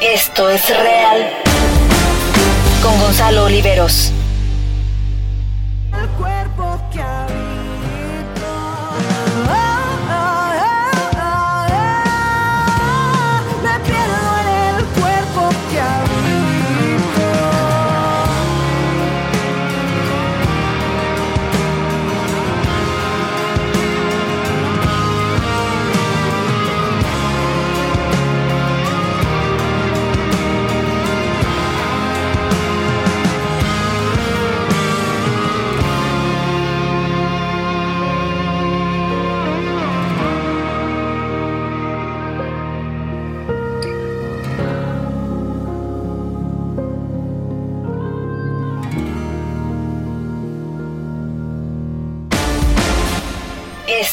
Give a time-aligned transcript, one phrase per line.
[0.00, 1.30] Esto es real.
[2.82, 4.12] Con Gonzalo Oliveros.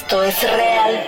[0.07, 1.03] Esto es real.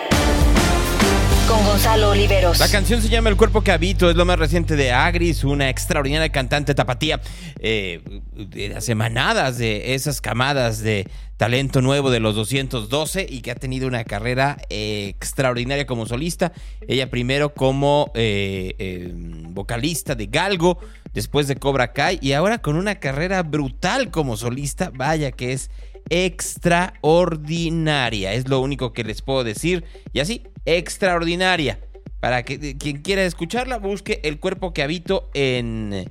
[1.48, 2.60] Con Gonzalo Oliveros.
[2.60, 5.70] La canción se llama El cuerpo que habito, es lo más reciente de Agris, una
[5.70, 7.22] extraordinaria cantante tapatía.
[7.62, 8.02] Eh,
[8.34, 11.08] de las emanadas de esas camadas de
[11.40, 16.52] talento nuevo de los 212 y que ha tenido una carrera eh, extraordinaria como solista.
[16.86, 20.80] Ella primero como eh, eh, vocalista de Galgo,
[21.14, 24.92] después de Cobra Kai y ahora con una carrera brutal como solista.
[24.94, 25.72] Vaya que es
[26.10, 29.84] extraordinaria, es lo único que les puedo decir.
[30.14, 31.80] Y así, extraordinaria.
[32.20, 36.10] Para que quien quiera escucharla, busque el cuerpo que habito en,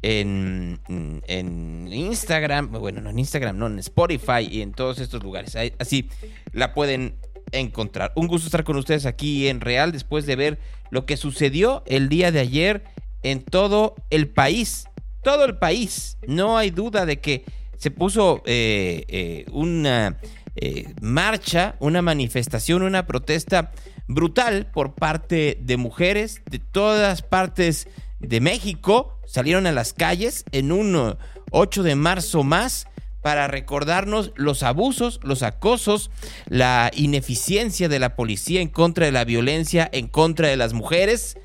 [0.00, 2.72] en, en Instagram.
[2.72, 5.56] Bueno, no en Instagram, no, en Spotify y en todos estos lugares.
[5.78, 6.08] Así
[6.52, 7.16] la pueden
[7.52, 8.12] encontrar.
[8.16, 10.58] Un gusto estar con ustedes aquí en Real después de ver
[10.90, 12.84] lo que sucedió el día de ayer
[13.22, 14.86] en todo el país.
[15.22, 16.16] Todo el país.
[16.26, 17.44] No hay duda de que
[17.80, 20.18] se puso eh, eh, una
[20.54, 23.72] eh, marcha, una manifestación, una protesta
[24.06, 29.18] brutal por parte de mujeres de todas partes de México.
[29.26, 31.16] Salieron a las calles en un eh,
[31.52, 32.86] 8 de marzo más
[33.22, 36.10] para recordarnos los abusos, los acosos,
[36.48, 41.38] la ineficiencia de la policía en contra de la violencia, en contra de las mujeres.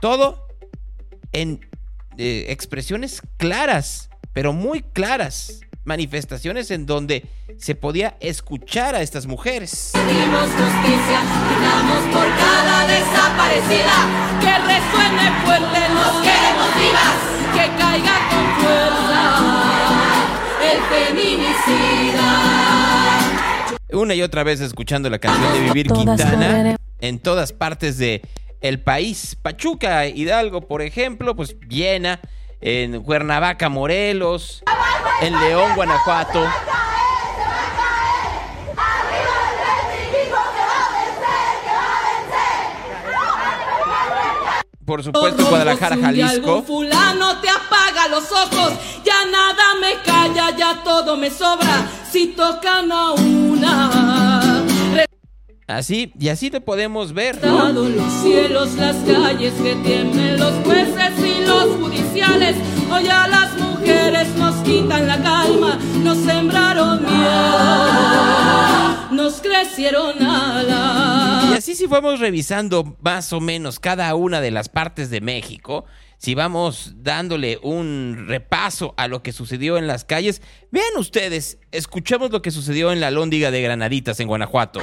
[0.00, 0.48] Todo
[1.30, 1.60] en
[2.18, 4.05] eh, expresiones claras,
[4.36, 5.60] pero muy claras.
[5.84, 7.24] Manifestaciones en donde
[7.56, 9.92] se podía escuchar a estas mujeres.
[9.94, 13.96] Pedimos justicia, gritamos por cada desaparecida.
[14.42, 17.16] Que resuene fuerte, nos queremos vivas.
[17.54, 19.24] Que caiga con fuerza
[20.70, 22.28] el feminicida.
[23.92, 28.20] Una y otra vez escuchando la canción de Vivir Quintana en todas partes de
[28.60, 29.34] el país.
[29.40, 32.20] Pachuca, Hidalgo, por ejemplo, pues Viena,
[32.60, 34.62] en Cuernavaca, Morelos,
[35.20, 36.44] en León, Guanajuato.
[44.84, 46.62] Por supuesto, Guadalajara, Jalisco.
[46.62, 48.72] fulano te apaga los ojos,
[49.04, 51.88] ya nada me calla, ya todo me sobra.
[52.08, 54.64] Si tocan a una,
[55.66, 57.44] Así, y así lo podemos ver.
[57.44, 57.72] ¿no?
[57.72, 61.85] Los cielos, las calles que tienen los jueces y los
[62.18, 68.38] Hoy a las mujeres nos quitan la calma, nos sembraron miedo,
[69.10, 71.50] nos crecieron alas.
[71.50, 75.84] Y así si vamos revisando más o menos cada una de las partes de México,
[76.16, 80.40] si vamos dándole un repaso a lo que sucedió en las calles,
[80.70, 84.80] vean ustedes, escuchemos lo que sucedió en la Lóndiga de Granaditas en Guanajuato.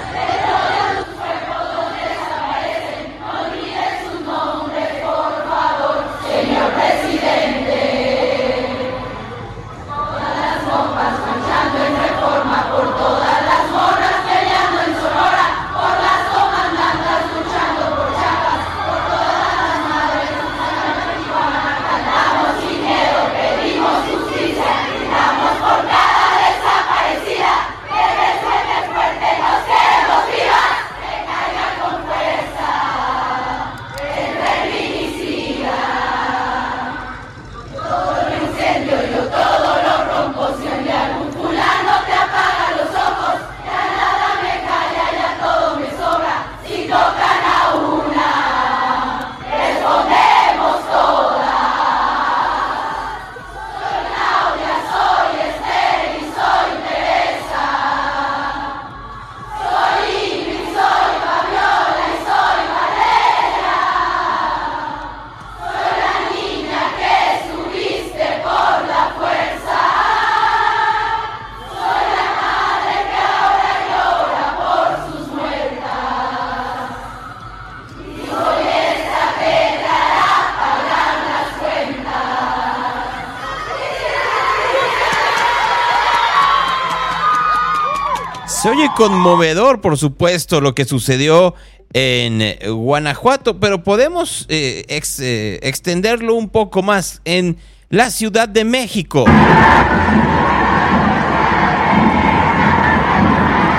[89.09, 91.55] Conmovedor, por supuesto, lo que sucedió
[91.91, 97.57] en eh, Guanajuato, pero podemos eh, eh, extenderlo un poco más en
[97.89, 99.25] la Ciudad de México.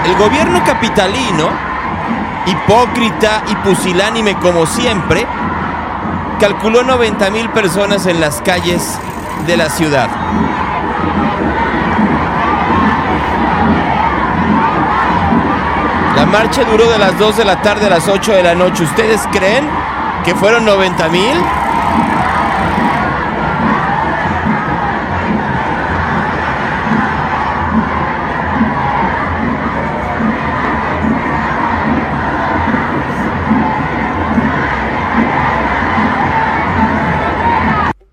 [0.05, 1.49] El gobierno capitalino,
[2.47, 5.27] hipócrita y pusilánime como siempre,
[6.39, 8.99] calculó 90 mil personas en las calles
[9.47, 10.11] de la ciudad.
[16.35, 18.83] Marcha duró de las 2 de la tarde a las 8 de la noche.
[18.83, 19.71] ¿Ustedes creen
[20.25, 21.37] que fueron 90 mil?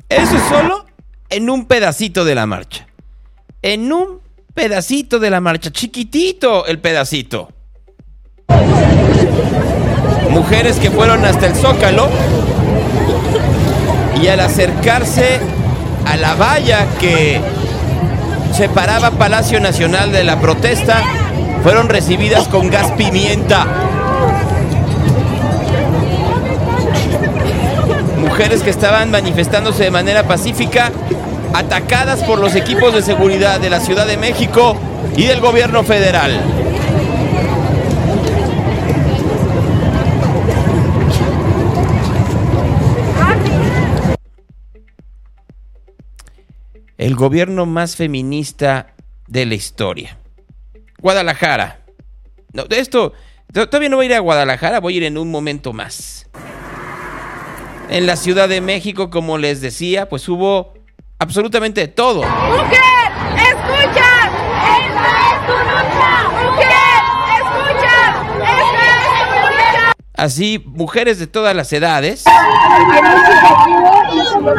[0.10, 0.86] Eso es solo
[1.32, 2.86] en un pedacito de la marcha.
[3.64, 4.22] En un
[4.54, 5.72] pedacito de la marcha.
[5.72, 7.61] Chiquitito el pedacito.
[10.30, 12.10] Mujeres que fueron hasta el zócalo
[14.22, 15.40] y al acercarse
[16.06, 17.42] a la valla que
[18.56, 21.02] separaba Palacio Nacional de la protesta,
[21.64, 23.66] fueron recibidas con gas pimienta.
[28.20, 30.92] Mujeres que estaban manifestándose de manera pacífica,
[31.54, 34.76] atacadas por los equipos de seguridad de la Ciudad de México
[35.16, 36.40] y del gobierno federal.
[47.02, 48.94] El gobierno más feminista
[49.28, 50.20] de la historia.
[51.00, 51.80] Guadalajara.
[52.54, 53.14] No, de esto,
[53.52, 56.28] to- todavía no voy a ir a Guadalajara, voy a ir en un momento más.
[57.90, 60.76] En la Ciudad de México, como les decía, pues hubo
[61.18, 62.22] absolutamente todo.
[62.22, 62.80] ¡Mujer!
[63.36, 64.30] ¡Escucha!
[64.78, 66.30] ¡Esta es tu lucha!
[66.52, 67.02] ¡Mujer!
[67.36, 67.96] ¡Escucha!
[68.38, 69.94] ¡Esta es tu lucha!
[70.14, 72.24] Así, mujeres de todas las edades,
[74.42, 74.54] ¡La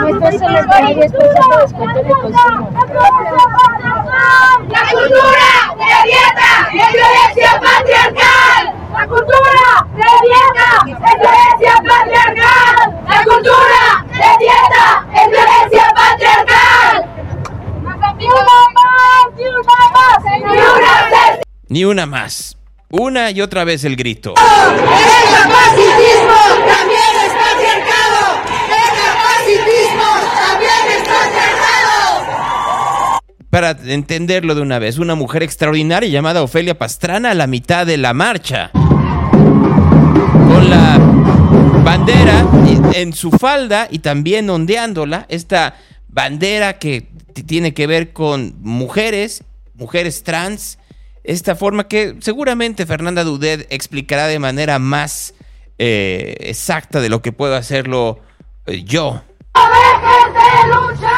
[4.93, 8.63] cultura revienta en violencia patriarcal!
[8.93, 12.77] ¡La cultura revienta en violencia patriarcal!
[13.09, 13.83] ¡La cultura
[14.13, 14.85] revienta
[15.21, 16.95] en violencia patriarcal!
[18.19, 19.27] ¡Ni una más!
[19.37, 20.19] ¡Ni una más!
[20.25, 21.39] ¡Ni una más!
[21.69, 22.57] ni una más.
[22.91, 24.31] Una y otra vez el grito.
[24.31, 26.35] ¡El capacitismo
[26.69, 28.43] también es patriarcado!
[28.69, 32.05] ¡El capacitismo también es patriarcado!
[33.53, 37.99] Para entenderlo de una vez, una mujer extraordinaria llamada Ofelia Pastrana a la mitad de
[37.99, 38.71] la marcha.
[38.73, 40.97] Con la
[41.85, 42.47] bandera
[42.95, 45.77] en su falda y también ondeándola, esta
[46.09, 47.09] bandera que
[47.47, 49.45] tiene que ver con mujeres,
[49.75, 50.79] mujeres trans,
[51.23, 55.35] esta forma que seguramente Fernanda Dudet explicará de manera más
[55.77, 58.19] eh, exacta de lo que puedo hacerlo
[58.65, 59.23] eh, yo.
[59.53, 61.12] ¡Dejen de luchar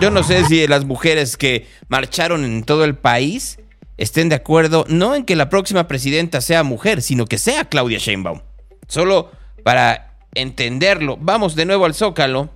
[0.00, 3.58] Yo no sé si las mujeres que marcharon en todo el país
[3.96, 7.98] estén de acuerdo, no en que la próxima presidenta sea mujer, sino que sea Claudia
[7.98, 8.42] Sheinbaum.
[8.86, 9.30] Solo
[9.62, 12.50] para entenderlo, vamos de nuevo al Zócalo.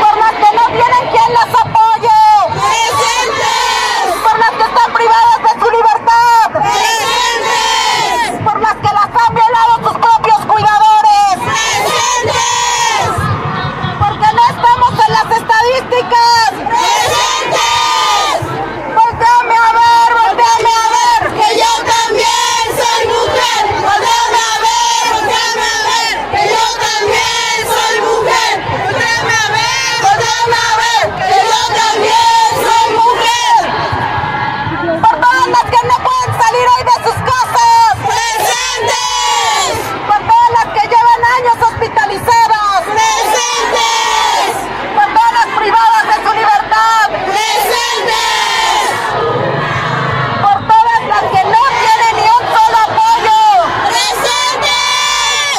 [0.00, 2.08] ¡Por las que no tienen quien las apoye!
[2.50, 4.16] ¡Presentes!
[4.24, 6.50] ¡Por las que están privadas de su libertad!
[6.52, 8.42] ¡Presentes!
[8.44, 11.36] ¡Por las que las han violado sus propios cuidadores!
[11.46, 12.36] ¡Presentes!
[13.98, 16.50] ¡Porque no estamos en las estadísticas!
[16.70, 17.66] ¡Presentes!
[18.96, 21.20] ¡Volteame a ver, volteame a ver!
[21.36, 23.62] ¡Que yo también soy mujer!
[23.86, 26.14] ¡Volteame a ver, volteame a ver!
[26.32, 28.54] ¡Que yo también soy mujer!
[28.82, 31.04] ¡Volteame a ver, volteame a ver!
[31.16, 33.60] ¡Que yo también soy mujer!
[35.02, 37.94] ¡Por todas las que no pueden salir hoy de sus casas!
[38.06, 39.70] ¡Presentes!
[40.06, 42.80] ¡Por todas las que llevan años hospitalizadas!
[42.86, 44.50] ¡Presentes!
[44.96, 47.04] ¡Por todas las privadas de su libertad!
[47.26, 48.88] ¡Presentes!
[50.42, 53.40] ¡Por todas las que no tienen ni un solo apoyo!
[53.90, 55.58] ¡Presentes!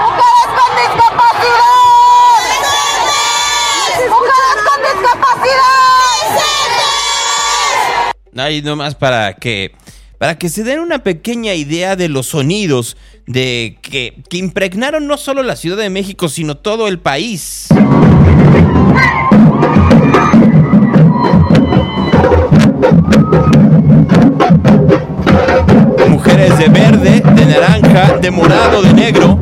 [0.00, 1.90] ¡Mujeres con discapacidad!
[2.40, 4.08] ¡Presentes!
[4.10, 5.80] ¡Mujeres con discapacidad!
[6.30, 6.98] ¡Presentes!
[8.62, 9.72] Nomás para que
[10.20, 15.16] para que se den una pequeña idea de los sonidos de que, que impregnaron no
[15.16, 17.68] solo la Ciudad de México, sino todo el país.
[26.06, 29.38] Mujeres de verde, de naranja, de morado, de negro,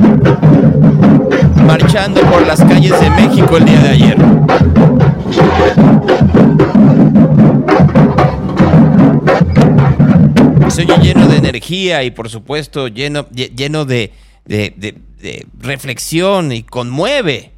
[1.67, 4.17] marchando por las calles de México el día de ayer.
[12.05, 14.13] Y por supuesto lleno, lle- lleno de-
[14.77, 17.53] de- de reflexión y conmueve.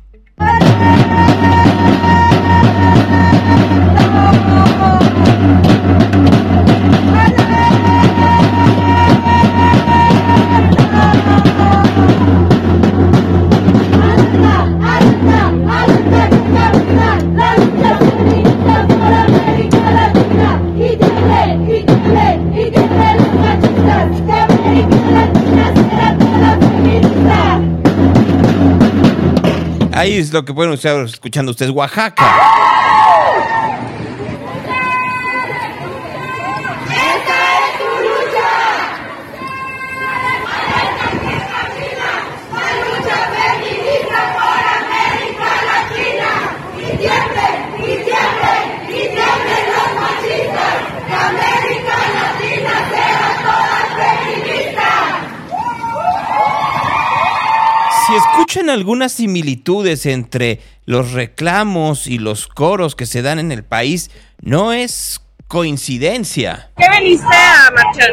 [30.20, 33.09] Es lo que pueden estar escuchando ustedes, Oaxaca.
[58.50, 64.10] Escuchan algunas similitudes entre los reclamos y los coros que se dan en el país,
[64.40, 66.68] no es coincidencia.
[66.76, 68.10] ¿Qué veniste a marchar?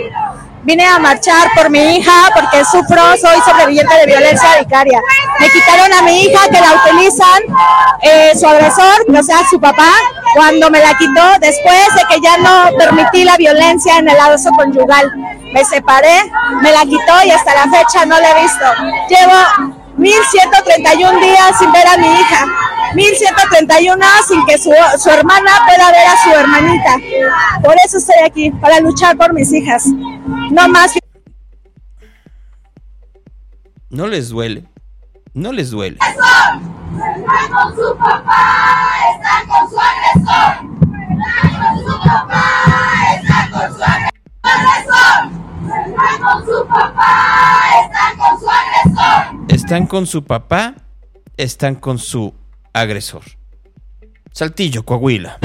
[0.63, 5.01] Vine a marchar por mi hija porque sufro, soy sobreviviente de violencia vicaria.
[5.39, 7.41] Me quitaron a mi hija que la utilizan
[8.03, 9.91] eh, su agresor, o sea, su papá,
[10.35, 14.51] cuando me la quitó después de que ya no permití la violencia en el abuso
[14.55, 15.11] conyugal.
[15.51, 18.65] Me separé, me la quitó y hasta la fecha no la he visto.
[19.09, 22.45] Llevo 1131 días sin ver a mi hija.
[22.93, 26.97] 1131 sin que su, su hermana pueda ver a su hermanita.
[27.63, 29.85] Por eso estoy aquí, para luchar por mis hijas.
[30.51, 30.93] No más.
[33.89, 34.65] No les duele.
[35.33, 35.97] No les duele.
[35.97, 36.59] Está
[37.51, 40.53] con su papá, está con su agresor.
[41.11, 42.45] Está con su papá,
[43.15, 45.46] está con su agresor.
[45.67, 49.45] Está con su papá, está con su agresor.
[49.49, 50.73] Están con su papá,
[51.35, 52.33] están con su
[52.73, 53.23] agresor.
[54.31, 55.39] Saltillo, Coahuila.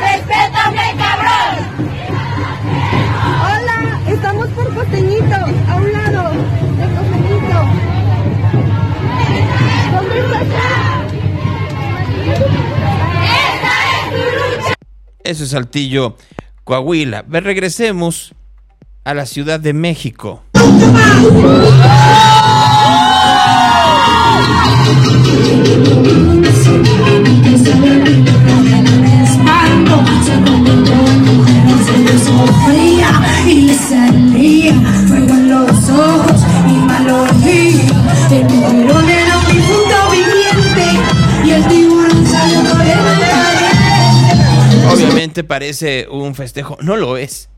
[0.00, 1.56] Respétame, cabrón.
[3.40, 7.58] Hola, estamos por Costeñito, a un lado de Costeñito.
[9.92, 10.68] ¿Dónde está?
[15.24, 16.16] Eso es Saltillo,
[16.64, 17.24] Coahuila.
[17.28, 18.34] Regresemos
[19.04, 20.42] a la Ciudad de México.
[34.36, 34.70] y
[35.08, 36.51] fuego en los ojos
[45.44, 46.76] parece un festejo.
[46.80, 47.48] No lo es.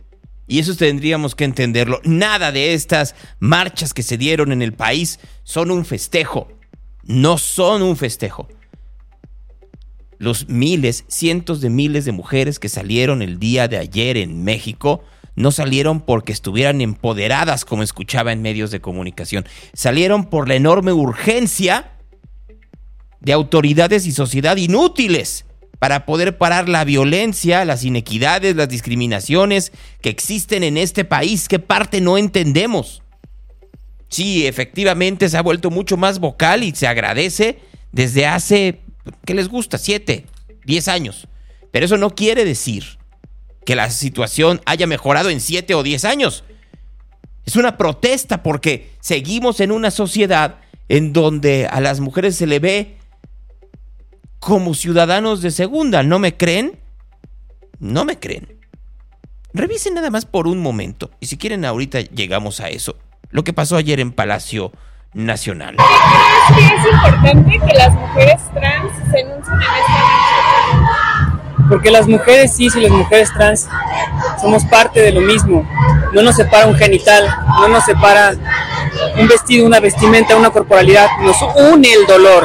[0.46, 2.00] Y eso tendríamos que entenderlo.
[2.04, 6.48] Nada de estas marchas que se dieron en el país son un festejo.
[7.02, 8.48] No son un festejo.
[10.18, 15.02] Los miles, cientos de miles de mujeres que salieron el día de ayer en México
[15.36, 19.44] no salieron porque estuvieran empoderadas, como escuchaba en medios de comunicación.
[19.72, 21.90] Salieron por la enorme urgencia
[23.20, 25.44] de autoridades y sociedad inútiles
[25.78, 31.48] para poder parar la violencia, las inequidades, las discriminaciones que existen en este país.
[31.48, 33.02] ¿Qué parte no entendemos?
[34.08, 37.58] Sí, efectivamente se ha vuelto mucho más vocal y se agradece
[37.92, 38.80] desde hace,
[39.24, 39.78] ¿qué les gusta?
[39.78, 40.26] Siete,
[40.64, 41.28] diez años.
[41.70, 42.98] Pero eso no quiere decir
[43.66, 46.44] que la situación haya mejorado en siete o diez años.
[47.46, 52.58] Es una protesta porque seguimos en una sociedad en donde a las mujeres se le
[52.58, 52.96] ve
[54.44, 56.02] como ciudadanos de segunda.
[56.02, 56.78] ¿No me creen?
[57.78, 58.58] No me creen.
[59.54, 61.10] Revisen nada más por un momento.
[61.18, 62.96] Y si quieren, ahorita llegamos a eso.
[63.30, 64.70] Lo que pasó ayer en Palacio
[65.14, 65.76] Nacional.
[66.54, 70.33] ¿Crees que es importante que las mujeres trans se enuncien en esta?
[71.68, 73.66] Porque las mujeres cis y las mujeres trans
[74.40, 75.66] somos parte de lo mismo.
[76.12, 77.26] No nos separa un genital,
[77.60, 78.34] no nos separa
[79.18, 81.08] un vestido, una vestimenta, una corporalidad.
[81.20, 81.36] Nos
[81.72, 82.44] une el dolor.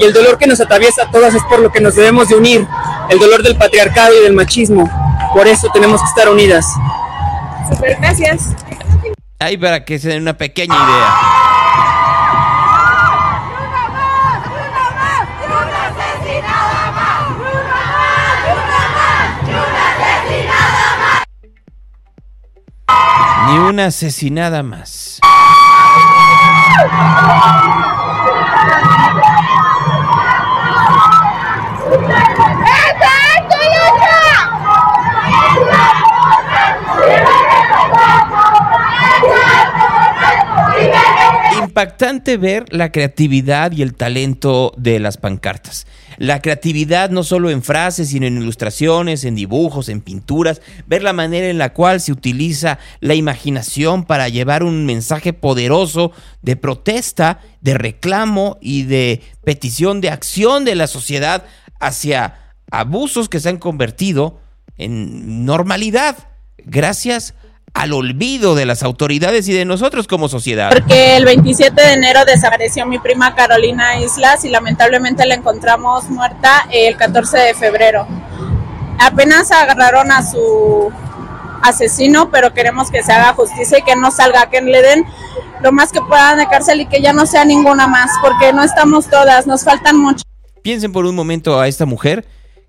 [0.00, 2.36] Y el dolor que nos atraviesa a todas es por lo que nos debemos de
[2.36, 2.66] unir.
[3.10, 4.90] El dolor del patriarcado y del machismo.
[5.32, 6.66] Por eso tenemos que estar unidas.
[7.70, 8.54] Super, gracias.
[9.38, 11.14] Ahí para que se den una pequeña idea.
[23.48, 25.20] Ni una asesinada más.
[41.58, 45.86] Impactante ver la creatividad y el talento de las pancartas.
[46.18, 51.12] La creatividad no solo en frases, sino en ilustraciones, en dibujos, en pinturas, ver la
[51.12, 56.10] manera en la cual se utiliza la imaginación para llevar un mensaje poderoso
[56.42, 61.44] de protesta, de reclamo y de petición de acción de la sociedad
[61.78, 64.40] hacia abusos que se han convertido
[64.76, 66.16] en normalidad
[66.64, 67.34] gracias
[67.74, 70.70] al olvido de las autoridades y de nosotros como sociedad.
[70.72, 76.66] Porque el 27 de enero desapareció mi prima Carolina Islas y lamentablemente la encontramos muerta
[76.72, 78.06] el 14 de febrero.
[78.98, 80.90] Apenas agarraron a su
[81.62, 85.04] asesino, pero queremos que se haga justicia y que no salga, que le den
[85.62, 88.62] lo más que puedan de cárcel y que ya no sea ninguna más, porque no
[88.62, 90.22] estamos todas, nos faltan mucho.
[90.62, 92.26] Piensen por un momento a esta mujer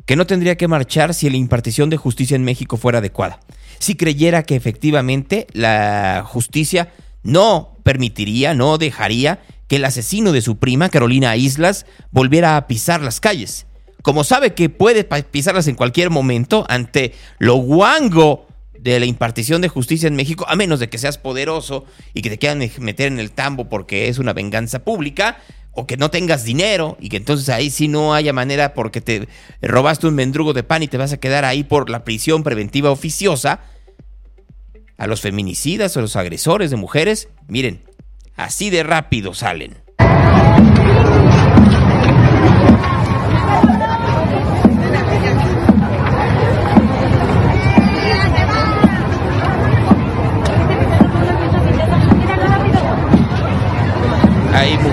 [0.09, 3.41] que no tendría que marchar si la impartición de justicia en México fuera adecuada.
[3.77, 10.57] Si creyera que efectivamente la justicia no permitiría, no dejaría que el asesino de su
[10.57, 13.67] prima, Carolina Islas, volviera a pisar las calles.
[14.01, 18.47] Como sabe que puede pisarlas en cualquier momento ante lo guango
[18.81, 22.29] de la impartición de justicia en México, a menos de que seas poderoso y que
[22.29, 25.37] te quieran meter en el tambo porque es una venganza pública,
[25.71, 29.27] o que no tengas dinero y que entonces ahí sí no haya manera porque te
[29.61, 32.91] robaste un mendrugo de pan y te vas a quedar ahí por la prisión preventiva
[32.91, 33.61] oficiosa,
[34.97, 37.83] a los feminicidas o los agresores de mujeres, miren,
[38.35, 39.77] así de rápido salen.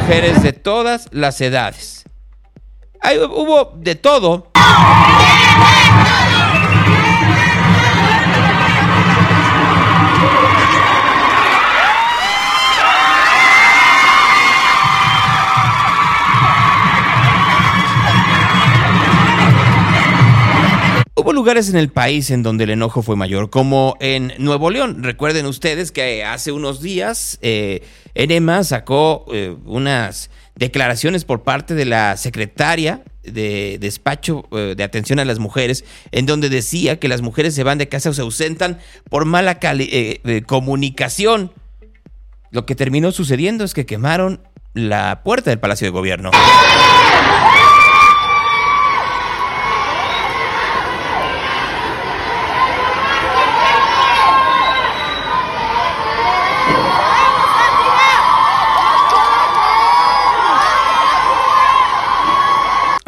[0.07, 2.05] Mujeres de todas las edades.
[3.01, 4.53] Hay, hubo de todo.
[21.37, 25.05] Lugares en el país en donde el enojo fue mayor, como en Nuevo León.
[25.05, 27.83] Recuerden ustedes que hace unos días eh,
[28.15, 35.19] Enema sacó eh, unas declaraciones por parte de la secretaria de despacho eh, de atención
[35.19, 38.23] a las mujeres, en donde decía que las mujeres se van de casa o se
[38.23, 38.79] ausentan
[39.11, 41.53] por mala eh, comunicación.
[42.51, 44.41] Lo que terminó sucediendo es que quemaron
[44.73, 46.31] la puerta del Palacio de Gobierno.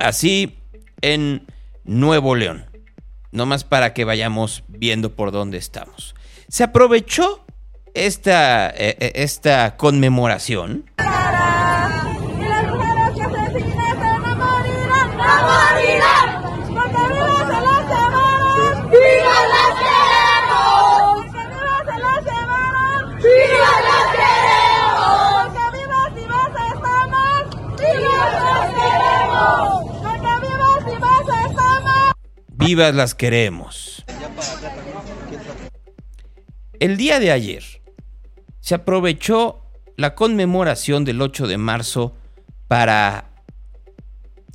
[0.09, 0.57] Así
[1.03, 1.47] en
[1.85, 2.65] Nuevo León.
[3.31, 6.15] No más para que vayamos viendo por dónde estamos.
[6.49, 7.45] Se aprovechó
[7.93, 10.91] esta, eh, eh, esta conmemoración.
[32.77, 34.05] Las queremos.
[36.79, 37.65] El día de ayer
[38.61, 39.63] se aprovechó
[39.97, 42.15] la conmemoración del 8 de marzo
[42.69, 43.31] para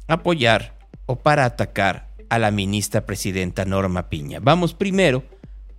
[0.07, 4.37] apoyar o para atacar a la ministra presidenta Norma Piña.
[4.39, 5.23] Vamos primero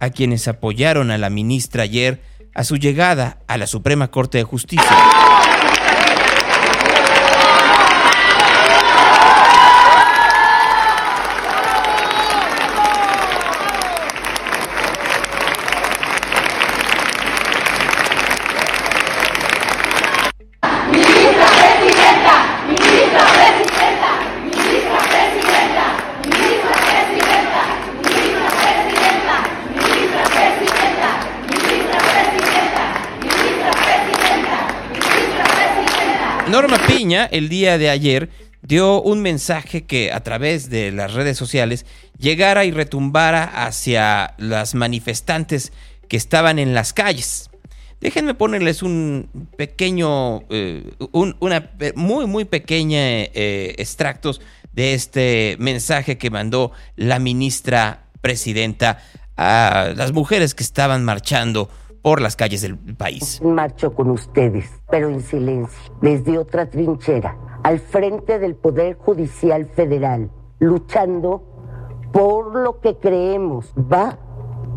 [0.00, 2.20] a quienes apoyaron a la ministra ayer
[2.52, 5.53] a su llegada a la Suprema Corte de Justicia.
[37.26, 38.30] El día de ayer,
[38.62, 41.84] dio un mensaje que a través de las redes sociales
[42.18, 45.72] llegara y retumbara hacia las manifestantes
[46.08, 47.50] que estaban en las calles.
[48.00, 54.40] Déjenme ponerles un pequeño, eh, un, una muy, muy pequeña eh, extractos
[54.72, 58.98] de este mensaje que mandó la ministra presidenta
[59.36, 61.70] a las mujeres que estaban marchando
[62.04, 63.40] por las calles del país.
[63.42, 70.30] Marcho con ustedes, pero en silencio, desde otra trinchera, al frente del Poder Judicial Federal,
[70.58, 71.42] luchando
[72.12, 74.18] por lo que creemos va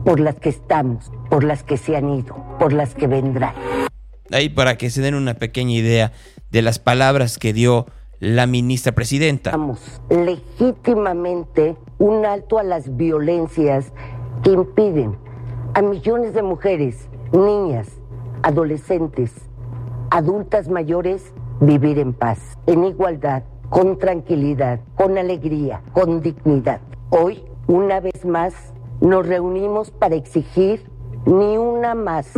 [0.05, 3.53] por las que estamos, por las que se han ido, por las que vendrán.
[4.31, 6.13] Ahí para que se den una pequeña idea
[6.49, 7.87] de las palabras que dio
[8.19, 9.51] la ministra presidenta.
[9.51, 13.91] Vamos legítimamente un alto a las violencias
[14.43, 15.17] que impiden
[15.73, 17.87] a millones de mujeres, niñas,
[18.43, 19.31] adolescentes,
[20.11, 26.81] adultas mayores vivir en paz, en igualdad, con tranquilidad, con alegría, con dignidad.
[27.09, 28.53] Hoy, una vez más,
[29.01, 30.85] nos reunimos para exigir
[31.25, 32.31] ni una más.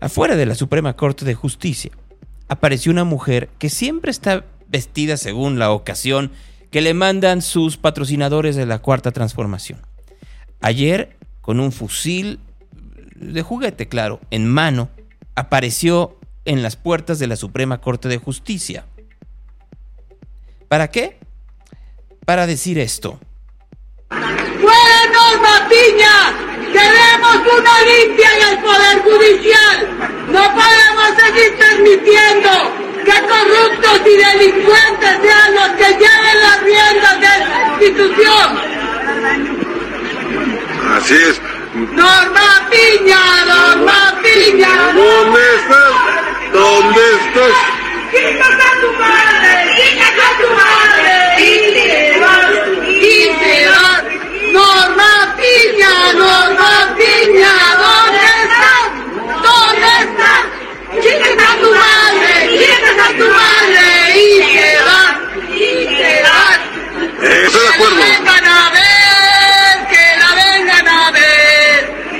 [0.00, 1.92] Afuera de la Suprema Corte de Justicia
[2.48, 6.32] apareció una mujer que siempre está vestida según la ocasión
[6.70, 9.78] que le mandan sus patrocinadores de la Cuarta Transformación.
[10.60, 12.40] Ayer, con un fusil
[13.22, 14.90] de juguete, claro, en mano,
[15.34, 18.84] apareció en las puertas de la Suprema Corte de Justicia.
[20.68, 21.18] ¿Para qué?
[22.24, 23.18] Para decir esto.
[25.12, 26.16] Norma Piña!
[26.72, 29.76] ¡Queremos una limpia en el Poder Judicial!
[30.28, 32.50] ¡No podemos seguir permitiendo
[33.04, 38.48] que corruptos y delincuentes sean los que lleven las riendas de esta institución!
[40.96, 41.51] Así es.
[41.74, 43.44] ¡Norma Piña!
[43.46, 44.92] ¡Norma Piña!
[44.92, 45.94] ¿Dónde estás?
[46.52, 47.56] ¿Dónde estás?
[48.12, 49.52] ¡Chicas a tu madre!
[49.76, 51.14] ¡Chicas a tu madre!
[51.38, 52.52] ¡Y te vas!
[52.86, 54.04] ¡Y te vas!
[54.52, 55.94] ¡Norma Piña!
[56.12, 57.54] ¡Norma Piña!
[57.82, 58.86] ¿Dónde estás?
[59.42, 60.44] ¿Dónde estás?
[61.00, 62.32] ¡Chicas a tu madre!
[62.52, 63.86] ¡Chicas a tu madre!
[64.14, 65.14] ¡Y te vas!
[65.54, 66.60] ¡Y te vas!
[67.22, 67.96] Estoy de acuerdo.
[67.96, 69.74] ¡Que la vengan a ver!
[69.88, 71.22] ¡Que la vengan a ver!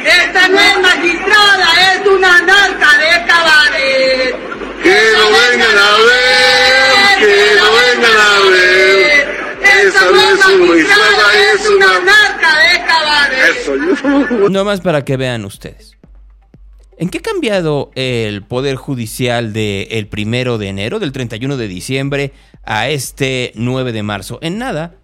[0.05, 4.35] Esta no es magistrada, es una narca de cabaret.
[4.83, 5.31] Que lo
[5.73, 9.29] vengan a ver, que lo vengan a ver.
[9.87, 13.57] Esa no es una es una narca de cabaret.
[13.57, 14.49] Eso, yo.
[14.49, 15.97] No más para que vean ustedes.
[16.99, 22.33] ¿En qué ha cambiado el Poder Judicial del primero de enero, del 31 de diciembre,
[22.65, 24.39] a este 9 de marzo?
[24.41, 24.95] En nada.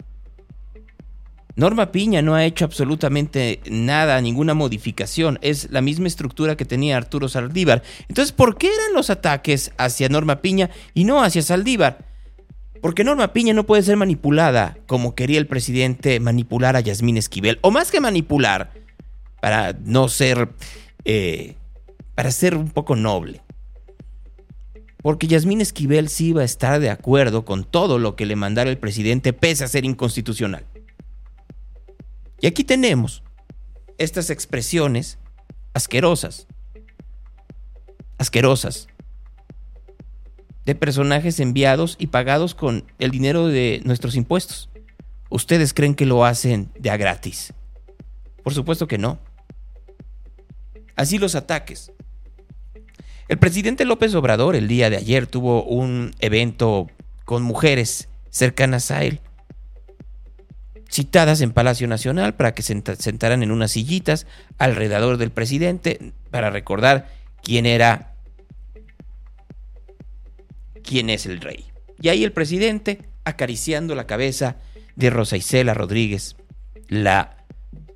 [1.58, 5.40] Norma Piña no ha hecho absolutamente nada, ninguna modificación.
[5.42, 7.82] Es la misma estructura que tenía Arturo Saldívar.
[8.08, 12.06] Entonces, ¿por qué eran los ataques hacia Norma Piña y no hacia Saldívar?
[12.80, 17.58] Porque Norma Piña no puede ser manipulada como quería el presidente manipular a Yasmín Esquivel.
[17.62, 18.70] O más que manipular,
[19.40, 20.50] para no ser...
[21.04, 21.56] eh,
[22.14, 23.42] para ser un poco noble.
[25.02, 28.70] Porque Yasmín Esquivel sí iba a estar de acuerdo con todo lo que le mandara
[28.70, 30.64] el presidente pese a ser inconstitucional.
[32.40, 33.22] Y aquí tenemos
[33.98, 35.18] estas expresiones
[35.74, 36.46] asquerosas.
[38.18, 38.88] Asquerosas.
[40.64, 44.70] De personajes enviados y pagados con el dinero de nuestros impuestos.
[45.30, 47.52] ¿Ustedes creen que lo hacen de a gratis?
[48.42, 49.18] Por supuesto que no.
[50.96, 51.92] Así los ataques.
[53.28, 56.88] El presidente López Obrador el día de ayer tuvo un evento
[57.24, 59.20] con mujeres cercanas a él,
[60.90, 64.26] citadas en Palacio Nacional para que se senta- sentaran en unas sillitas
[64.58, 67.10] alrededor del presidente para recordar
[67.42, 68.14] quién era,
[70.82, 71.66] quién es el rey.
[72.00, 74.56] Y ahí el presidente acariciando la cabeza
[74.96, 76.36] de Rosa Isela Rodríguez,
[76.88, 77.36] la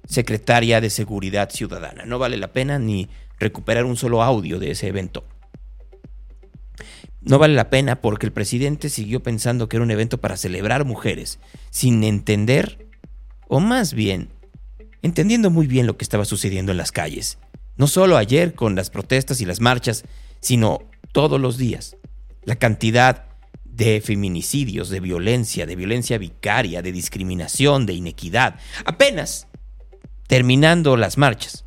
[0.06, 2.04] secretaria de Seguridad Ciudadana.
[2.04, 5.24] No vale la pena ni recuperar un solo audio de ese evento.
[7.24, 10.84] No vale la pena porque el presidente siguió pensando que era un evento para celebrar
[10.84, 11.38] mujeres,
[11.70, 12.88] sin entender,
[13.48, 14.30] o más bien,
[15.02, 17.38] entendiendo muy bien lo que estaba sucediendo en las calles.
[17.76, 20.04] No solo ayer con las protestas y las marchas,
[20.40, 20.80] sino
[21.12, 21.96] todos los días.
[22.44, 23.26] La cantidad
[23.64, 28.56] de feminicidios, de violencia, de violencia vicaria, de discriminación, de inequidad.
[28.84, 29.46] Apenas
[30.26, 31.64] terminando las marchas.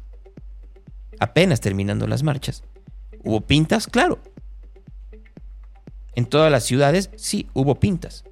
[1.20, 2.63] Apenas terminando las marchas.
[3.24, 3.88] ¿Hubo pintas?
[3.88, 4.20] Claro.
[6.15, 8.23] En todas las ciudades sí hubo pintas.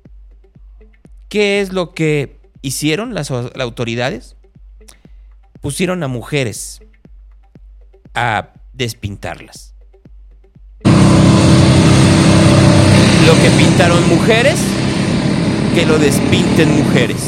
[1.28, 4.38] ¿Qué es lo que hicieron las, autoridades?
[5.60, 6.82] Pusieron a mujeres
[8.14, 9.74] a despintarlas.
[13.26, 14.60] Lo que pintaron mujeres,
[15.74, 17.22] que lo despinten mujeres.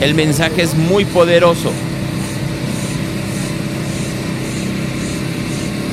[0.00, 1.72] El mensaje es muy poderoso.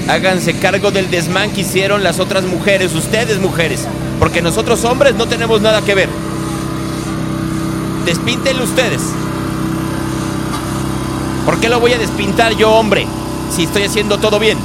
[0.10, 5.28] Háganse cargo del desmán que hicieron las otras mujeres, ustedes mujeres, porque nosotros hombres no
[5.28, 6.10] tenemos nada que ver.
[8.08, 9.04] Despíntenlo ustedes.
[11.46, 13.06] ¿Por qué lo voy a despintar yo, hombre?
[13.52, 14.58] Si estoy haciendo todo bien.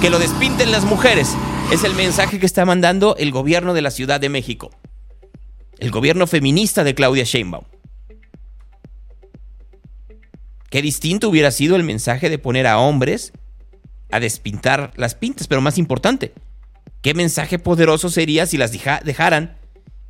[0.00, 1.30] Que lo despinten las mujeres.
[1.72, 4.70] Es el mensaje que está mandando el gobierno de la Ciudad de México.
[5.80, 7.64] El gobierno feminista de Claudia Sheinbaum.
[10.70, 13.32] Qué distinto hubiera sido el mensaje de poner a hombres
[14.12, 16.32] a despintar las pintas, pero más importante,
[17.00, 19.56] qué mensaje poderoso sería si las deja- dejaran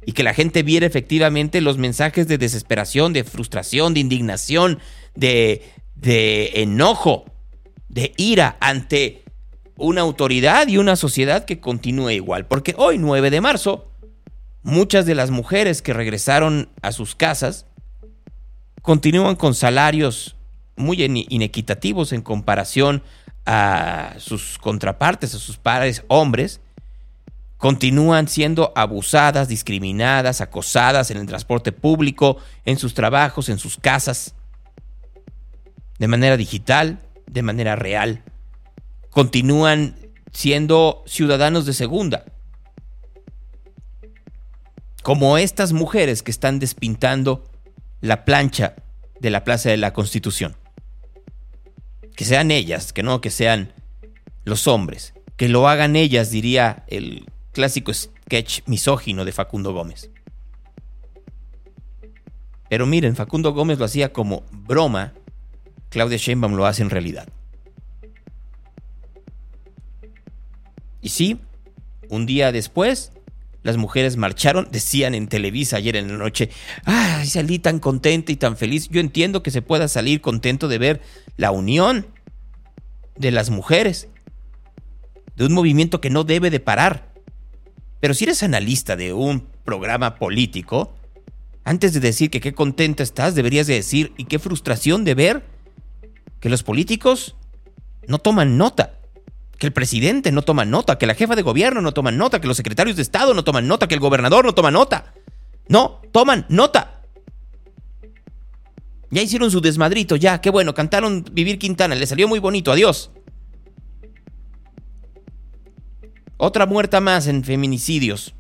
[0.05, 4.79] y que la gente viera efectivamente los mensajes de desesperación, de frustración, de indignación,
[5.15, 5.63] de,
[5.95, 7.25] de enojo,
[7.89, 9.23] de ira ante
[9.77, 12.47] una autoridad y una sociedad que continúe igual.
[12.47, 13.91] Porque hoy, 9 de marzo,
[14.63, 17.67] muchas de las mujeres que regresaron a sus casas
[18.83, 20.37] continúan con salarios
[20.77, 23.03] muy in- inequitativos en comparación
[24.19, 26.61] sus contrapartes, a sus pares hombres,
[27.57, 34.35] continúan siendo abusadas, discriminadas, acosadas en el transporte público, en sus trabajos, en sus casas,
[35.99, 38.23] de manera digital, de manera real.
[39.11, 39.97] Continúan
[40.33, 42.25] siendo ciudadanos de segunda.
[45.03, 47.45] Como estas mujeres que están despintando
[48.01, 48.75] la plancha
[49.21, 50.57] de la Plaza de la Constitución.
[52.17, 53.73] Que sean ellas, que no que sean
[54.45, 55.15] los hombres.
[55.37, 60.11] Que lo hagan ellas, diría el clásico sketch misógino de Facundo Gómez.
[62.69, 65.13] Pero miren, Facundo Gómez lo hacía como broma,
[65.91, 67.29] Claudia Sheinbaum lo hace en realidad.
[71.03, 71.39] Y sí,
[72.09, 73.13] un día después,
[73.63, 76.51] las mujeres marcharon, decían en Televisa ayer en la noche,
[76.85, 78.89] ay, salí tan contenta y tan feliz.
[78.89, 81.03] Yo entiendo que se pueda salir contento de ver
[81.37, 82.07] la unión
[83.17, 84.09] de las mujeres,
[85.37, 87.13] de un movimiento que no debe de parar.
[88.01, 90.93] Pero si eres analista de un programa político,
[91.65, 95.45] antes de decir que qué contenta estás, deberías de decir, y qué frustración de ver
[96.41, 97.37] que los políticos
[98.09, 98.99] no toman nota,
[99.63, 102.49] que el presidente no toma nota, que la jefa de gobierno no toma nota, que
[102.49, 105.15] los secretarios de Estado no toman nota, que el gobernador no toma nota.
[105.69, 107.03] No, toman nota.
[109.13, 113.13] Ya hicieron su desmadrito, ya, qué bueno, cantaron Vivir Quintana, le salió muy bonito, adiós.
[116.39, 118.35] Otra muerta más en feminicidios.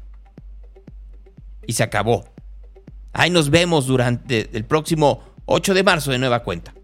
[1.69, 2.25] Y se acabó.
[3.13, 6.75] Ahí nos vemos durante el próximo 8 de marzo de nueva cuenta.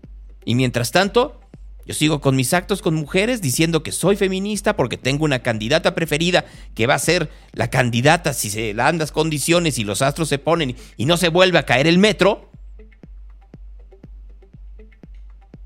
[0.44, 1.40] Y mientras tanto,
[1.88, 5.94] yo sigo con mis actos con mujeres diciendo que soy feminista porque tengo una candidata
[5.94, 10.28] preferida que va a ser la candidata si se dan las condiciones y los astros
[10.28, 12.52] se ponen y no se vuelve a caer el metro.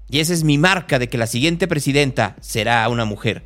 [0.09, 3.43] Y esa es mi marca de que la siguiente presidenta será una mujer.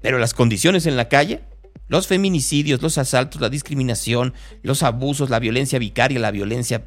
[0.00, 1.42] Pero las condiciones en la calle,
[1.88, 6.86] los feminicidios, los asaltos, la discriminación, los abusos, la violencia vicaria, la violencia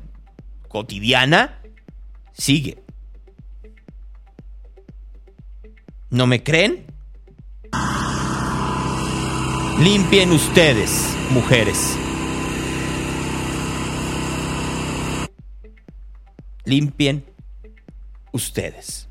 [0.67, 1.61] cotidiana,
[2.31, 2.82] sigue.
[6.13, 6.85] ¿No me creen?
[9.79, 11.97] Limpien ustedes, mujeres.
[16.65, 17.25] Limpien
[18.31, 19.07] ustedes.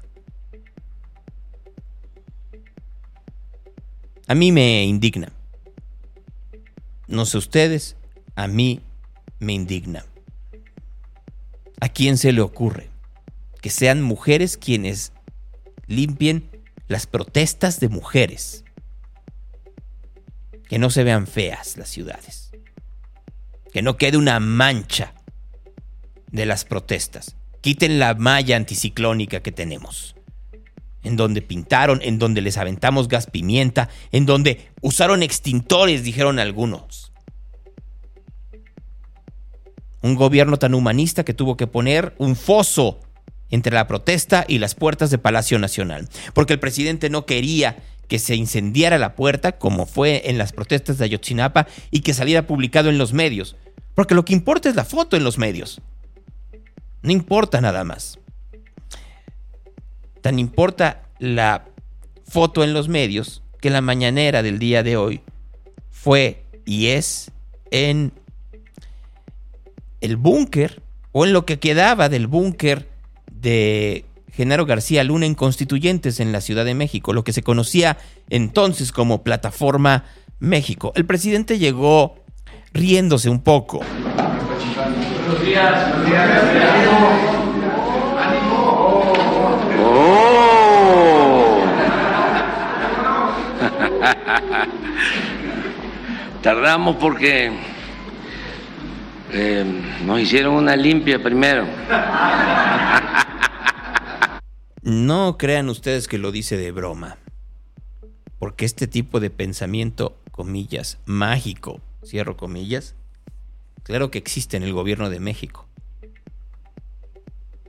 [4.28, 5.32] A mí me indigna.
[7.08, 7.96] No sé ustedes,
[8.36, 8.80] a mí
[9.40, 10.06] me indigna.
[11.80, 12.90] ¿A quién se le ocurre
[13.60, 15.12] que sean mujeres quienes
[15.88, 16.51] limpien
[16.92, 18.64] las protestas de mujeres?
[20.68, 22.52] Que no se vean feas las ciudades.
[23.72, 25.14] Que no quede una mancha
[26.30, 27.36] de las protestas.
[27.60, 30.14] Quiten la malla anticiclónica que tenemos
[31.04, 37.12] en donde pintaron, en donde les aventamos gas pimienta, en donde usaron extintores, dijeron algunos.
[40.00, 43.00] Un gobierno tan humanista que tuvo que poner un foso
[43.52, 47.76] entre la protesta y las puertas de Palacio Nacional, porque el presidente no quería
[48.08, 52.48] que se incendiara la puerta, como fue en las protestas de Ayotzinapa, y que saliera
[52.48, 53.54] publicado en los medios,
[53.94, 55.80] porque lo que importa es la foto en los medios.
[57.02, 58.18] No importa nada más
[60.22, 61.66] tan importa la
[62.26, 65.20] foto en los medios que la mañanera del día de hoy
[65.90, 67.30] fue y es
[67.70, 68.12] en
[70.00, 72.88] el búnker o en lo que quedaba del búnker
[73.42, 77.98] de Genaro García Luna en Constituyentes en la Ciudad de México, lo que se conocía
[78.30, 80.04] entonces como plataforma
[80.38, 80.92] México.
[80.96, 82.16] El presidente llegó
[82.72, 83.80] riéndose un poco.
[83.80, 86.42] Buenos días, buenos días,
[96.42, 97.52] Tardamos porque
[99.32, 99.64] eh,
[100.04, 101.64] nos hicieron una limpia primero.
[104.82, 107.16] No crean ustedes que lo dice de broma.
[108.40, 112.96] Porque este tipo de pensamiento, comillas, mágico, cierro comillas,
[113.84, 115.68] claro que existe en el gobierno de México.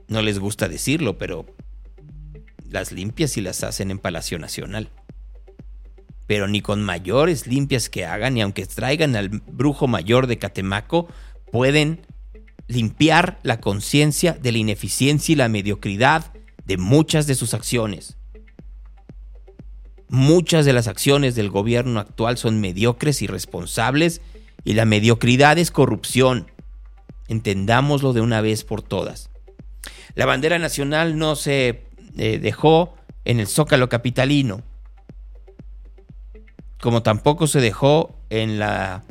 [0.08, 1.46] No les gusta decirlo, pero
[2.68, 4.90] las limpias y las hacen en Palacio Nacional.
[6.26, 11.06] Pero ni con mayores limpias que hagan, ni aunque traigan al brujo mayor de Catemaco,
[11.52, 12.04] pueden
[12.66, 16.33] limpiar la conciencia de la ineficiencia y la mediocridad
[16.64, 18.16] de muchas de sus acciones.
[20.08, 24.20] Muchas de las acciones del gobierno actual son mediocres y responsables
[24.64, 26.50] y la mediocridad es corrupción.
[27.28, 29.30] Entendámoslo de una vez por todas.
[30.14, 31.84] La bandera nacional no se
[32.16, 34.62] eh, dejó en el zócalo capitalino,
[36.80, 39.02] como tampoco se dejó en la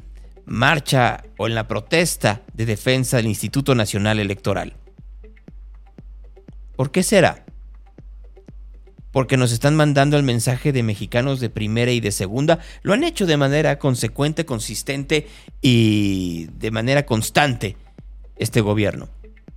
[0.45, 4.75] marcha o en la protesta de defensa del Instituto Nacional Electoral.
[6.75, 7.42] ¿Por qué será?
[9.13, 12.59] Porque nos están mandando el mensaje de mexicanos de primera y de segunda.
[12.81, 15.27] Lo han hecho de manera consecuente, consistente
[15.61, 17.77] y de manera constante
[18.35, 19.09] este gobierno.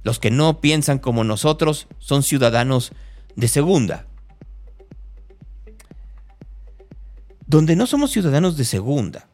[0.02, 2.92] Los que no piensan como nosotros son ciudadanos
[3.34, 4.06] de segunda.
[7.46, 9.30] Donde no somos ciudadanos de segunda,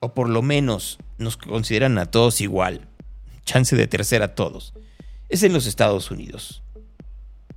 [0.00, 2.88] o por lo menos nos consideran a todos igual,
[3.44, 4.74] chance de tercera a todos,
[5.28, 6.64] es en los Estados Unidos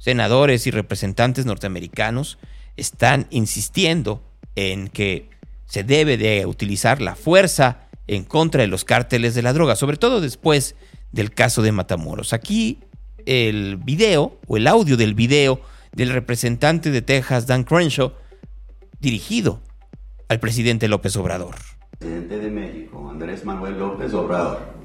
[0.04, 2.38] senadores y representantes norteamericanos
[2.76, 4.22] están insistiendo
[4.54, 5.30] en que
[5.66, 9.96] se debe de utilizar la fuerza en contra de los cárteles de la droga, sobre
[9.96, 10.76] todo después
[11.14, 12.34] del caso de Matamoros.
[12.34, 12.80] Aquí
[13.26, 15.62] el video o el audio del video
[15.94, 18.12] del representante de Texas, Dan Crenshaw,
[19.00, 19.62] dirigido
[20.28, 21.56] al presidente López Obrador.
[21.98, 24.83] Presidente de México, Andrés Manuel López Obrador.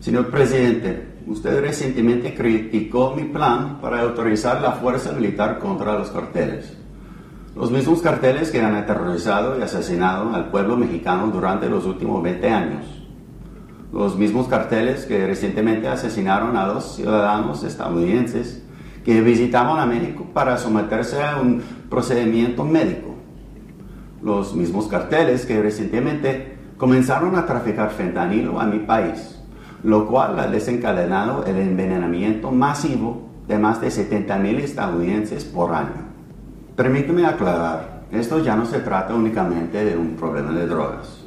[0.00, 6.74] Señor presidente, usted recientemente criticó mi plan para autorizar la fuerza militar contra los carteles.
[7.54, 12.48] Los mismos carteles que han aterrorizado y asesinado al pueblo mexicano durante los últimos 20
[12.48, 12.86] años.
[13.92, 18.62] Los mismos carteles que recientemente asesinaron a dos ciudadanos estadounidenses
[19.04, 21.60] que visitaban a México para someterse a un
[21.90, 23.16] procedimiento médico.
[24.22, 29.39] Los mismos carteles que recientemente comenzaron a traficar fentanilo a mi país
[29.82, 36.10] lo cual ha desencadenado el envenenamiento masivo de más de 70.000 estadounidenses por año.
[36.76, 41.24] Permíteme aclarar, esto ya no se trata únicamente de un problema de drogas.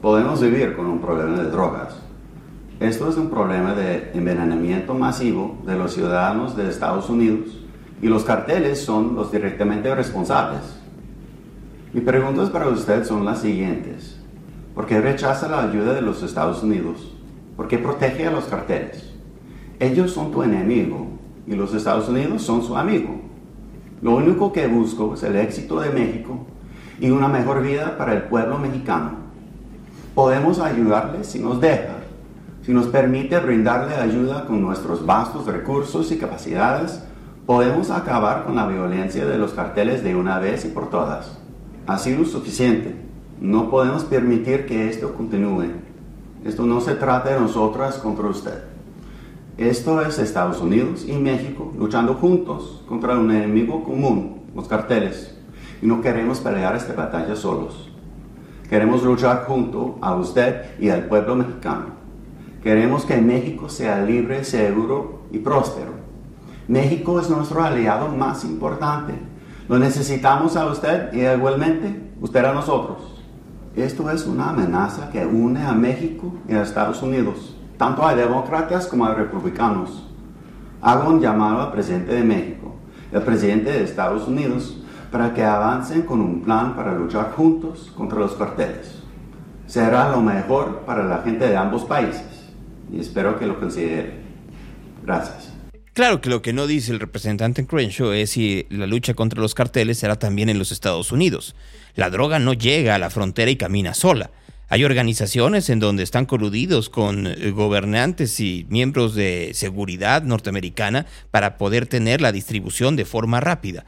[0.00, 1.96] Podemos vivir con un problema de drogas.
[2.80, 7.58] Esto es un problema de envenenamiento masivo de los ciudadanos de Estados Unidos
[8.00, 10.60] y los carteles son los directamente responsables.
[11.92, 14.20] Mis preguntas para usted son las siguientes.
[14.74, 17.17] ¿Por qué rechaza la ayuda de los Estados Unidos
[17.58, 19.12] porque protege a los carteles.
[19.80, 21.08] Ellos son tu enemigo
[21.44, 23.16] y los Estados Unidos son su amigo.
[24.00, 26.46] Lo único que busco es el éxito de México
[27.00, 29.10] y una mejor vida para el pueblo mexicano.
[30.14, 31.96] Podemos ayudarle si nos deja,
[32.62, 37.02] si nos permite brindarle ayuda con nuestros vastos recursos y capacidades,
[37.44, 41.40] podemos acabar con la violencia de los carteles de una vez y por todas.
[41.88, 42.94] Ha sido suficiente.
[43.40, 45.87] No podemos permitir que esto continúe.
[46.44, 48.62] Esto no se trata de nosotras contra usted.
[49.56, 55.36] Esto es Estados Unidos y México luchando juntos contra un enemigo común, los carteles.
[55.82, 57.90] Y no queremos pelear esta batalla solos.
[58.70, 61.86] Queremos luchar junto a usted y al pueblo mexicano.
[62.62, 65.92] Queremos que México sea libre, seguro y próspero.
[66.68, 69.14] México es nuestro aliado más importante.
[69.68, 73.17] Lo necesitamos a usted y igualmente usted a nosotros.
[73.78, 77.54] Esto es una amenaza que une a México y a Estados Unidos.
[77.76, 80.04] Tanto a demócratas como a republicanos.
[80.82, 82.74] Hago un llamado al presidente de México,
[83.12, 88.18] el presidente de Estados Unidos, para que avancen con un plan para luchar juntos contra
[88.18, 89.00] los carteles.
[89.68, 92.50] Será lo mejor para la gente de ambos países
[92.90, 94.24] y espero que lo considere.
[95.04, 95.47] Gracias.
[95.98, 99.56] Claro que lo que no dice el representante Crenshaw es si la lucha contra los
[99.56, 101.56] carteles será también en los Estados Unidos.
[101.96, 104.30] La droga no llega a la frontera y camina sola.
[104.68, 111.58] Hay organizaciones en donde están coludidos con eh, gobernantes y miembros de seguridad norteamericana para
[111.58, 113.84] poder tener la distribución de forma rápida.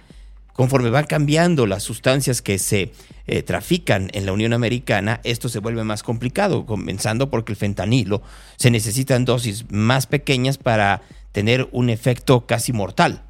[0.52, 2.90] conforme van cambiando las sustancias que se
[3.28, 8.20] eh, trafican en la Unión Americana, esto se vuelve más complicado, comenzando porque el fentanilo
[8.56, 11.02] se necesitan dosis más pequeñas para
[11.32, 13.22] tener un efecto casi mortal.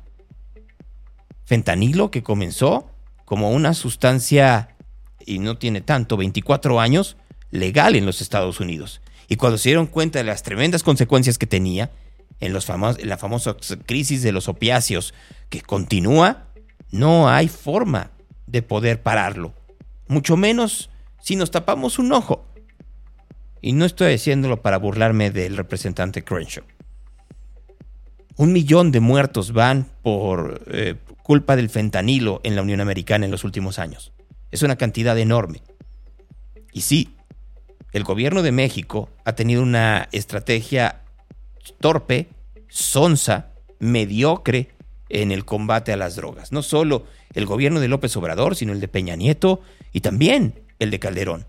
[1.44, 2.90] Fentanilo que comenzó
[3.24, 4.76] como una sustancia,
[5.24, 7.16] y no tiene tanto, 24 años,
[7.50, 9.00] legal en los Estados Unidos.
[9.28, 11.90] Y cuando se dieron cuenta de las tremendas consecuencias que tenía,
[12.40, 15.14] en, los famos- la famosa crisis de los opiáceos
[15.48, 16.46] que continúa,
[16.90, 18.10] no hay forma
[18.46, 19.54] de poder pararlo.
[20.08, 20.90] Mucho menos
[21.22, 22.46] si nos tapamos un ojo.
[23.60, 26.64] Y no estoy diciéndolo para burlarme del representante Crenshaw.
[28.40, 33.30] Un millón de muertos van por eh, culpa del fentanilo en la Unión Americana en
[33.30, 34.14] los últimos años.
[34.50, 35.60] Es una cantidad enorme.
[36.72, 37.16] Y sí,
[37.92, 41.02] el gobierno de México ha tenido una estrategia
[41.82, 42.28] torpe,
[42.70, 44.70] sonsa, mediocre
[45.10, 46.50] en el combate a las drogas.
[46.50, 49.60] No solo el gobierno de López Obrador, sino el de Peña Nieto
[49.92, 51.44] y también el de Calderón.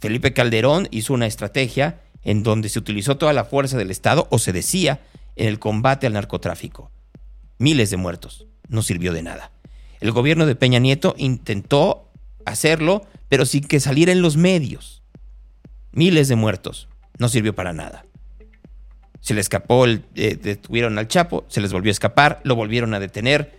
[0.00, 4.38] Felipe Calderón hizo una estrategia en donde se utilizó toda la fuerza del Estado, o
[4.38, 5.02] se decía,
[5.36, 6.90] en el combate al narcotráfico.
[7.58, 8.46] Miles de muertos.
[8.68, 9.52] No sirvió de nada.
[10.00, 12.10] El gobierno de Peña Nieto intentó
[12.44, 15.02] hacerlo, pero sin que saliera en los medios.
[15.92, 16.88] Miles de muertos.
[17.18, 18.04] No sirvió para nada.
[19.20, 22.92] Se le escapó, el, eh, detuvieron al Chapo, se les volvió a escapar, lo volvieron
[22.92, 23.58] a detener,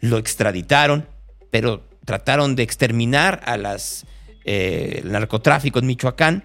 [0.00, 1.06] lo extraditaron,
[1.50, 4.06] pero trataron de exterminar a las
[4.44, 6.44] eh, el narcotráfico en Michoacán,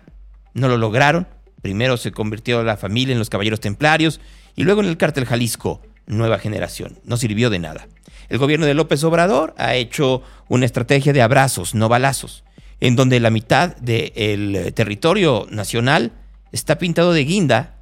[0.53, 1.27] no lo lograron.
[1.61, 4.19] Primero se convirtió la familia en los caballeros templarios
[4.57, 6.99] y luego en el cártel Jalisco, nueva generación.
[7.05, 7.87] No sirvió de nada.
[8.27, 12.43] El gobierno de López Obrador ha hecho una estrategia de abrazos, no balazos,
[12.79, 16.11] en donde la mitad del territorio nacional
[16.51, 17.77] está pintado de guinda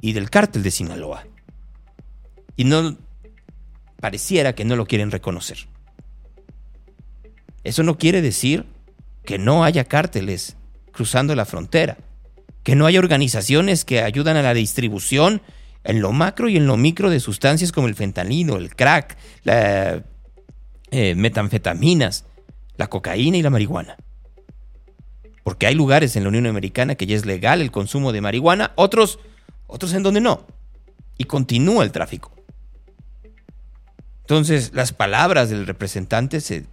[0.00, 1.26] y del cártel de Sinaloa.
[2.56, 2.96] Y no
[4.00, 5.66] pareciera que no lo quieren reconocer.
[7.64, 8.66] Eso no quiere decir
[9.24, 10.56] que no haya cárteles
[10.92, 11.98] cruzando la frontera,
[12.62, 15.42] que no haya organizaciones que ayudan a la distribución
[15.84, 20.02] en lo macro y en lo micro de sustancias como el fentanilo, el crack, la
[20.90, 22.24] eh, metanfetaminas,
[22.76, 23.96] la cocaína y la marihuana.
[25.42, 28.72] Porque hay lugares en la Unión Americana que ya es legal el consumo de marihuana,
[28.74, 29.18] otros,
[29.66, 30.46] otros en donde no.
[31.16, 32.32] Y continúa el tráfico.
[34.20, 36.66] Entonces, las palabras del representante se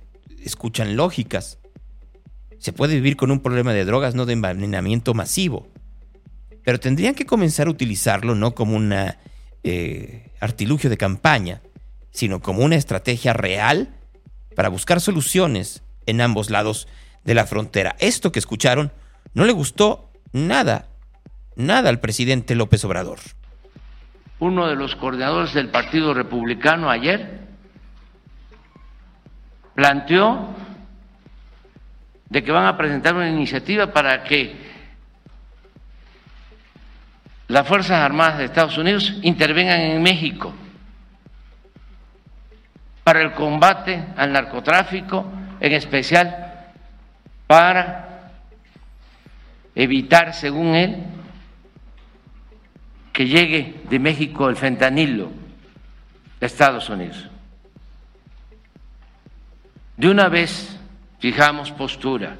[0.43, 1.57] escuchan lógicas.
[2.59, 5.69] Se puede vivir con un problema de drogas, no de envenenamiento masivo.
[6.65, 8.91] Pero tendrían que comenzar a utilizarlo no como un
[9.63, 11.61] eh, artilugio de campaña,
[12.11, 13.93] sino como una estrategia real
[14.55, 16.87] para buscar soluciones en ambos lados
[17.23, 17.95] de la frontera.
[17.99, 18.91] Esto que escucharon
[19.33, 20.87] no le gustó nada,
[21.55, 23.19] nada al presidente López Obrador.
[24.39, 27.41] Uno de los coordinadores del Partido Republicano ayer
[29.75, 30.55] planteó
[32.29, 34.64] de que van a presentar una iniciativa para que
[37.47, 40.53] las Fuerzas Armadas de Estados Unidos intervengan en México
[43.03, 46.71] para el combate al narcotráfico, en especial
[47.45, 48.31] para
[49.75, 51.03] evitar, según él,
[53.13, 55.31] que llegue de México el fentanilo
[56.41, 57.29] a Estados Unidos.
[59.97, 60.77] De una vez
[61.19, 62.35] fijamos postura.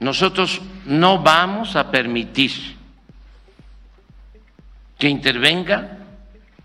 [0.00, 2.77] Nosotros no vamos a permitir
[4.98, 5.98] que intervenga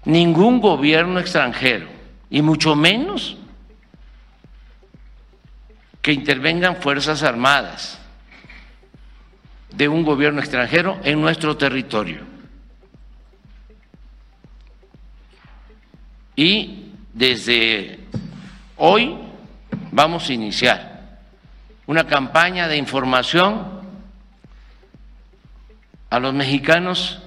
[0.06, 1.88] ningún gobierno extranjero,
[2.30, 3.38] y mucho menos
[6.02, 8.00] que intervengan Fuerzas Armadas
[9.72, 12.22] de un gobierno extranjero en nuestro territorio.
[16.36, 18.00] Y desde
[18.78, 19.18] hoy
[19.92, 21.20] vamos a iniciar
[21.86, 23.82] una campaña de información
[26.10, 27.23] a los mexicanos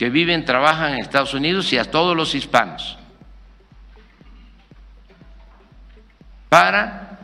[0.00, 2.96] que viven, trabajan en Estados Unidos y a todos los hispanos.
[6.48, 7.18] Para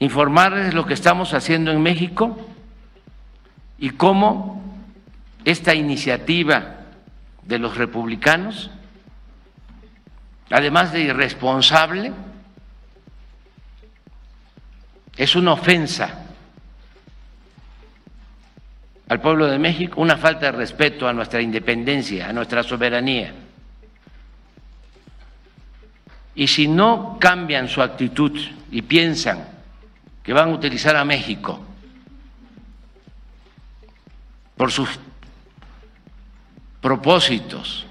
[0.00, 2.44] informarles lo que estamos haciendo en México
[3.78, 4.64] y cómo
[5.44, 6.78] esta iniciativa
[7.44, 8.68] de los republicanos,
[10.50, 12.12] además de irresponsable,
[15.16, 16.25] es una ofensa
[19.08, 23.32] al pueblo de México, una falta de respeto a nuestra independencia, a nuestra soberanía.
[26.34, 28.38] Y si no cambian su actitud
[28.70, 29.48] y piensan
[30.22, 31.60] que van a utilizar a México
[34.56, 34.88] por sus
[36.80, 37.86] propósitos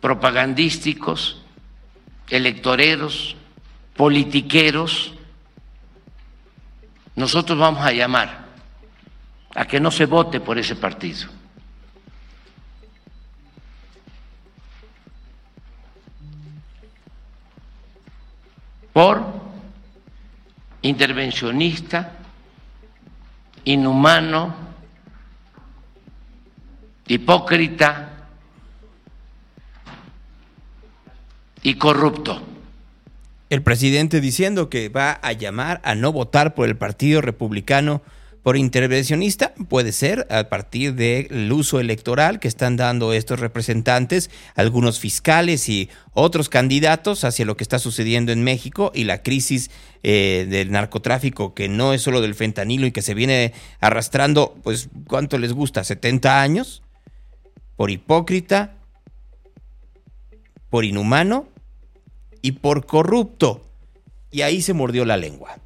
[0.00, 1.42] propagandísticos,
[2.30, 3.34] electoreros,
[3.96, 5.14] politiqueros,
[7.16, 8.45] nosotros vamos a llamar
[9.56, 11.28] a que no se vote por ese partido.
[18.92, 19.24] Por
[20.82, 22.12] intervencionista,
[23.64, 24.54] inhumano,
[27.06, 28.10] hipócrita
[31.62, 32.42] y corrupto.
[33.48, 38.02] El presidente diciendo que va a llamar a no votar por el Partido Republicano
[38.46, 45.00] por intervencionista, puede ser a partir del uso electoral que están dando estos representantes, algunos
[45.00, 49.72] fiscales y otros candidatos hacia lo que está sucediendo en México y la crisis
[50.04, 54.90] eh, del narcotráfico que no es solo del fentanilo y que se viene arrastrando, pues,
[55.08, 55.80] ¿cuánto les gusta?
[55.80, 56.84] ¿70 años?
[57.74, 58.76] Por hipócrita,
[60.70, 61.48] por inhumano
[62.42, 63.66] y por corrupto.
[64.30, 65.58] Y ahí se mordió la lengua.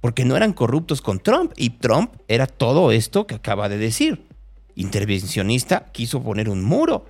[0.00, 1.52] Porque no eran corruptos con Trump.
[1.56, 4.26] Y Trump era todo esto que acaba de decir.
[4.74, 7.06] Intervencionista quiso poner un muro.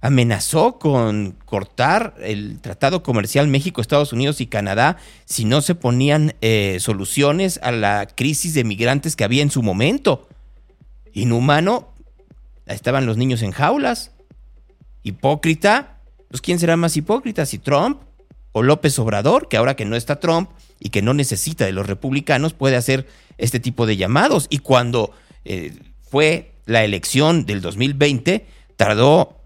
[0.00, 4.96] Amenazó con cortar el tratado comercial México, Estados Unidos y Canadá
[5.26, 9.62] si no se ponían eh, soluciones a la crisis de migrantes que había en su
[9.62, 10.26] momento.
[11.12, 11.88] Inhumano,
[12.66, 14.12] estaban los niños en jaulas.
[15.02, 15.98] Hipócrita,
[16.28, 17.44] pues ¿quién será más hipócrita?
[17.44, 18.00] ¿Si Trump
[18.52, 20.50] o López Obrador, que ahora que no está Trump
[20.80, 23.06] y que no necesita de los republicanos, puede hacer
[23.38, 24.46] este tipo de llamados?
[24.50, 25.12] Y cuando
[25.44, 29.36] eh, fue la elección del 2020, tardó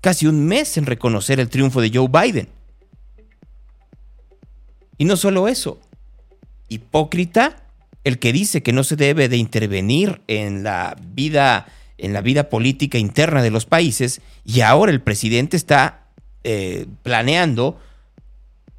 [0.00, 2.48] casi un mes en reconocer el triunfo de Joe Biden.
[4.98, 5.80] Y no solo eso,
[6.68, 7.56] hipócrita
[8.04, 11.66] el que dice que no se debe de intervenir en la vida
[11.98, 16.08] en la vida política interna de los países y ahora el presidente está
[16.42, 17.78] eh, planeando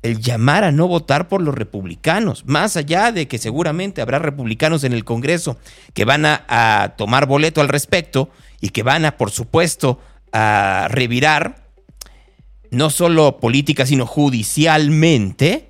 [0.03, 4.83] el llamar a no votar por los republicanos, más allá de que seguramente habrá republicanos
[4.83, 5.57] en el Congreso
[5.93, 8.29] que van a, tomar boleto al respecto
[8.59, 9.99] y que van a, por supuesto,
[10.33, 11.63] a revirar
[12.69, 15.69] no solo política, sino judicialmente,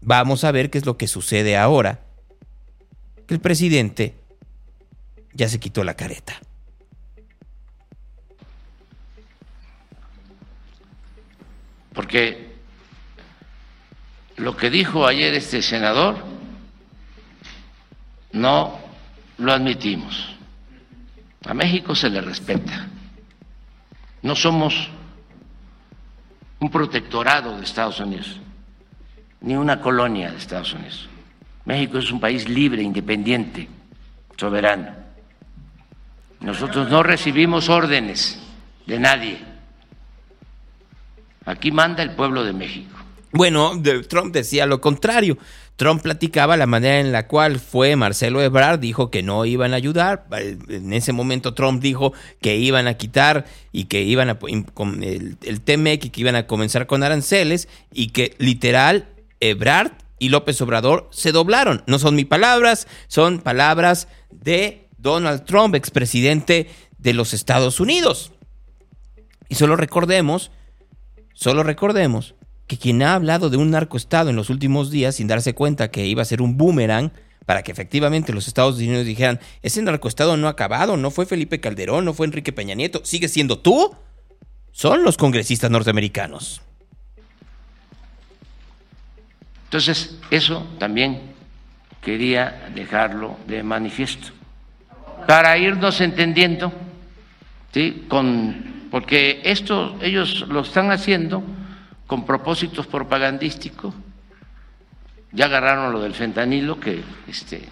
[0.00, 2.00] vamos a ver qué es lo que sucede ahora.
[3.26, 4.14] Que el presidente
[5.34, 6.40] ya se quitó la careta.
[11.92, 12.45] Porque
[14.36, 16.16] lo que dijo ayer este senador
[18.32, 18.78] no
[19.38, 20.36] lo admitimos.
[21.46, 22.86] A México se le respeta.
[24.22, 24.90] No somos
[26.58, 28.40] un protectorado de Estados Unidos,
[29.40, 31.08] ni una colonia de Estados Unidos.
[31.64, 33.68] México es un país libre, independiente,
[34.36, 34.90] soberano.
[36.40, 38.40] Nosotros no recibimos órdenes
[38.86, 39.38] de nadie.
[41.44, 42.95] Aquí manda el pueblo de México.
[43.36, 43.72] Bueno,
[44.08, 45.36] Trump decía lo contrario.
[45.76, 49.76] Trump platicaba la manera en la cual fue Marcelo Ebrard, dijo que no iban a
[49.76, 50.26] ayudar.
[50.68, 55.60] En ese momento Trump dijo que iban a quitar y que iban a el, el
[55.60, 59.10] TEMEC y que iban a comenzar con aranceles y que literal
[59.40, 61.82] Ebrard y López Obrador se doblaron.
[61.86, 68.32] No son mis palabras, son palabras de Donald Trump, expresidente de los Estados Unidos.
[69.50, 70.52] Y solo recordemos,
[71.34, 72.35] solo recordemos
[72.66, 76.06] que quien ha hablado de un narcoestado en los últimos días sin darse cuenta que
[76.06, 77.12] iba a ser un boomerang
[77.44, 81.60] para que efectivamente los Estados Unidos dijeran, ese narcoestado no ha acabado, no fue Felipe
[81.60, 83.94] Calderón, no fue Enrique Peña Nieto, sigue siendo tú,
[84.72, 86.60] son los congresistas norteamericanos.
[89.64, 91.20] Entonces, eso también
[92.02, 94.28] quería dejarlo de manifiesto.
[95.28, 96.72] Para irnos entendiendo,
[97.72, 98.06] ¿sí?
[98.08, 101.42] Con, porque esto ellos lo están haciendo
[102.06, 103.94] con propósitos propagandísticos.
[105.32, 107.68] Ya agarraron lo del fentanilo, que este,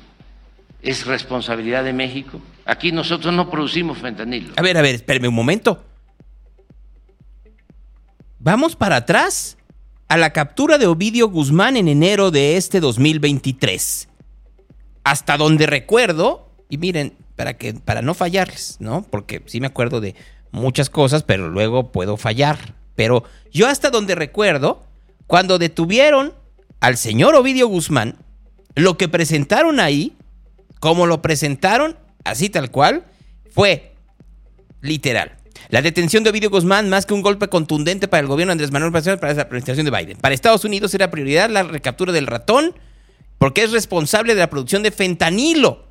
[0.82, 2.40] es responsabilidad de México.
[2.66, 4.54] Aquí nosotros no producimos fentanilo.
[4.56, 5.84] A ver, a ver, espérame un momento.
[8.38, 9.56] Vamos para atrás
[10.08, 14.08] a la captura de Ovidio Guzmán en enero de este 2023.
[15.04, 19.02] Hasta donde recuerdo, y miren, para que para no fallarles, ¿no?
[19.02, 20.14] Porque sí me acuerdo de
[20.50, 22.74] muchas cosas, pero luego puedo fallar.
[22.94, 24.84] Pero yo hasta donde recuerdo,
[25.26, 26.34] cuando detuvieron
[26.80, 28.16] al señor Ovidio Guzmán,
[28.74, 30.16] lo que presentaron ahí,
[30.80, 33.04] como lo presentaron, así tal cual,
[33.50, 33.94] fue
[34.80, 35.36] literal.
[35.70, 38.70] La detención de Ovidio Guzmán, más que un golpe contundente para el gobierno de Andrés
[38.70, 40.18] Manuel para la administración de Biden.
[40.18, 42.74] Para Estados Unidos era prioridad la recaptura del ratón,
[43.38, 45.86] porque es responsable de la producción de fentanilo.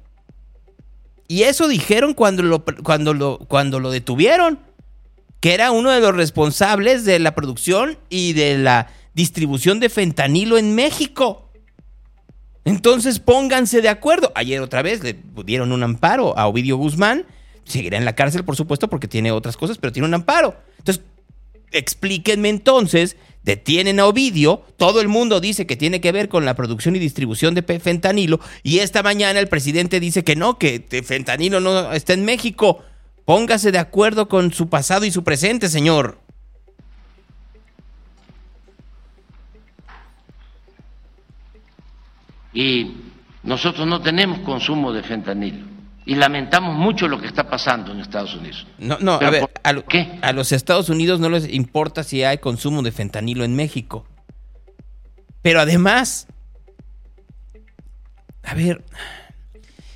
[1.28, 4.60] Y eso dijeron cuando lo, cuando lo, cuando lo detuvieron
[5.44, 10.58] que era uno de los responsables de la producción y de la distribución de fentanilo
[10.58, 11.52] en México.
[12.64, 14.32] Entonces pónganse de acuerdo.
[14.36, 17.26] Ayer otra vez le dieron un amparo a Ovidio Guzmán.
[17.66, 20.56] Seguirá en la cárcel, por supuesto, porque tiene otras cosas, pero tiene un amparo.
[20.78, 21.04] Entonces,
[21.74, 26.56] explíquenme entonces, detienen a Ovidio, todo el mundo dice que tiene que ver con la
[26.56, 31.60] producción y distribución de fentanilo, y esta mañana el presidente dice que no, que fentanilo
[31.60, 32.82] no está en México.
[33.26, 36.18] Póngase de acuerdo con su pasado y su presente, señor.
[42.54, 42.96] Y
[43.44, 45.66] nosotros no tenemos consumo de fentanilo.
[46.06, 48.68] Y lamentamos mucho lo que está pasando en Estados Unidos.
[48.78, 50.20] No, no, a ver, ¿por a, lo- qué?
[50.22, 54.06] a los Estados Unidos no les importa si hay consumo de fentanilo en México.
[55.42, 56.28] Pero además,
[58.44, 58.84] a ver,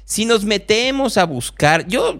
[0.05, 2.17] si nos metemos a buscar, yo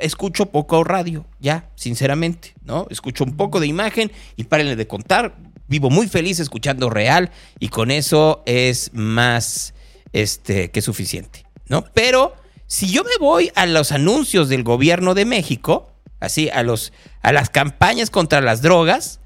[0.00, 2.86] escucho poco radio, ya, sinceramente, ¿no?
[2.90, 5.36] Escucho un poco de imagen y párenle de contar.
[5.68, 9.74] Vivo muy feliz escuchando real y con eso es más
[10.12, 11.84] este, que suficiente, ¿no?
[11.94, 12.34] Pero
[12.66, 16.92] si yo me voy a los anuncios del gobierno de México, así, a, los,
[17.22, 19.20] a las campañas contra las drogas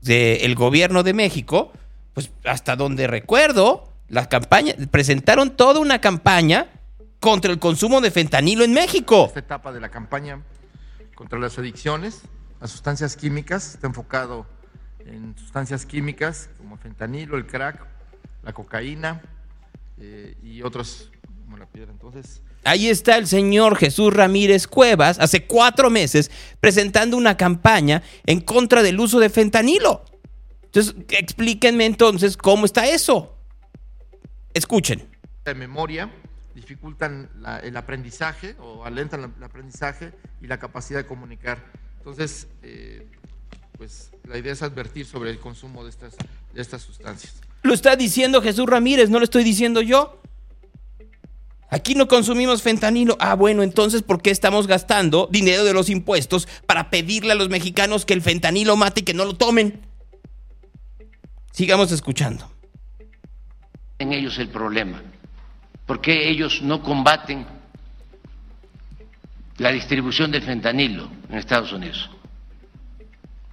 [0.00, 1.72] del gobierno de México,
[2.14, 6.68] pues hasta donde recuerdo, las campañas, presentaron toda una campaña
[7.20, 9.26] contra el consumo de fentanilo en México.
[9.26, 10.42] Esta etapa de la campaña
[11.14, 12.22] contra las adicciones
[12.60, 14.46] a sustancias químicas está enfocado
[15.04, 17.84] en sustancias químicas como fentanilo, el crack,
[18.42, 19.22] la cocaína
[19.98, 21.10] eh, y otros
[21.44, 21.90] como la piedra.
[21.92, 28.40] Entonces, Ahí está el señor Jesús Ramírez Cuevas, hace cuatro meses, presentando una campaña en
[28.40, 30.04] contra del uso de fentanilo.
[30.64, 33.36] Entonces, explíquenme entonces cómo está eso.
[34.52, 35.08] Escuchen.
[35.44, 36.10] de memoria
[36.60, 41.58] dificultan la- el aprendizaje o alentan la- el aprendizaje y la capacidad de comunicar.
[41.98, 43.06] Entonces, eh,
[43.76, 46.16] pues la idea es advertir sobre el consumo de estas,
[46.52, 47.34] de estas sustancias.
[47.62, 50.20] Lo está diciendo Jesús Ramírez, no lo estoy diciendo yo.
[51.70, 53.16] Aquí no consumimos fentanilo.
[53.20, 57.50] Ah, bueno, entonces, ¿por qué estamos gastando dinero de los impuestos para pedirle a los
[57.50, 59.80] mexicanos que el fentanilo mate y que no lo tomen?
[61.52, 62.50] Sigamos escuchando.
[64.00, 65.02] en ellos el problema?
[65.88, 67.46] ¿Por qué ellos no combaten
[69.56, 72.10] la distribución de fentanilo en Estados Unidos?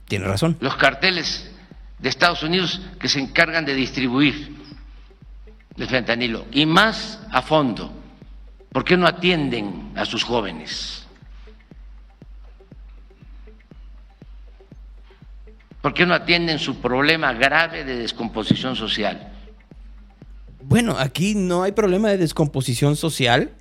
[0.05, 0.57] Tiene razón.
[0.59, 1.49] Los carteles
[1.97, 4.53] de Estados Unidos que se encargan de distribuir
[5.77, 7.93] el fentanilo y más a fondo,
[8.69, 11.07] ¿por qué no atienden a sus jóvenes?
[15.81, 19.34] ¿Por qué no atienden su problema grave de descomposición social?
[20.67, 23.51] Bueno, aquí no hay problema de descomposición social.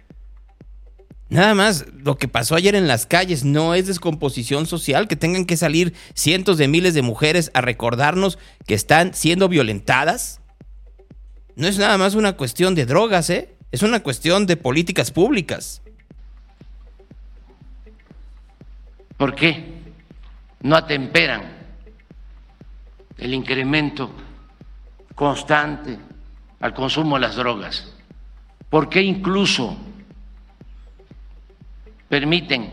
[1.29, 5.45] Nada más, lo que pasó ayer en las calles no es descomposición social, que tengan
[5.45, 10.41] que salir cientos de miles de mujeres a recordarnos que están siendo violentadas.
[11.57, 13.55] No es nada más una cuestión de drogas, ¿eh?
[13.71, 15.83] Es una cuestión de políticas públicas.
[19.19, 19.75] ¿Por qué
[20.63, 21.53] no atemperan
[23.19, 24.11] el incremento
[25.15, 25.99] constante
[26.65, 27.87] al consumo de las drogas?
[28.71, 29.77] ¿Por qué incluso
[32.09, 32.71] permiten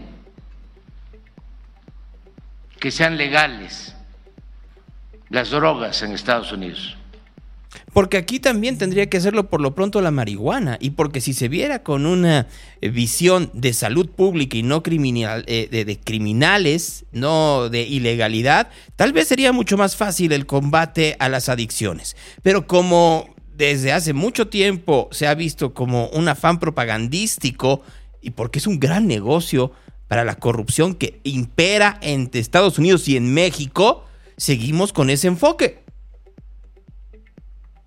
[2.79, 3.93] que sean legales
[5.27, 6.95] las drogas en Estados Unidos?
[7.91, 10.77] Porque aquí también tendría que hacerlo por lo pronto la marihuana.
[10.79, 12.47] Y porque si se viera con una
[12.79, 18.69] eh, visión de salud pública y no criminal, eh, de, de criminales, no de ilegalidad,
[18.95, 22.15] tal vez sería mucho más fácil el combate a las adicciones.
[22.41, 27.83] Pero como desde hace mucho tiempo se ha visto como un afán propagandístico
[28.19, 29.71] y porque es un gran negocio
[30.07, 34.03] para la corrupción que impera entre Estados Unidos y en México,
[34.35, 35.83] seguimos con ese enfoque.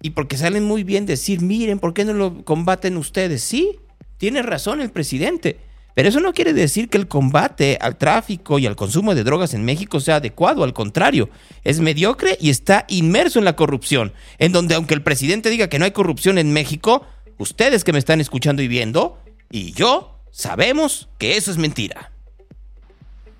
[0.01, 3.43] Y porque salen muy bien decir, miren, ¿por qué no lo combaten ustedes?
[3.43, 3.81] Sí,
[4.17, 5.59] tiene razón el presidente.
[5.95, 9.55] Pero eso no quiere decir que el combate al tráfico y al consumo de drogas
[9.55, 11.31] en México sea adecuado, al contrario,
[11.63, 15.79] es mediocre y está inmerso en la corrupción, en donde aunque el presidente diga que
[15.79, 17.07] no hay corrupción en México,
[17.39, 19.19] ustedes que me están escuchando y viendo,
[19.51, 22.11] y yo, sabemos que eso es mentira.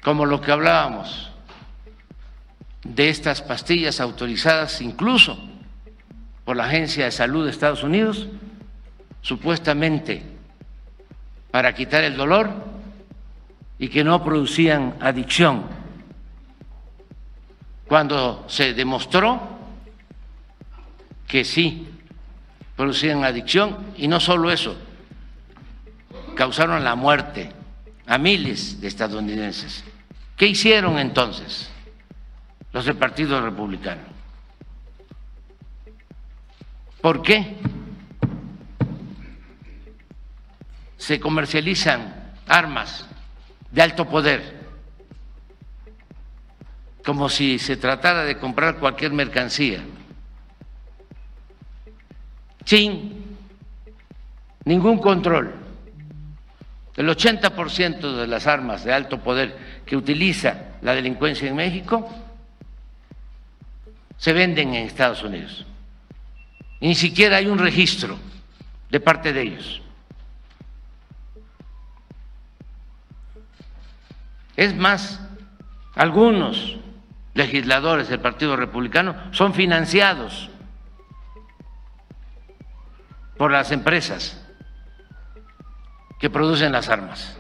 [0.03, 1.33] Como lo que hablábamos
[2.85, 5.39] de estas pastillas autorizadas incluso
[6.45, 8.29] por la Agencia de Salud de Estados Unidos,
[9.23, 10.34] supuestamente
[11.55, 12.51] para quitar el dolor
[13.79, 15.63] y que no producían adicción,
[17.87, 19.41] cuando se demostró
[21.29, 21.87] que sí
[22.75, 24.77] producían adicción y no solo eso,
[26.35, 27.53] causaron la muerte
[28.05, 29.85] a miles de estadounidenses
[30.37, 31.71] ¿Qué hicieron entonces
[32.73, 34.03] los del Partido Republicano?
[37.01, 37.59] ¿Por qué
[41.05, 43.07] se comercializan armas
[43.71, 44.55] de alto poder
[47.05, 49.85] como si se tratara de comprar cualquier mercancía,
[52.65, 53.37] sin
[54.65, 55.55] ningún control?
[56.97, 62.09] El 80% de las armas de alto poder que utiliza la delincuencia en México
[64.17, 65.67] se venden en Estados Unidos.
[66.81, 68.17] ni siquiera hay un registro
[68.89, 69.84] de parte de ellos.
[74.57, 75.21] Es más,
[75.95, 76.77] algunos
[77.35, 80.51] legisladores del Partido Republicano son financiados
[83.37, 84.41] por las empresas
[86.21, 87.37] que producen las armas.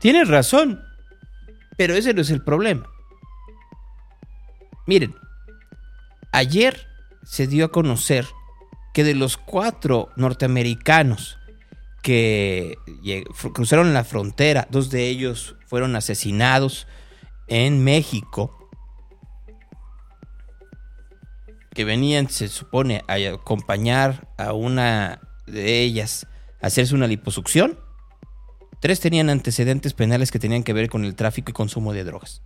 [0.00, 0.84] Tienes razón,
[1.76, 2.86] pero ese no es el problema.
[4.86, 5.14] Miren,
[6.32, 6.86] ayer
[7.22, 8.26] se dio a conocer
[8.92, 11.38] que de los cuatro norteamericanos
[12.02, 12.78] que
[13.52, 16.86] cruzaron la frontera, dos de ellos fueron asesinados
[17.48, 18.52] en México,
[21.74, 26.26] que venían, se supone, a acompañar a una de ellas
[26.60, 27.78] a hacerse una liposucción.
[28.80, 32.42] Tres tenían antecedentes penales que tenían que ver con el tráfico y consumo de drogas.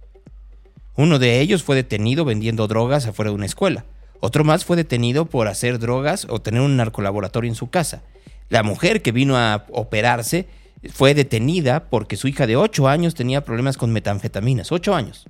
[0.97, 3.85] Uno de ellos fue detenido vendiendo drogas afuera de una escuela.
[4.21, 8.03] Otro más fue detenido por hacer drogas o tener un narcolaboratorio en su casa.
[8.49, 10.47] La mujer que vino a operarse
[10.89, 14.73] fue detenida porque su hija de 8 años tenía problemas con metanfetaminas.
[14.73, 15.27] 8 años.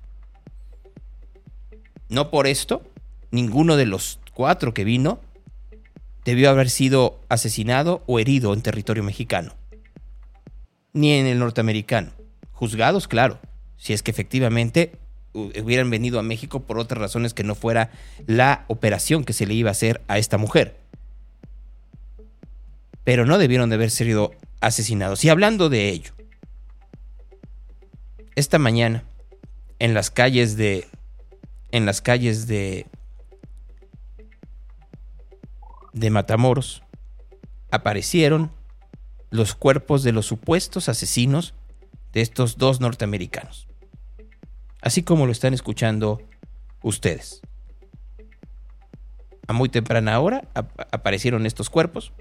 [2.08, 2.82] No por esto,
[3.30, 5.20] ninguno de los cuatro que vino
[6.24, 9.54] debió haber sido asesinado o herido en territorio mexicano
[10.92, 12.12] ni en el norteamericano.
[12.52, 13.38] Juzgados, claro,
[13.76, 14.92] si es que efectivamente
[15.32, 17.90] hubieran venido a México por otras razones que no fuera
[18.26, 20.76] la operación que se le iba a hacer a esta mujer.
[23.04, 25.24] Pero no debieron de haber sido asesinados.
[25.24, 26.12] Y hablando de ello,
[28.36, 29.04] esta mañana
[29.78, 30.86] en las calles de
[31.72, 32.86] en las calles de
[35.92, 36.82] de Matamoros
[37.70, 38.50] aparecieron
[39.30, 41.54] los cuerpos de los supuestos asesinos
[42.12, 43.68] de estos dos norteamericanos.
[44.82, 46.22] Así como lo están escuchando
[46.82, 47.42] ustedes.
[49.46, 52.12] A muy temprana hora aparecieron estos cuerpos.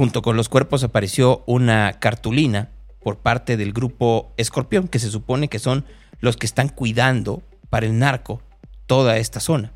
[0.00, 2.70] Junto con los cuerpos apareció una cartulina
[3.02, 5.84] por parte del grupo Escorpión, que se supone que son
[6.20, 8.40] los que están cuidando para el narco
[8.86, 9.74] toda esta zona,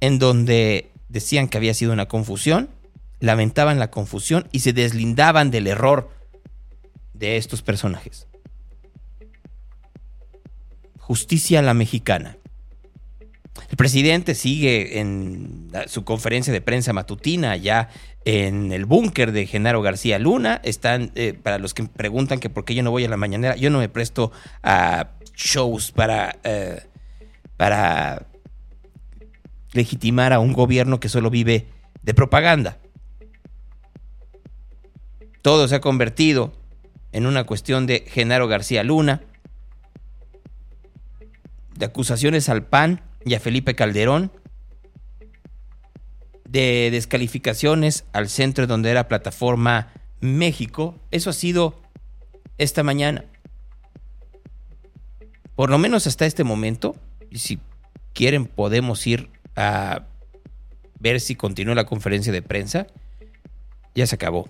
[0.00, 2.68] en donde decían que había sido una confusión
[3.20, 6.10] lamentaban la confusión y se deslindaban del error
[7.14, 8.26] de estos personajes.
[10.98, 12.36] Justicia a la mexicana.
[13.70, 17.88] El presidente sigue en su conferencia de prensa matutina allá
[18.24, 20.60] en el búnker de Genaro García Luna.
[20.64, 23.56] Están, eh, para los que preguntan que por qué yo no voy a la mañanera,
[23.56, 24.32] yo no me presto
[24.62, 26.82] a shows para, eh,
[27.56, 28.26] para
[29.72, 31.66] legitimar a un gobierno que solo vive
[32.02, 32.78] de propaganda
[35.42, 36.52] todo se ha convertido
[37.10, 39.22] en una cuestión de Genaro García Luna,
[41.76, 44.30] de acusaciones al PAN y a Felipe Calderón,
[46.48, 51.00] de descalificaciones al centro donde era plataforma México.
[51.10, 51.80] Eso ha sido
[52.58, 53.24] esta mañana.
[55.54, 56.96] Por lo menos hasta este momento,
[57.30, 57.58] y si
[58.12, 60.04] quieren podemos ir a
[60.98, 62.86] ver si continúa la conferencia de prensa,
[63.94, 64.48] ya se acabó.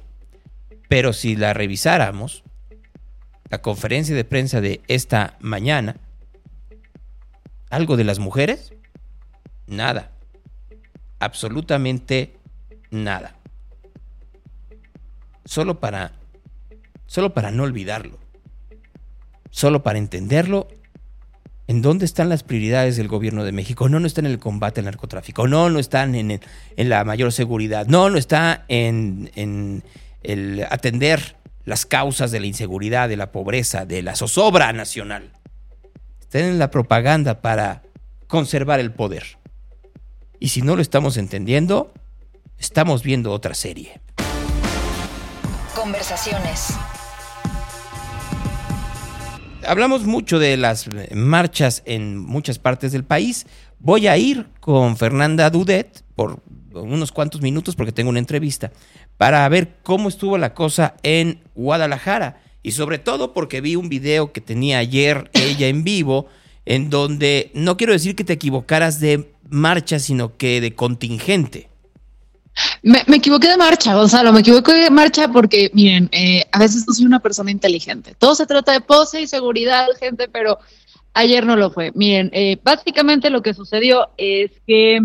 [0.89, 2.45] Pero si la revisáramos,
[3.49, 5.97] la conferencia de prensa de esta mañana,
[7.73, 8.73] algo de las mujeres,
[9.67, 10.11] nada.
[11.19, 12.37] Absolutamente
[12.91, 13.35] nada.
[15.45, 16.13] Solo para
[17.07, 18.19] solo para no olvidarlo.
[19.51, 20.69] Solo para entenderlo
[21.69, 23.89] ¿En dónde están las prioridades del gobierno de México?
[23.89, 25.47] No, no están en el combate al narcotráfico.
[25.47, 26.41] No, no están en,
[26.77, 27.87] en la mayor seguridad.
[27.87, 29.85] No, no está en, en,
[30.23, 35.31] el atender las causas de la inseguridad, de la pobreza, de la zozobra nacional.
[36.33, 37.83] Están en la propaganda para
[38.27, 39.37] conservar el poder.
[40.41, 41.93] Y si no lo estamos entendiendo,
[42.57, 44.01] estamos viendo otra serie.
[45.77, 46.69] Conversaciones.
[49.69, 53.47] Hablamos mucho de las marchas en muchas partes del país.
[53.79, 58.73] Voy a ir con Fernanda Dudet por unos cuantos minutos porque tengo una entrevista
[59.19, 64.33] para ver cómo estuvo la cosa en Guadalajara y sobre todo porque vi un video
[64.33, 66.27] que tenía ayer ella en vivo,
[66.65, 71.69] en donde no quiero decir que te equivocaras de marcha, sino que de contingente.
[72.83, 76.85] Me, me equivoqué de marcha, Gonzalo, me equivoqué de marcha porque, miren, eh, a veces
[76.87, 78.15] no soy una persona inteligente.
[78.19, 80.59] Todo se trata de pose y seguridad, gente, pero
[81.15, 81.93] ayer no lo fue.
[81.95, 85.01] Miren, eh, básicamente lo que sucedió es que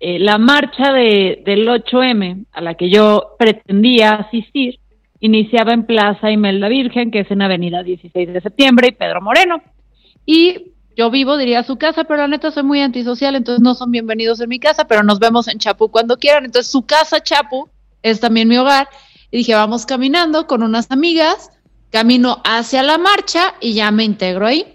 [0.00, 4.80] eh, la marcha de, del 8M, a la que yo pretendía asistir,
[5.22, 9.62] iniciaba en Plaza Imelda Virgen, que es en Avenida 16 de Septiembre, y Pedro Moreno.
[10.26, 13.92] Y yo vivo, diría, su casa, pero la neta soy muy antisocial, entonces no son
[13.92, 16.44] bienvenidos en mi casa, pero nos vemos en Chapu cuando quieran.
[16.44, 17.70] Entonces su casa, Chapu,
[18.02, 18.88] es también mi hogar.
[19.30, 21.52] Y dije, vamos caminando con unas amigas,
[21.90, 24.66] camino hacia la marcha y ya me integro ahí.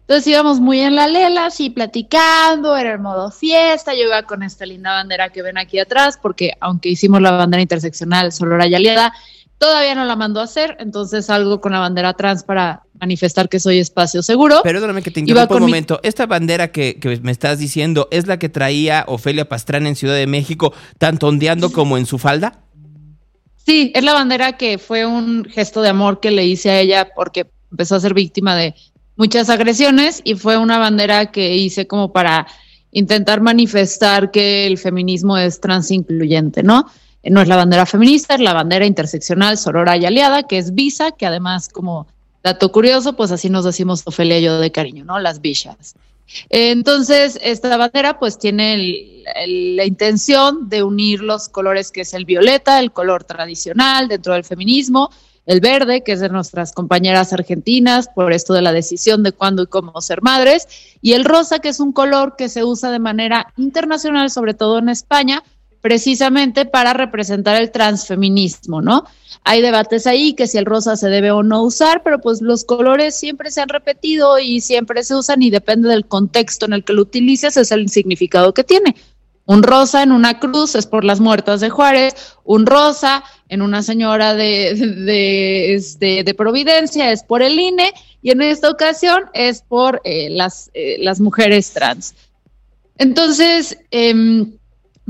[0.00, 4.42] Entonces íbamos muy en la lela, así platicando, era el modo fiesta, yo iba con
[4.42, 8.74] esta linda bandera que ven aquí atrás, porque aunque hicimos la bandera interseccional Solora y
[8.74, 9.12] Aliada,
[9.62, 13.60] todavía no la mandó a hacer, entonces salgo con la bandera trans para manifestar que
[13.60, 14.60] soy espacio seguro.
[14.64, 16.00] Perdóname que te interrumpa un momento.
[16.02, 20.16] Esta bandera que, que, me estás diciendo, ¿es la que traía Ofelia Pastrana en Ciudad
[20.16, 22.58] de México, tanto ondeando como en su falda?
[23.64, 27.10] Sí, es la bandera que fue un gesto de amor que le hice a ella
[27.14, 28.74] porque empezó a ser víctima de
[29.14, 32.48] muchas agresiones y fue una bandera que hice como para
[32.90, 36.86] intentar manifestar que el feminismo es transincluyente, ¿no?
[37.24, 41.12] No es la bandera feminista, es la bandera interseccional, sorora y aliada, que es visa,
[41.12, 42.06] que además, como
[42.42, 45.20] dato curioso, pues así nos decimos Ofelia y yo de cariño, ¿no?
[45.20, 45.94] Las bichas.
[46.48, 52.80] Entonces, esta bandera pues tiene la intención de unir los colores que es el violeta,
[52.80, 55.10] el color tradicional dentro del feminismo,
[55.44, 59.64] el verde, que es de nuestras compañeras argentinas, por esto de la decisión de cuándo
[59.64, 60.68] y cómo ser madres,
[61.00, 64.78] y el rosa, que es un color que se usa de manera internacional, sobre todo
[64.78, 65.42] en España,
[65.82, 69.04] precisamente para representar el transfeminismo, ¿no?
[69.44, 72.64] Hay debates ahí que si el rosa se debe o no usar, pero pues los
[72.64, 76.84] colores siempre se han repetido y siempre se usan y depende del contexto en el
[76.84, 78.94] que lo utilices, es el significado que tiene.
[79.44, 82.14] Un rosa en una cruz es por las muertas de Juárez,
[82.44, 88.30] un rosa en una señora de, de, este, de Providencia es por el INE y
[88.30, 92.14] en esta ocasión es por eh, las, eh, las mujeres trans.
[92.98, 94.46] Entonces, eh,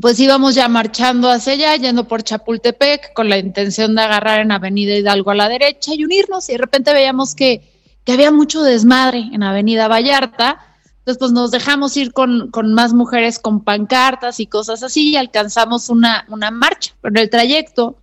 [0.01, 4.53] pues íbamos ya marchando hacia allá, yendo por Chapultepec, con la intención de agarrar en
[4.53, 7.70] Avenida Hidalgo a la derecha y unirnos, y de repente veíamos que,
[8.05, 10.61] que había mucho desmadre en Avenida Vallarta,
[10.99, 15.16] entonces pues nos dejamos ir con, con, más mujeres con pancartas y cosas así, y
[15.16, 17.97] alcanzamos una, una marcha, pero el trayecto,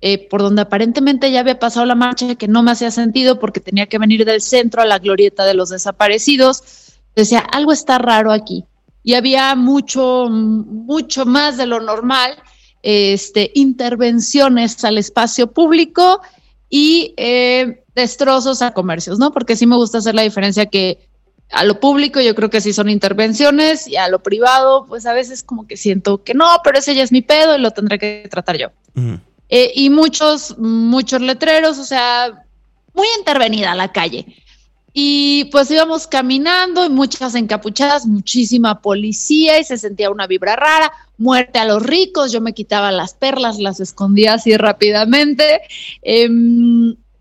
[0.00, 3.60] eh, por donde aparentemente ya había pasado la marcha, que no me hacía sentido porque
[3.60, 6.62] tenía que venir del centro a la glorieta de los desaparecidos,
[7.14, 8.64] decía, algo está raro aquí
[9.04, 12.36] y había mucho, mucho más de lo normal,
[12.82, 16.20] este, intervenciones al espacio público
[16.70, 19.30] y eh, destrozos a comercios, ¿no?
[19.30, 21.06] Porque sí me gusta hacer la diferencia que
[21.50, 25.12] a lo público yo creo que sí son intervenciones y a lo privado, pues a
[25.12, 27.98] veces como que siento que no, pero ese ya es mi pedo y lo tendré
[27.98, 28.68] que tratar yo.
[28.96, 29.20] Uh -huh.
[29.50, 32.42] eh, y muchos, muchos letreros, o sea,
[32.94, 34.26] muy intervenida la calle.
[34.96, 40.92] Y pues íbamos caminando y muchas encapuchadas, muchísima policía y se sentía una vibra rara,
[41.18, 45.62] muerte a los ricos, yo me quitaba las perlas, las escondía así rápidamente.
[46.02, 46.28] Eh,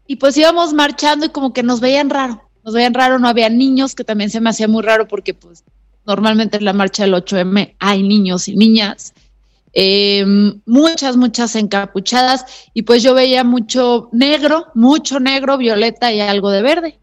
[0.06, 3.50] y pues íbamos marchando y como que nos veían raro, nos veían raro, no había
[3.50, 5.64] niños, que también se me hacía muy raro porque pues
[6.06, 9.16] normalmente en la marcha del 8M hay niños y niñas.
[9.76, 10.24] Eh,
[10.68, 12.46] muchas, muchas encapuchadas
[12.76, 17.00] y pues yo veía mucho negro, mucho negro, violeta y algo de verde.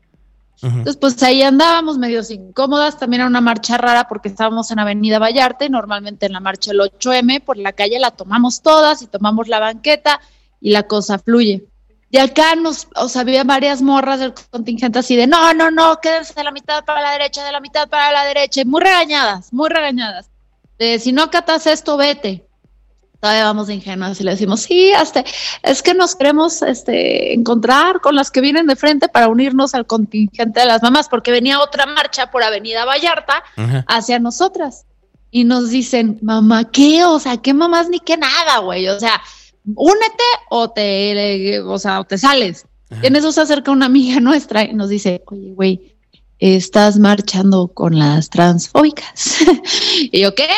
[0.62, 5.18] Entonces, pues ahí andábamos medios incómodas, también era una marcha rara porque estábamos en Avenida
[5.18, 9.06] Vallarta y normalmente en la marcha el 8M por la calle la tomamos todas y
[9.06, 10.20] tomamos la banqueta
[10.60, 11.64] y la cosa fluye.
[12.10, 16.34] Y acá nos, o había varias morras del contingente así de, no, no, no, quédense
[16.34, 19.52] de la mitad para la derecha, de la mitad para la derecha, y muy regañadas,
[19.52, 20.28] muy regañadas.
[20.78, 22.49] De, si no acatas esto, vete
[23.20, 25.24] todavía vamos de ingenuas y le decimos, sí, hasta,
[25.62, 29.86] es que nos queremos este, encontrar con las que vienen de frente para unirnos al
[29.86, 33.84] contingente de las mamás, porque venía otra marcha por Avenida Vallarta Ajá.
[33.86, 34.86] hacia nosotras.
[35.30, 37.04] Y nos dicen, mamá, ¿qué?
[37.04, 38.88] O sea, ¿qué mamás ni qué nada, güey?
[38.88, 39.20] O sea,
[39.76, 42.66] únete o te, o sea, o te sales.
[42.90, 43.00] Ajá.
[43.04, 45.89] Y en eso se acerca una amiga nuestra y nos dice, oye, güey,
[46.40, 49.38] estás marchando con las transfóbicas.
[50.10, 50.48] y yo, ¿qué?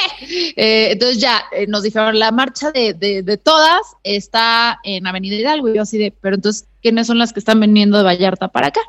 [0.57, 5.37] Eh, entonces ya eh, nos dijeron, la marcha de, de, de, todas está en Avenida
[5.37, 5.69] Hidalgo.
[5.69, 8.69] Y yo así de, pero entonces, ¿quiénes son las que están viniendo de Vallarta para
[8.69, 8.81] acá?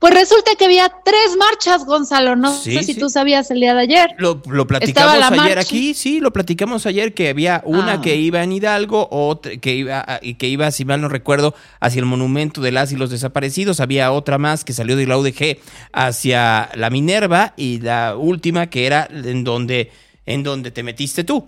[0.00, 2.34] Pues resulta que había tres marchas, Gonzalo.
[2.34, 3.00] No Sí, sé si sí.
[3.00, 4.10] tú sabías el día de ayer.
[4.18, 5.60] Lo, platicamos la ayer marcha.
[5.60, 8.00] aquí, sí, lo platicamos ayer que había una Ah.
[8.00, 11.54] que iba en Hidalgo, otra que iba a- y que iba, si mal no recuerdo,
[11.78, 15.16] hacia el monumento de las y los desaparecidos, había otra más que salió de la
[15.18, 15.60] UDG
[15.92, 19.92] hacia la Minerva y la última que era en donde
[20.26, 21.46] en donde te metiste tú.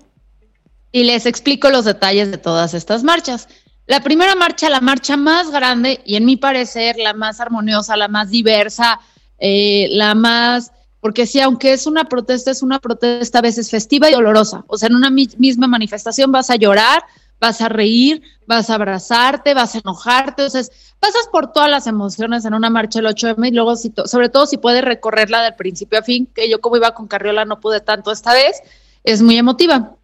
[0.95, 3.49] y les explico los detalles de todas estas marchas.
[3.93, 8.09] La primera marcha, la marcha más grande y en mi parecer la más armoniosa, la
[8.09, 8.99] más diversa,
[9.39, 14.09] eh, la más, porque sí, aunque es una protesta, es una protesta a veces festiva
[14.09, 14.65] y dolorosa.
[14.67, 17.03] O sea, en una mi- misma manifestación vas a llorar,
[17.39, 20.63] vas a reír, vas a abrazarte, vas a enojarte, o sea,
[20.99, 24.31] pasas por todas las emociones en una marcha el 8M y luego, si to- sobre
[24.31, 27.61] todo si puedes recorrerla del principio a fin, que yo como iba con Carriola no
[27.61, 28.57] pude tanto esta vez,
[29.05, 29.97] es muy emotiva.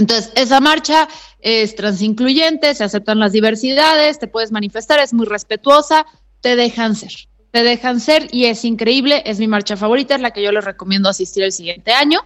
[0.00, 1.08] Entonces, esa marcha
[1.40, 6.06] es transincluyente, se aceptan las diversidades, te puedes manifestar, es muy respetuosa,
[6.40, 7.12] te dejan ser.
[7.50, 10.64] Te dejan ser y es increíble, es mi marcha favorita, es la que yo les
[10.64, 12.20] recomiendo asistir el siguiente año.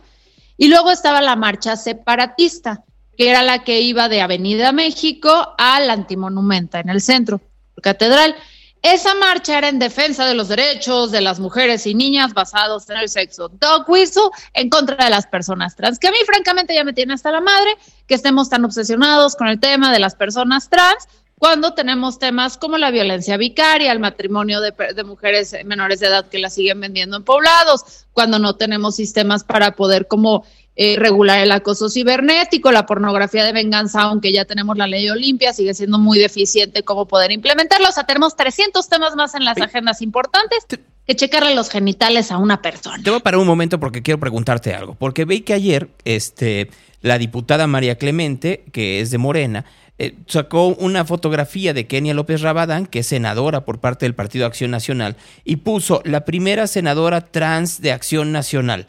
[0.56, 2.84] Y luego estaba la marcha separatista,
[3.18, 7.40] que era la que iba de Avenida México al Antimonumenta en el centro,
[7.82, 8.36] Catedral.
[8.84, 12.98] Esa marcha era en defensa de los derechos de las mujeres y niñas basados en
[12.98, 13.48] el sexo.
[13.48, 17.14] Dog whistle en contra de las personas trans, que a mí francamente ya me tiene
[17.14, 21.08] hasta la madre que estemos tan obsesionados con el tema de las personas trans
[21.38, 26.28] cuando tenemos temas como la violencia vicaria, el matrimonio de, de mujeres menores de edad
[26.28, 30.44] que la siguen vendiendo en poblados, cuando no tenemos sistemas para poder como
[30.76, 35.52] eh, regular el acoso cibernético, la pornografía de venganza, aunque ya tenemos la ley Olimpia,
[35.52, 37.88] sigue siendo muy deficiente cómo poder implementarlo.
[37.88, 40.66] O sea, tenemos 300 temas más en las agendas importantes
[41.06, 43.02] que checarle los genitales a una persona.
[43.02, 44.94] Te voy a parar un momento porque quiero preguntarte algo.
[44.94, 46.70] Porque vi que ayer este,
[47.02, 49.64] la diputada María Clemente, que es de Morena,
[49.98, 54.46] eh, sacó una fotografía de Kenia López Rabadán, que es senadora por parte del Partido
[54.46, 58.86] Acción Nacional, y puso la primera senadora trans de Acción Nacional.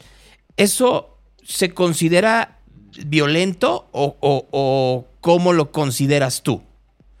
[0.56, 1.15] ¿Eso
[1.46, 2.58] se considera
[3.06, 6.62] violento o, o- o cómo lo consideras tú?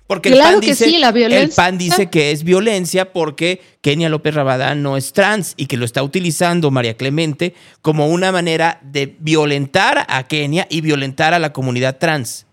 [0.06, 1.44] Porque Claro el PAN que dice, sí, la violencia.
[1.44, 5.76] El PAN dice que es violencia porque Kenia López Rabadán no es trans y que
[5.76, 11.40] lo está utilizando María Clemente como una manera de violentar a Kenia y violentar a
[11.40, 12.46] la comunidad trans.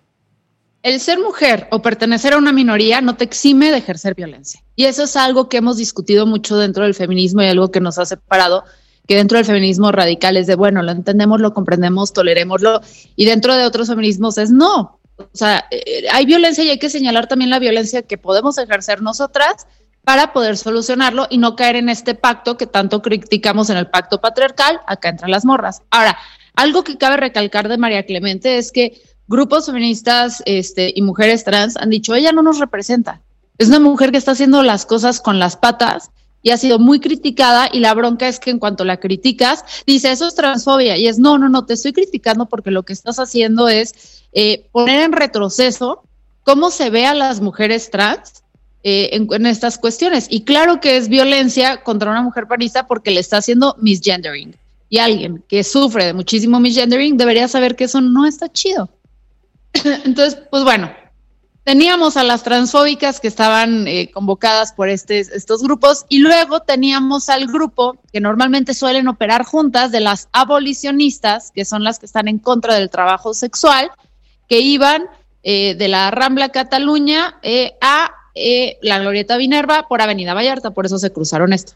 [0.82, 4.63] El ser mujer o pertenecer a una minoría no te exime de ejercer violencia.
[4.76, 7.99] Y eso es algo que hemos discutido mucho dentro del feminismo y algo que nos
[7.99, 8.63] ha separado,
[9.08, 12.82] que dentro del feminismo radical es de, bueno, lo entendemos, lo comprendemos, tolerémoslo,
[13.16, 14.99] y dentro de otros feminismos es no.
[15.18, 19.01] O sea, eh, hay violencia y hay que señalar también la violencia que podemos ejercer
[19.01, 19.68] nosotras
[20.04, 24.20] para poder solucionarlo y no caer en este pacto que tanto criticamos en el pacto
[24.20, 25.82] patriarcal, acá entre las morras.
[25.91, 26.18] Ahora,
[26.56, 31.78] algo que cabe recalcar de María Clemente es que grupos feministas este, y mujeres trans
[31.78, 33.22] han dicho, ella no nos representa.
[33.58, 36.12] Es una mujer que está haciendo las cosas con las patas
[36.44, 40.12] y ha sido muy criticada y la bronca es que en cuanto la criticas, dice,
[40.12, 43.18] eso es transfobia y es, no, no, no, te estoy criticando porque lo que estás
[43.18, 46.04] haciendo es eh, poner en retroceso
[46.44, 48.44] cómo se ve a las mujeres trans
[48.84, 50.28] eh, en, en estas cuestiones.
[50.30, 54.54] Y claro que es violencia contra una mujer panista porque le está haciendo misgendering.
[54.89, 58.89] Y alguien que sufre de muchísimo misgendering debería saber que eso no está chido.
[60.04, 60.91] Entonces, pues bueno,
[61.64, 67.30] teníamos a las transfóbicas que estaban eh, convocadas por este, estos grupos y luego teníamos
[67.30, 72.28] al grupo que normalmente suelen operar juntas de las abolicionistas, que son las que están
[72.28, 73.91] en contra del trabajo sexual,
[74.49, 75.05] que iban
[75.43, 80.86] eh, de la Rambla Cataluña eh, a eh, la Glorieta Minerva por Avenida Vallarta, por
[80.86, 81.74] eso se cruzaron esto.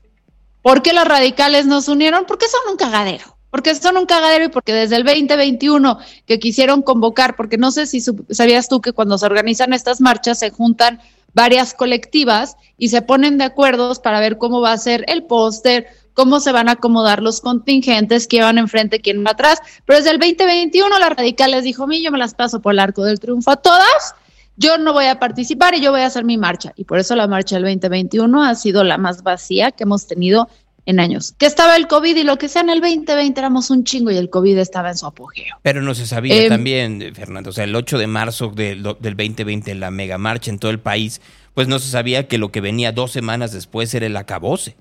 [0.61, 2.25] ¿Por qué los radicales nos unieron?
[2.25, 6.81] Porque son un cagadero porque son un cagadero y porque desde el 2021 que quisieron
[6.81, 10.99] convocar, porque no sé si sabías tú que cuando se organizan estas marchas se juntan
[11.33, 15.87] varias colectivas y se ponen de acuerdos para ver cómo va a ser el póster,
[16.13, 19.59] cómo se van a acomodar los contingentes, quién van enfrente, quién va atrás.
[19.85, 23.03] Pero desde el 2021 las radicales dijo, mí yo me las paso por el arco
[23.03, 24.15] del triunfo a todas,
[24.55, 26.73] yo no voy a participar y yo voy a hacer mi marcha.
[26.75, 30.49] Y por eso la marcha del 2021 ha sido la más vacía que hemos tenido
[30.88, 31.35] en años.
[31.38, 34.17] Que estaba el COVID y lo que sea en el 2020 éramos un chingo y
[34.17, 35.57] el COVID estaba en su apogeo.
[35.61, 39.17] Pero no se sabía Eh, también, Fernando, o sea, el 8 de marzo del, del
[39.17, 41.21] 2020, la mega marcha en todo el país,
[41.53, 44.77] pues no se sabía que lo que venía dos semanas después era el acabose.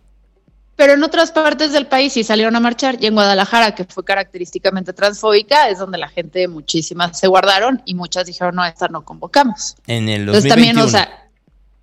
[0.76, 4.04] Pero en otras partes del país sí salieron a marchar y en Guadalajara, que fue
[4.04, 9.04] característicamente transfóbica, es donde la gente muchísimas se guardaron y muchas dijeron, no, esta no
[9.04, 9.74] convocamos.
[9.88, 10.36] En el 2021.
[10.36, 11.30] Entonces también, o sea,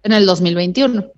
[0.03, 1.11] en el 2021.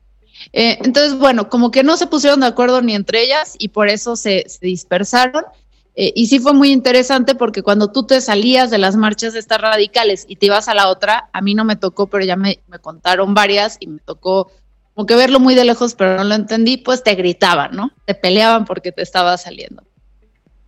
[0.53, 3.89] Eh, entonces, bueno, como que no se pusieron de acuerdo ni entre ellas y por
[3.89, 5.43] eso se, dispersaron.
[5.97, 9.39] Eh, y sí fue muy interesante porque cuando tú te salías de las marchas de
[9.39, 12.35] estas radicales y te ibas a la otra, a mí no me tocó, pero ya
[12.35, 14.51] me, me contaron varias y me tocó
[14.95, 17.91] como que verlo muy de lejos, pero no lo entendí, pues te gritaban, ¿no?
[18.05, 19.83] Te peleaban porque te estaba saliendo.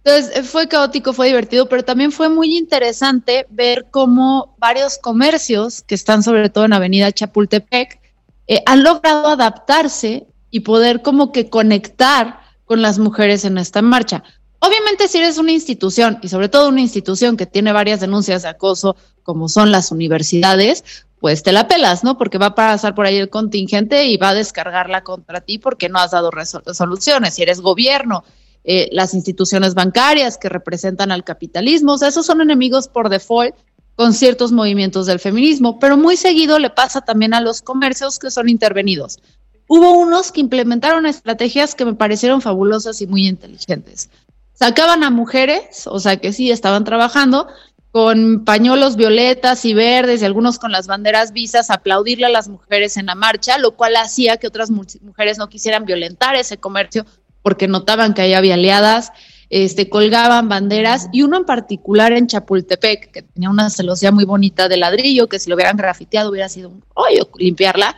[0.03, 5.81] Entonces eh, fue caótico, fue divertido, pero también fue muy interesante ver cómo varios comercios
[5.81, 7.99] que están sobre todo en Avenida Chapultepec
[8.47, 14.23] eh, han logrado adaptarse y poder como que conectar con las mujeres en esta marcha.
[14.59, 18.49] Obviamente si eres una institución y sobre todo una institución que tiene varias denuncias de
[18.49, 22.17] acoso como son las universidades, pues te la pelas, ¿no?
[22.17, 25.89] Porque va a pasar por ahí el contingente y va a descargarla contra ti porque
[25.89, 26.31] no has dado
[26.73, 27.33] soluciones.
[27.33, 28.23] Si eres gobierno,
[28.63, 33.55] eh, las instituciones bancarias que representan al capitalismo, esos son enemigos por default
[33.97, 38.29] con ciertos movimientos del feminismo, pero muy seguido le pasa también a los comercios que
[38.29, 39.19] son intervenidos.
[39.67, 44.11] Hubo unos que implementaron estrategias que me parecieron fabulosas y muy inteligentes.
[44.53, 47.47] Sacaban a mujeres, o sea que sí estaban trabajando,
[47.91, 52.97] con pañuelos violetas y verdes y algunos con las banderas visas, aplaudirle a las mujeres
[52.97, 57.03] en la marcha, lo cual hacía que otras mujeres no quisieran violentar ese comercio
[57.41, 59.11] porque notaban que ahí había aliadas,
[59.49, 64.67] este, colgaban banderas y uno en particular en Chapultepec, que tenía una celosía muy bonita
[64.67, 67.95] de ladrillo, que si lo hubieran grafiteado hubiera sido un rollo limpiarla,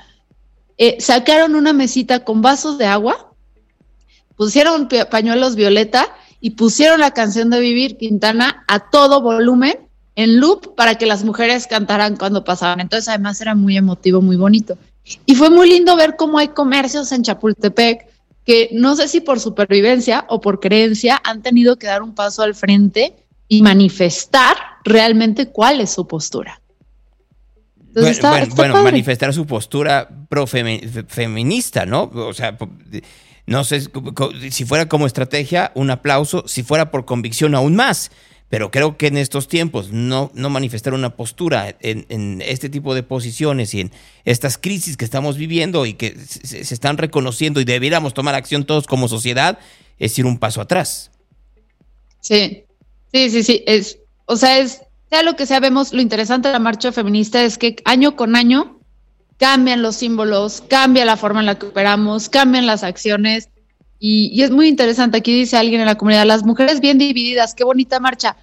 [0.77, 3.33] eh, sacaron una mesita con vasos de agua,
[4.35, 6.07] pusieron pañuelos violeta
[6.39, 11.23] y pusieron la canción de Vivir Quintana a todo volumen en loop para que las
[11.23, 12.79] mujeres cantaran cuando pasaban.
[12.79, 14.77] Entonces, además era muy emotivo, muy bonito.
[15.25, 18.09] Y fue muy lindo ver cómo hay comercios en Chapultepec
[18.49, 22.41] que no sé si por supervivencia o por creencia han tenido que dar un paso
[22.41, 23.13] al frente
[23.47, 26.59] y manifestar realmente cuál es su postura.
[28.55, 32.09] bueno, manifestar su postura profeminista, ¿no?
[32.11, 32.57] O sea,
[33.45, 33.83] no sé
[34.49, 38.09] si fuera como estrategia, un aplauso, si fuera por convicción, aún más.
[38.49, 43.03] Pero creo que en estos tiempos no, no manifestar una postura en, este tipo de
[43.03, 43.91] posiciones y en
[44.25, 48.87] estas crisis que estamos viviendo y que se, están reconociendo y debiéramos tomar acción todos
[48.87, 49.59] como sociedad
[49.99, 51.11] es ir un paso atrás.
[52.21, 52.63] Sí,
[53.13, 53.63] sí, sí, sí.
[53.67, 57.43] Es, o sea, es, sea lo que sea, vemos lo interesante de la marcha feminista
[57.43, 58.79] es que año con año
[59.37, 63.49] cambian los símbolos, cambia la forma en la que operamos, cambian las acciones
[63.99, 67.65] y, es muy interesante, aquí dice alguien en la comunidad, las mujeres bien divididas, qué
[67.65, 68.37] bonita marcha.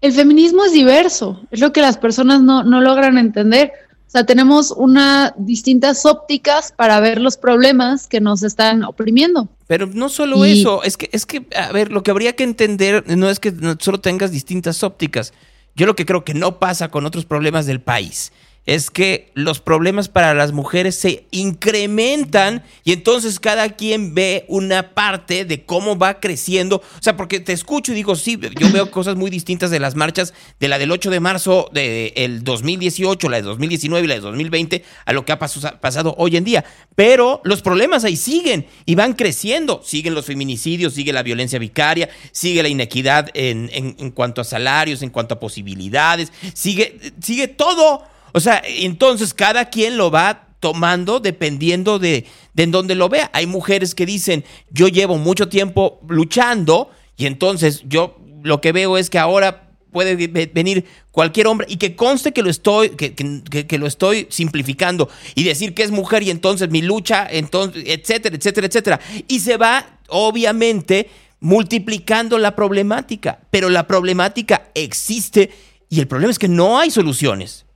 [0.00, 3.72] El feminismo es diverso, es lo que las personas no, logran entender.
[4.06, 9.48] O sea, tenemos una distintas ópticas para ver los problemas que nos están oprimiendo.
[9.66, 13.04] Pero no solo eso, es que, es que, a ver, lo que habría que entender
[13.16, 15.32] no es que solo tengas distintas ópticas.
[15.76, 18.32] Yo lo que creo que no pasa con otros problemas del país
[18.66, 24.94] es que los problemas para las mujeres se incrementan y entonces cada quien ve una
[24.94, 26.76] parte de cómo va creciendo.
[26.76, 29.96] O sea, porque te escucho y digo, sí, yo veo cosas muy distintas de las
[29.96, 34.20] marchas de la del 8 de marzo del 2018, la de 2019 y la de
[34.20, 36.64] 2020 a lo que ha pasado hoy en día.
[36.94, 39.80] Pero los problemas ahí siguen y van creciendo.
[39.82, 45.02] Siguen los feminicidios, sigue la violencia vicaria, sigue la inequidad en, en cuanto a salarios,
[45.02, 48.04] en cuanto a posibilidades, sigue, sigue todo.
[48.32, 53.30] O sea, entonces cada quien lo va tomando dependiendo de, de en donde lo vea.
[53.32, 58.96] Hay mujeres que dicen, yo llevo mucho tiempo luchando y entonces yo lo que veo
[58.96, 63.78] es que ahora puede venir cualquier hombre y que conste que lo estoy que, que,
[63.78, 68.66] lo estoy simplificando y decir que es mujer y entonces mi lucha entonces etcétera etcétera
[68.66, 69.00] etcétera.
[69.26, 71.08] Y se va obviamente
[71.40, 73.40] multiplicando la problemática.
[73.50, 75.50] Pero la problemática existe
[75.88, 77.66] y el problema es que no hay soluciones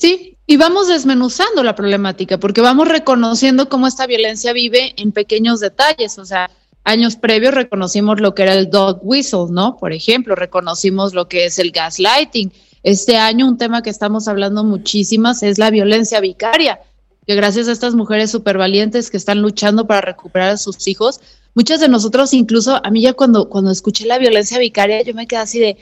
[0.00, 5.60] Sí, y vamos desmenuzando la problemática porque vamos reconociendo cómo esta violencia vive en pequeños
[5.60, 6.50] detalles, o sea,
[6.84, 9.76] años previos reconocimos lo que era el dog whistle, ¿no?
[9.76, 12.50] Por ejemplo, reconocimos lo que es el gaslighting.
[12.82, 16.80] Este año un tema que estamos hablando muchísimas es la violencia vicaria,
[17.26, 21.20] que gracias a estas mujeres súper valientes que están luchando para recuperar a sus hijos,
[21.54, 25.26] muchas de nosotros incluso, a mí ya cuando, cuando escuché la violencia vicaria, yo me
[25.26, 25.76] quedé así de,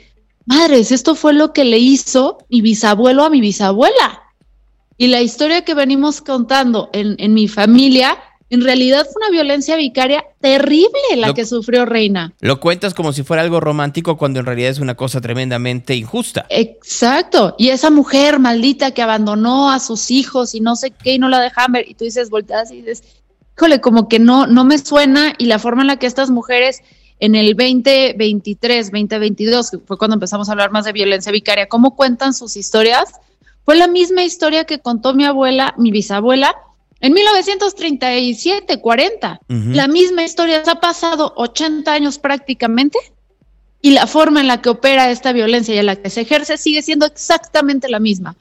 [0.49, 4.23] madres, esto fue lo que le hizo mi bisabuelo a mi bisabuela.
[4.97, 8.17] Y la historia que venimos contando en, mi familia,
[8.49, 12.33] en realidad fue una violencia vicaria terrible la que sufrió Reina.
[12.41, 16.45] Lo cuentas como si fuera algo romántico cuando en realidad es una cosa tremendamente injusta.
[16.49, 17.55] Exacto.
[17.57, 21.29] Y esa mujer maldita que abandonó a sus hijos y no sé qué y no
[21.29, 21.87] la dejaban ver.
[21.87, 23.03] Y tú dices, volteas y dices,
[23.55, 25.33] híjole, como que no, no me suena.
[25.37, 26.81] Y la forma en la que estas mujeres
[27.19, 31.95] en el 2023, 2022, que fue cuando empezamos a hablar más de violencia vicaria, cómo
[31.95, 33.13] cuentan sus historias,
[33.65, 36.55] fue la misma historia que contó mi abuela, mi bisabuela,
[37.01, 39.39] en 1937, 40.
[39.47, 42.97] La misma historia, ha pasado 80 años prácticamente
[43.81, 46.57] y la forma en la que opera esta violencia y en la que se ejerce
[46.57, 48.35] sigue siendo exactamente la misma.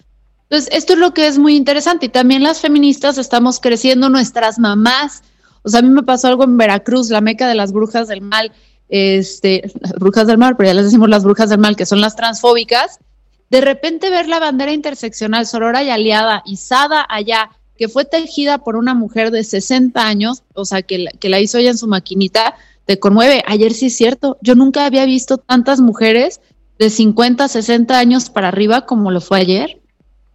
[0.51, 2.07] Entonces, esto es lo que es muy interesante.
[2.07, 5.23] Y también las feministas estamos creciendo, nuestras mamás.
[5.63, 8.23] O sea, a mí me pasó algo en Veracruz, la meca de las brujas del
[8.23, 8.51] mal,
[8.89, 12.16] este, brujas del mal, pero ya les decimos las brujas del mal, que son las
[12.16, 12.98] transfóbicas.
[13.51, 18.77] De repente ver la bandera interseccional sorora y aliada izada allá, que fue tejida por
[18.77, 21.86] una mujer de 60 años, o sea, que la, que la hizo ella en su
[21.86, 23.43] maquinita, te conmueve.
[23.47, 26.40] Ayer sí es cierto, yo nunca había visto tantas mujeres
[26.78, 29.81] de 50, 60 años para arriba como lo fue ayer.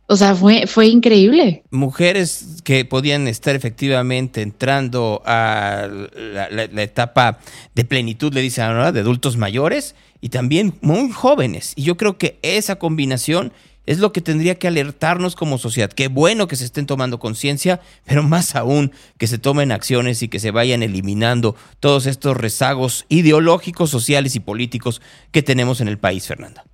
[0.07, 1.63] O sea, fue, fue increíble.
[1.71, 7.39] Mujeres que podían estar efectivamente entrando a la, etapa
[7.73, 11.73] de plenitud, le dicen ahora, de adultos mayores y también muy jóvenes.
[11.75, 13.53] Y yo creo que esa combinación
[13.85, 15.91] es lo que tendría que alertarnos como sociedad.
[15.91, 20.27] Qué bueno que se estén tomando conciencia, pero más aún que se tomen acciones y
[20.27, 25.01] que se vayan eliminando todos estos rezagos ideológicos, sociales y políticos
[25.31, 26.65] que tenemos en el país, Fernanda.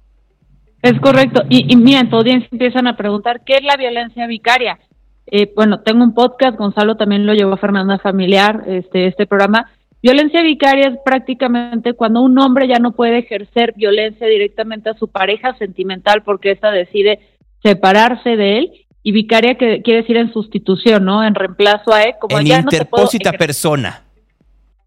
[0.81, 1.43] Es correcto.
[1.49, 4.79] Y, y mira, en tu audiencia empiezan a preguntar, ¿qué es la violencia vicaria?
[5.27, 9.69] Eh, bueno, tengo un podcast, Gonzalo también lo llevó a Fernanda Familiar, este, este programa.
[10.01, 15.09] Violencia vicaria es prácticamente cuando un hombre ya no puede ejercer violencia directamente a su
[15.09, 17.19] pareja sentimental porque ésta decide
[17.61, 18.71] separarse de él.
[19.01, 21.23] Y vicaria que quiere decir en sustitución, ¿no?
[21.23, 24.01] En reemplazo a él, como en ya no te puedo interpósita ejer- persona.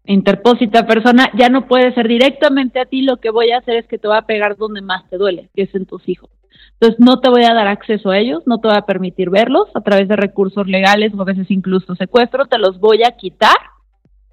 [0.05, 3.87] Interpósita persona, ya no puede ser directamente a ti, lo que voy a hacer es
[3.87, 6.29] que te voy a pegar donde más te duele, que es en tus hijos.
[6.73, 9.69] Entonces no te voy a dar acceso a ellos, no te voy a permitir verlos
[9.73, 13.55] a través de recursos legales o a veces incluso secuestro, te los voy a quitar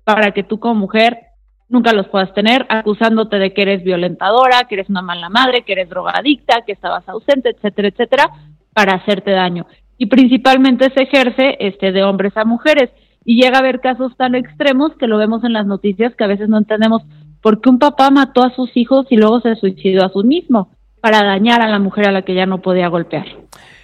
[0.04, 1.18] para que tú como mujer
[1.68, 5.72] nunca los puedas tener, acusándote de que eres violentadora, que eres una mala madre, que
[5.72, 8.30] eres drogadicta, que estabas ausente, etcétera, etcétera,
[8.74, 9.66] para hacerte daño.
[9.96, 12.90] Y principalmente se ejerce este de hombres a mujeres
[13.24, 16.28] y llega a haber casos tan extremos que lo vemos en las noticias que a
[16.28, 17.02] veces no entendemos
[17.42, 20.70] por qué un papá mató a sus hijos y luego se suicidó a sí mismo
[21.00, 23.26] para dañar a la mujer a la que ya no podía golpear.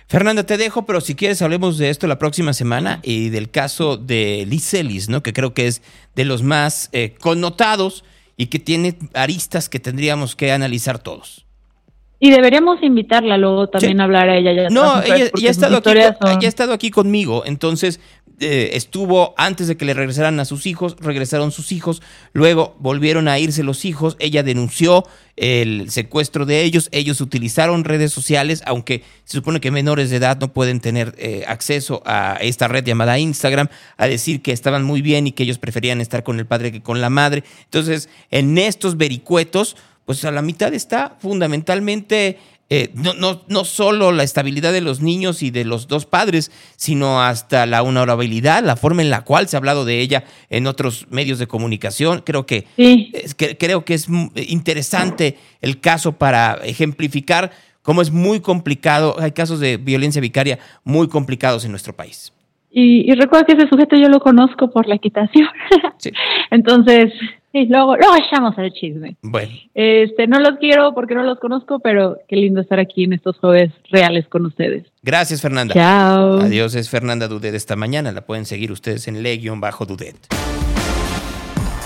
[0.08, 3.96] Fernanda, te dejo, pero si quieres hablemos de esto la próxima semana y del caso
[3.96, 5.22] de Liz Ellis, ¿no?
[5.22, 5.82] Que creo que es
[6.14, 8.04] de los más eh, connotados
[8.36, 11.44] y que tiene aristas que tendríamos que analizar todos.
[12.20, 14.52] Y deberíamos invitarla luego también a hablar a ella.
[14.52, 18.00] y a No, ella, ella ha estado aquí, son- ella ha estado aquí conmigo, entonces
[18.38, 22.02] eh, estuvo antes de que le regresaran a sus hijos, regresaron sus hijos,
[22.34, 25.04] luego volvieron a irse los hijos, ella denunció
[25.36, 30.38] el secuestro de ellos, ellos utilizaron redes sociales, aunque se supone que menores de edad
[30.38, 35.00] no pueden tener eh, acceso a esta red llamada Instagram, a decir que estaban muy
[35.00, 37.42] bien y que ellos preferían estar con el padre que con la madre.
[37.64, 42.38] Entonces, en estos vericuetos, pues a la mitad está fundamentalmente
[42.68, 46.50] eh, no, no, no solo la estabilidad de los niños y de los dos padres,
[46.76, 50.66] sino hasta la honorabilidad, la forma en la cual se ha hablado de ella en
[50.66, 52.22] otros medios de comunicación.
[52.26, 54.08] Creo que, es que- creo que es
[54.48, 57.52] interesante el caso para ejemplificar
[57.82, 59.14] cómo es muy complicado.
[59.20, 62.32] Hay casos de violencia vicaria muy complicados en nuestro país.
[62.72, 65.48] Y, y recuerda que ese sujeto yo lo conozco por la equitación.
[66.50, 67.12] Entonces,
[67.56, 69.16] sí, luego, luego echamos el chisme.
[69.22, 73.14] Bueno, Este, no los quiero porque no los conozco, pero qué lindo estar aquí en
[73.14, 74.84] estos jueves reales con ustedes.
[75.02, 75.74] gracias Fernanda.
[75.74, 76.40] Chao.
[76.40, 78.12] Adiós, es Fernanda Dudet esta mañana.
[78.12, 80.16] La pueden seguir ustedes en le-dudet.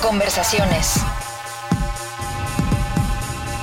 [0.02, 1.04] Conversaciones.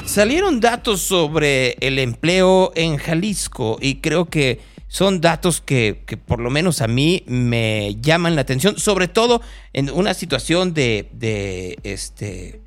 [0.05, 6.39] Salieron datos sobre el empleo en Jalisco y creo que son datos que, que por
[6.39, 9.41] lo menos a mí me llaman la atención, sobre todo
[9.73, 12.61] en una situación de, de este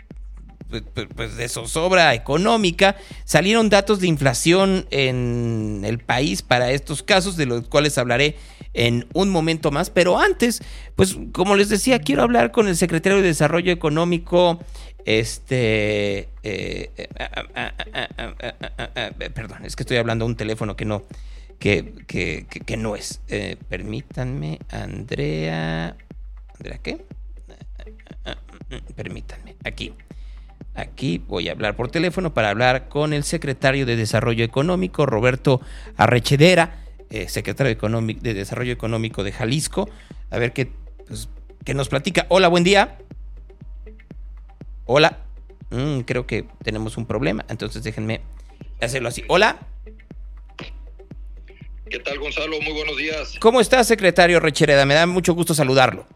[0.70, 0.84] pues,
[1.16, 2.96] pues, de zozobra económica.
[3.24, 8.36] Salieron datos de inflación en el país para estos casos, de los cuales hablaré
[8.72, 9.90] en un momento más.
[9.90, 10.62] Pero antes,
[10.94, 14.60] pues como les decía, quiero hablar con el secretario de Desarrollo Económico,
[15.04, 16.28] este...
[16.44, 20.28] eh, eh, ah, ah, ah, ah, ah, ah, ah, perdón, es que estoy hablando a
[20.28, 21.02] un teléfono que no,
[21.60, 23.20] que, que, que- que no es.
[23.28, 25.96] Eh, permítanme, Andrea...
[26.56, 27.04] ¿Andrea qué?
[28.96, 29.94] Permítanme, aquí.
[30.74, 35.60] Aquí voy a hablar por teléfono para hablar con el secretario de Desarrollo Económico, Roberto
[35.96, 39.88] Arrechedera, eh, secretario de Desarrollo Económico de Jalisco,
[40.30, 40.70] a ver qué,
[41.08, 41.28] pues,
[41.64, 42.26] qué nos platica.
[42.28, 42.98] Hola, buen día.
[44.86, 45.18] Hola.
[45.70, 48.20] Mm, creo que tenemos un problema, entonces déjenme
[48.80, 49.24] hacerlo así.
[49.28, 49.58] Hola.
[51.90, 52.60] ¿Qué tal, Gonzalo?
[52.60, 53.34] Muy buenos días.
[53.40, 54.84] ¿Cómo está, secretario Rechereda?
[54.86, 56.06] Me da mucho gusto saludarlo.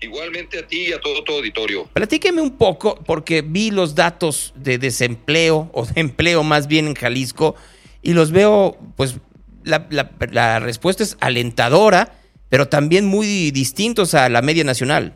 [0.00, 1.84] Igualmente a ti y a todo tu auditorio.
[1.92, 6.94] Platíqueme un poco, porque vi los datos de desempleo, o de empleo más bien en
[6.94, 7.54] Jalisco,
[8.02, 9.16] y los veo, pues
[9.64, 12.18] la, la- la respuesta es alentadora,
[12.48, 15.14] pero también muy distintos a la media nacional.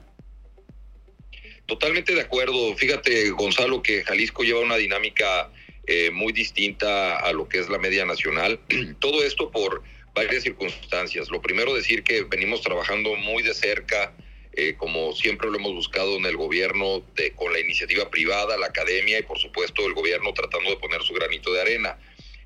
[1.66, 2.74] Totalmente de acuerdo.
[2.76, 5.50] Fíjate, Gonzalo, que Jalisco lleva una dinámica
[5.88, 8.60] eh, muy distinta a lo que es la media nacional.
[9.00, 9.82] Todo esto por
[10.14, 11.30] varias circunstancias.
[11.30, 14.12] Lo primero decir que venimos trabajando muy de cerca,
[14.52, 18.66] eh, como siempre lo hemos buscado en el gobierno, de, con la iniciativa privada, la
[18.66, 21.98] academia y por supuesto el gobierno tratando de poner su granito de arena.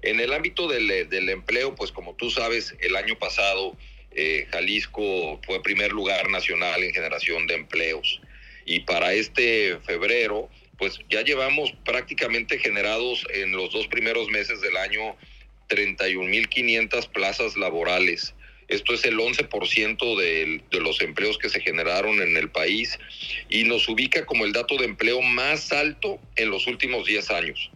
[0.02, 3.76] En el ámbito del, del empleo, pues como tú sabes, el año pasado
[4.14, 8.20] eh, Jalisco fue primer lugar nacional en generación de empleos.
[8.64, 10.48] Y para este febrero,
[10.82, 15.14] pues ya llevamos prácticamente generados en los dos primeros meses del año
[15.68, 18.34] 31.500 plazas laborales.
[18.66, 22.98] Esto es el 11% de, los empleos que se generaron en el país
[23.48, 27.70] y nos ubica como el dato de empleo más alto en los últimos 10 años.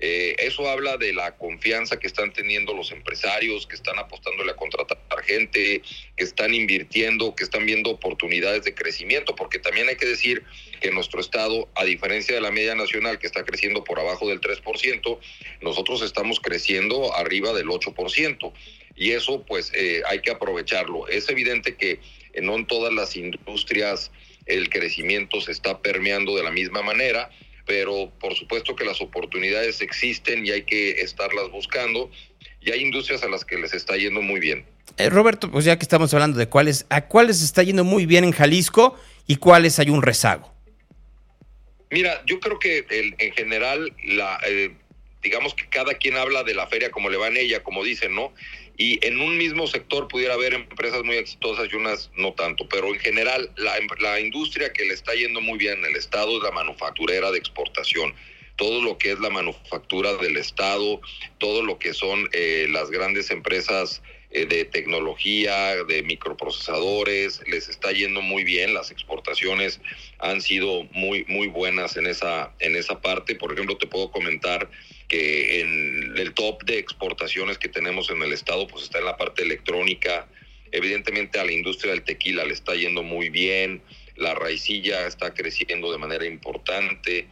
[0.00, 4.56] Eh, eso habla de la confianza que están teniendo los empresarios, que están apostándole a
[4.56, 5.82] contratar gente,
[6.16, 10.44] que están invirtiendo, que están viendo oportunidades de crecimiento, porque también hay que decir
[10.80, 14.40] que nuestro estado, a diferencia de la media nacional que está creciendo por abajo del
[14.40, 15.18] 3%,
[15.60, 18.52] nosotros estamos creciendo arriba del 8%.
[18.96, 21.06] Y eso pues eh, hay que aprovecharlo.
[21.08, 22.00] Es evidente que
[22.42, 24.10] no en todas las industrias
[24.46, 27.30] el crecimiento se está permeando de la misma manera
[27.70, 32.10] pero por supuesto que las oportunidades existen y hay que estarlas buscando
[32.60, 34.66] y hay industrias a las que les está yendo muy bien.
[34.96, 38.24] Eh, Roberto, pues ya que estamos hablando de cuáles, ¿a cuáles está yendo muy bien
[38.24, 38.96] en Jalisco
[39.28, 40.52] y cuáles hay un rezago?
[41.90, 44.72] Mira, yo creo que en general, la, eh,
[45.22, 48.14] digamos que cada quien habla de la feria como le va en ella, como dicen,
[48.14, 48.32] ¿no?
[48.80, 52.86] y en un mismo sector pudiera haber empresas muy exitosas y unas no tanto, pero
[52.86, 56.42] en general la, la industria que le está yendo muy bien en el Estado es
[56.42, 58.14] la manufacturera de exportación
[58.56, 61.00] todo lo que es la manufactura del Estado,
[61.38, 64.02] todo lo que son eh, las grandes empresas
[64.32, 69.80] eh, de tecnología, de microprocesadores, les está yendo muy bien, las exportaciones
[70.18, 73.34] han sido muy, muy buenas en esa, en esa parte.
[73.34, 74.70] Por ejemplo, te puedo comentar
[75.08, 79.16] que en el top de exportaciones que tenemos en el estado, pues está en la
[79.16, 80.28] parte electrónica.
[80.70, 83.82] Evidentemente a la industria del tequila le está yendo muy bien,
[84.14, 87.26] la raicilla está creciendo de manera importante.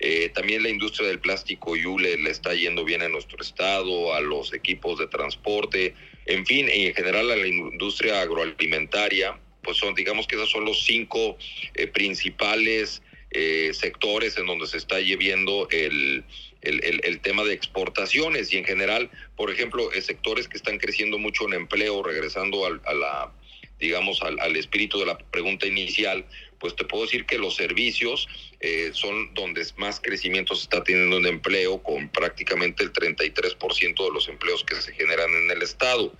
[0.00, 4.20] Eh, también la industria del plástico Yule le está yendo bien en nuestro estado, a
[4.20, 5.94] los equipos de transporte,
[6.26, 10.84] en fin, en general a la industria agroalimentaria, pues son, digamos que esos son los
[10.84, 11.36] cinco
[11.74, 16.24] eh, principales eh, sectores en donde se está llevando el,
[16.60, 18.52] el, el, tema de exportaciones.
[18.52, 22.94] Y en general, por ejemplo, sectores que están creciendo mucho en empleo, regresando al, a
[22.94, 23.32] la
[23.78, 26.24] digamos, al, al, espíritu de la pregunta inicial,
[26.62, 28.28] pues te puedo decir que los servicios
[28.60, 34.10] eh, son donde más crecimiento se está teniendo en empleo, con prácticamente el 33% de
[34.14, 36.14] los empleos que se generan en el Estado.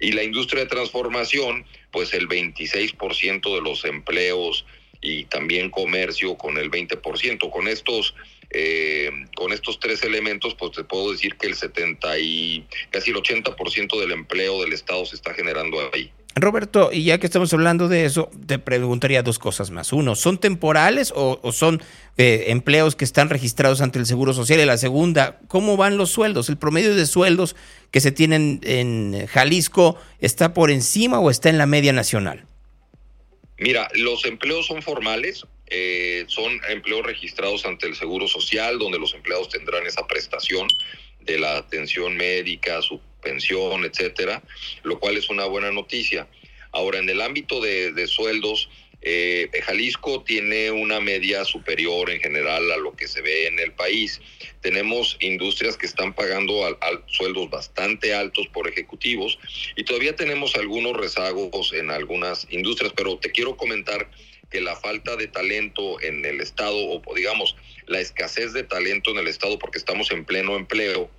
[0.00, 4.64] Y la industria de transformación, pues el 26% de los empleos
[5.02, 7.50] y también comercio con el 20%.
[7.50, 8.14] Con estos,
[8.48, 13.18] eh, con estos tres elementos, pues te puedo decir que el 70 y casi el
[13.18, 16.10] 80% del empleo del Estado se está generando ahí.
[16.34, 19.92] Roberto, y ya que estamos hablando de eso, te preguntaría dos cosas más.
[19.92, 21.82] Uno, ¿son temporales o, son
[22.16, 24.60] eh, empleos que están registrados ante el Seguro Social?
[24.60, 26.48] Y la segunda, ¿cómo van los sueldos?
[26.48, 27.54] ¿El promedio de sueldos
[27.90, 32.46] que se tienen en Jalisco está por encima o está en la media nacional?
[33.58, 39.14] Mira, los empleos son formales, eh, son empleos registrados ante el Seguro Social, donde los
[39.14, 40.66] empleados tendrán esa prestación
[41.20, 44.42] de la atención médica, su pensión, etcétera,
[44.82, 46.28] lo cual es una buena noticia.
[46.72, 48.68] Ahora, en el ámbito de, sueldos,
[49.02, 53.72] eh, Jalisco tiene una media superior en general a lo que se ve en el
[53.72, 54.20] país.
[54.60, 59.38] Tenemos industrias que están pagando al sueldos bastante altos por ejecutivos
[59.76, 64.08] y todavía tenemos algunos rezagos en algunas industrias, pero te quiero comentar
[64.52, 69.18] que la falta de talento en el Estado, o digamos, la escasez de talento en
[69.18, 71.10] el Estado, porque estamos en pleno empleo,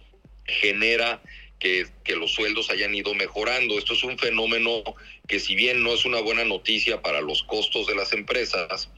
[0.45, 1.21] genera
[1.63, 3.77] que, los sueldos hayan ido mejorando.
[3.77, 4.83] Esto es un fenómeno
[5.27, 8.89] que si bien no es una buena noticia para los costos de las empresas,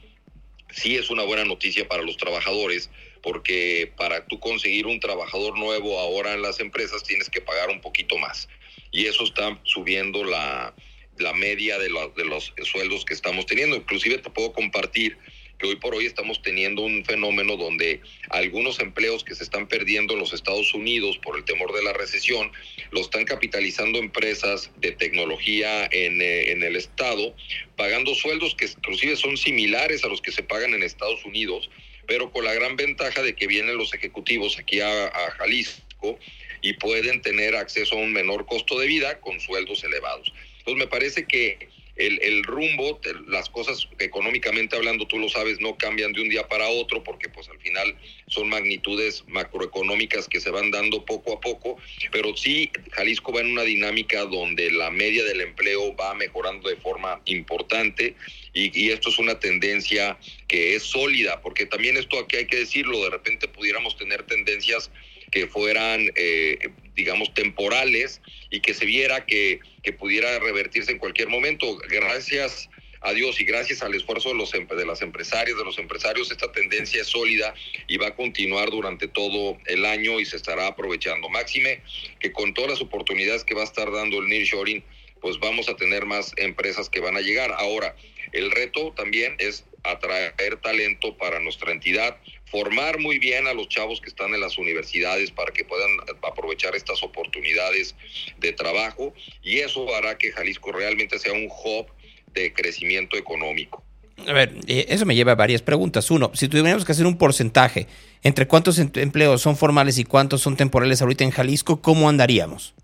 [0.70, 2.90] sí es una buena noticia para los trabajadores,
[3.22, 7.80] porque para tú conseguir un trabajador nuevo ahora en las empresas tienes que pagar un
[7.80, 8.48] poquito más.
[8.90, 10.74] Y eso está subiendo la,
[11.18, 13.76] la media de, de los sueldos que estamos teniendo.
[13.76, 15.16] Inclusive te puedo compartir
[15.58, 18.00] que hoy por hoy estamos teniendo un fenómeno donde
[18.30, 21.92] algunos empleos que se están perdiendo en los Estados Unidos por el temor de la
[21.92, 22.52] recesión,
[22.90, 27.34] lo están capitalizando empresas de tecnología en, eh, en el Estado,
[27.76, 31.70] pagando sueldos que inclusive son similares a los que se pagan en Estados Unidos,
[32.06, 36.18] pero con la gran ventaja de que vienen los ejecutivos aquí a, a Jalisco
[36.62, 40.32] y pueden tener acceso a un menor costo de vida con sueldos elevados.
[40.58, 45.76] Entonces me parece que el, el rumbo, las cosas económicamente hablando, tú lo sabes, no
[45.76, 47.96] cambian de un día para otro porque pues al final
[48.28, 51.78] son magnitudes macroeconómicas que se van dando poco a poco,
[52.12, 56.76] pero sí Jalisco va en una dinámica donde la media del empleo va mejorando de
[56.76, 58.14] forma importante
[58.52, 60.18] y, y esto es una tendencia
[60.48, 64.90] que es sólida, porque también esto aquí hay que decirlo, de repente pudiéramos tener tendencias
[65.30, 66.58] que fueran, eh,
[66.96, 68.20] digamos, temporales
[68.50, 71.76] y que se viera que, que pudiera revertirse en cualquier momento.
[71.88, 72.68] Gracias
[73.02, 76.30] a Dios y gracias al esfuerzo de, los, em- de las empresarias, de los empresarios,
[76.30, 77.54] esta tendencia es sólida
[77.86, 81.28] y va a continuar durante todo el año y se estará aprovechando.
[81.28, 81.82] Máxime
[82.18, 84.82] que con todas las oportunidades que va a estar dando el nearshoring,
[85.20, 87.52] pues vamos a tener más empresas que van a llegar.
[87.58, 87.94] Ahora,
[88.32, 92.18] el reto también es atraer talento para nuestra entidad,
[92.50, 95.90] formar muy bien a los chavos que están en las universidades para que puedan
[96.22, 97.94] aprovechar estas oportunidades
[98.38, 99.12] de trabajo
[99.42, 101.86] y eso hará que Jalisco realmente sea un hub
[102.32, 103.82] de crecimiento económico.
[104.26, 106.10] A ver, eh, eso me lleva a varias preguntas.
[106.10, 107.86] Uno, si tuviéramos que hacer un porcentaje
[108.22, 112.74] entre cuántos em- empleos son formales y cuántos son temporales ahorita en Jalisco, ¿cómo andaríamos?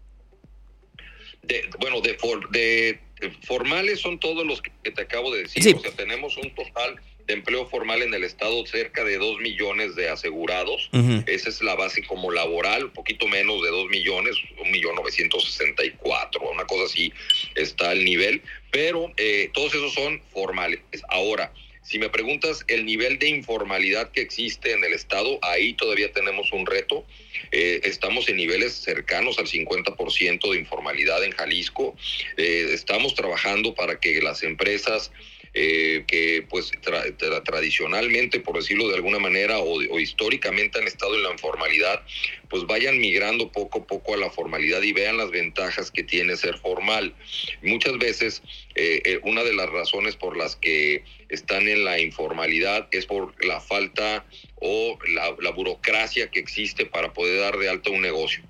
[1.42, 5.62] De, bueno, de, for- de- de formales son todos los que te acabo de decir.
[5.62, 5.72] Sí.
[5.74, 9.94] O sea, tenemos un total de empleo formal en el estado cerca de 2 millones
[9.94, 10.90] de asegurados.
[11.26, 16.50] Esa es la base como laboral, un poquito menos de 2 millones, un millón 964,
[16.50, 17.12] una cosa así
[17.54, 18.42] está el nivel.
[18.70, 20.80] Pero eh, todos esos son formales.
[21.08, 26.12] Ahora, si me preguntas el nivel de informalidad que existe en el estado, ahí todavía
[26.12, 27.04] tenemos un reto.
[27.50, 31.96] Eh, estamos en niveles cercanos al 50% de informalidad en Jalisco.
[32.36, 35.10] Eh, estamos trabajando para que las empresas
[35.54, 40.86] eh, que pues tra- tra- tradicionalmente, por decirlo de alguna manera, o, o históricamente han
[40.86, 42.02] estado en la informalidad,
[42.48, 46.36] pues vayan migrando poco a poco a la formalidad y vean las ventajas que tiene
[46.36, 47.14] ser formal.
[47.62, 48.42] Muchas veces
[48.74, 53.34] eh, eh, una de las razones por las que están en la informalidad es por
[53.44, 54.24] la falta
[54.56, 58.42] o la, la burocracia que existe para poder dar de alta un negocio.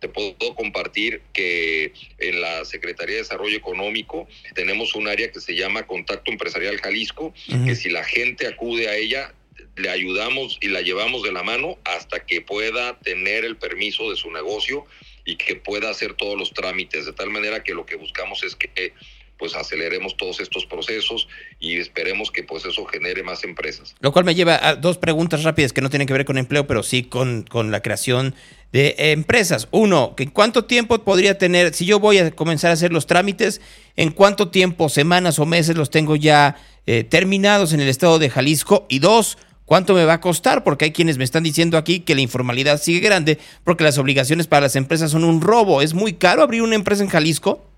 [0.00, 5.54] Te puedo compartir que en la Secretaría de Desarrollo Económico tenemos un área que se
[5.54, 7.34] llama Contacto Empresarial Jalisco,
[7.66, 9.34] que si la gente acude a ella,
[9.76, 14.16] le ayudamos y la llevamos de la mano hasta que pueda tener el permiso de
[14.16, 14.86] su negocio
[15.24, 18.56] y que pueda hacer todos los trámites, de tal manera que lo que buscamos es
[18.56, 18.94] que
[19.40, 21.26] pues aceleremos todos estos procesos
[21.58, 23.94] y esperemos que pues eso genere más empresas.
[24.00, 26.66] Lo cual me lleva a dos preguntas rápidas que no tienen que ver con empleo,
[26.66, 28.34] pero sí con, con la creación
[28.72, 29.66] de empresas.
[29.70, 33.60] Uno, ¿en cuánto tiempo podría tener, si yo voy a comenzar a hacer los trámites,
[33.96, 36.56] en cuánto tiempo, semanas o meses los tengo ya
[36.86, 38.86] eh, terminados en el estado de Jalisco?
[38.90, 40.62] Y dos, ¿cuánto me va a costar?
[40.64, 44.46] Porque hay quienes me están diciendo aquí que la informalidad sigue grande porque las obligaciones
[44.46, 45.82] para las empresas son un robo.
[45.82, 47.69] ¿Es muy caro abrir una empresa en Jalisco?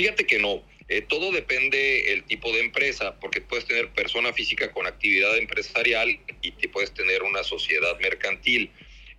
[0.00, 0.62] Fíjate que no.
[0.88, 6.18] Eh, todo depende el tipo de empresa, porque puedes tener persona física con actividad empresarial
[6.40, 8.70] y te puedes tener una sociedad mercantil.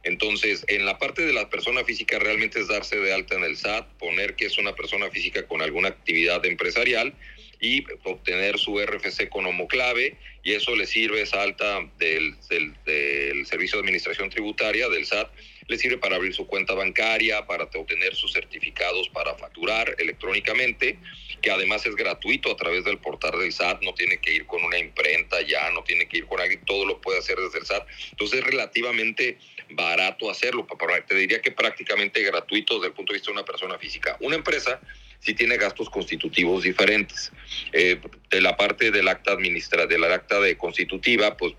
[0.02, 3.58] Entonces, en la parte de la persona física realmente es darse de alta en el
[3.58, 7.14] SAT, poner que es una persona física con alguna actividad empresarial
[7.60, 13.45] y obtener su RFC con homoclave y eso le sirve esa alta del, del, del
[13.45, 15.30] Servicio de Administración Tributaria, del SAT,
[15.67, 20.97] le sirve para abrir su cuenta bancaria, para te- obtener sus certificados para facturar electrónicamente,
[21.41, 24.63] que además es gratuito a través del portal del SAT, no tiene que ir con
[24.63, 27.65] una imprenta ya, no tiene que ir con alguien, todo lo puede hacer desde el
[27.65, 27.88] SAT.
[28.11, 29.38] Entonces es relativamente
[29.69, 30.67] barato hacerlo,
[31.07, 34.17] te diría que prácticamente gratuito desde el punto de vista de una persona física.
[34.19, 34.79] Una empresa
[35.19, 37.31] sí tiene gastos constitutivos diferentes.
[37.71, 41.53] Eh, de la parte del acta administra, del acta de constitutiva, pues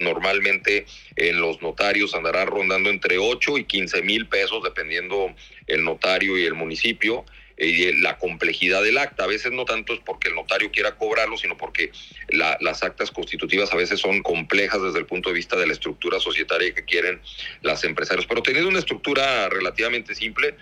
[0.00, 0.86] normalmente
[1.16, 5.34] en los notarios andará rondando entre 8 y 15 mil pesos, dependiendo
[5.66, 7.24] el notario y el municipio
[7.56, 9.24] eh, y la complejidad del acta.
[9.24, 11.92] A veces no tanto es porque el notario quiera cobrarlo, sino porque
[12.30, 15.74] la- las actas constitutivas a veces son complejas desde el punto de vista de la
[15.74, 17.20] estructura societaria que quieren
[17.62, 18.26] las empresarios.
[18.26, 20.54] Pero teniendo una estructura relativamente simple,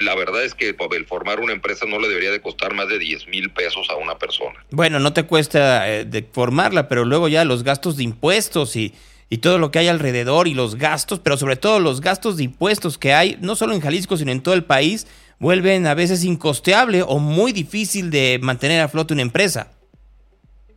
[0.00, 2.98] la verdad es que el formar una empresa no le debería de costar más de
[2.98, 4.64] 10 mil pesos a una persona.
[4.70, 8.94] Bueno, no te cuesta eh, de formarla, pero luego ya los gastos de impuestos y,
[9.28, 12.44] y todo lo que hay alrededor y los gastos, pero sobre todo los gastos de
[12.44, 15.06] impuestos que hay, no solo en Jalisco, sino en todo el país,
[15.38, 19.72] vuelven a veces incosteable o muy difícil de mantener a flote una empresa.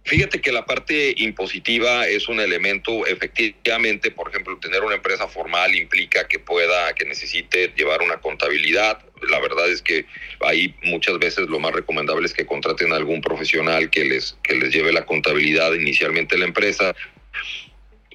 [0.05, 5.73] Fíjate que la parte impositiva es un elemento, efectivamente, por ejemplo, tener una empresa formal
[5.75, 9.03] implica que pueda, que necesite llevar una contabilidad.
[9.27, 10.05] La verdad es que
[10.41, 14.53] ahí muchas veces lo más recomendable es que contraten a algún profesional que les, que
[14.53, 16.95] les lleve la contabilidad inicialmente la empresa.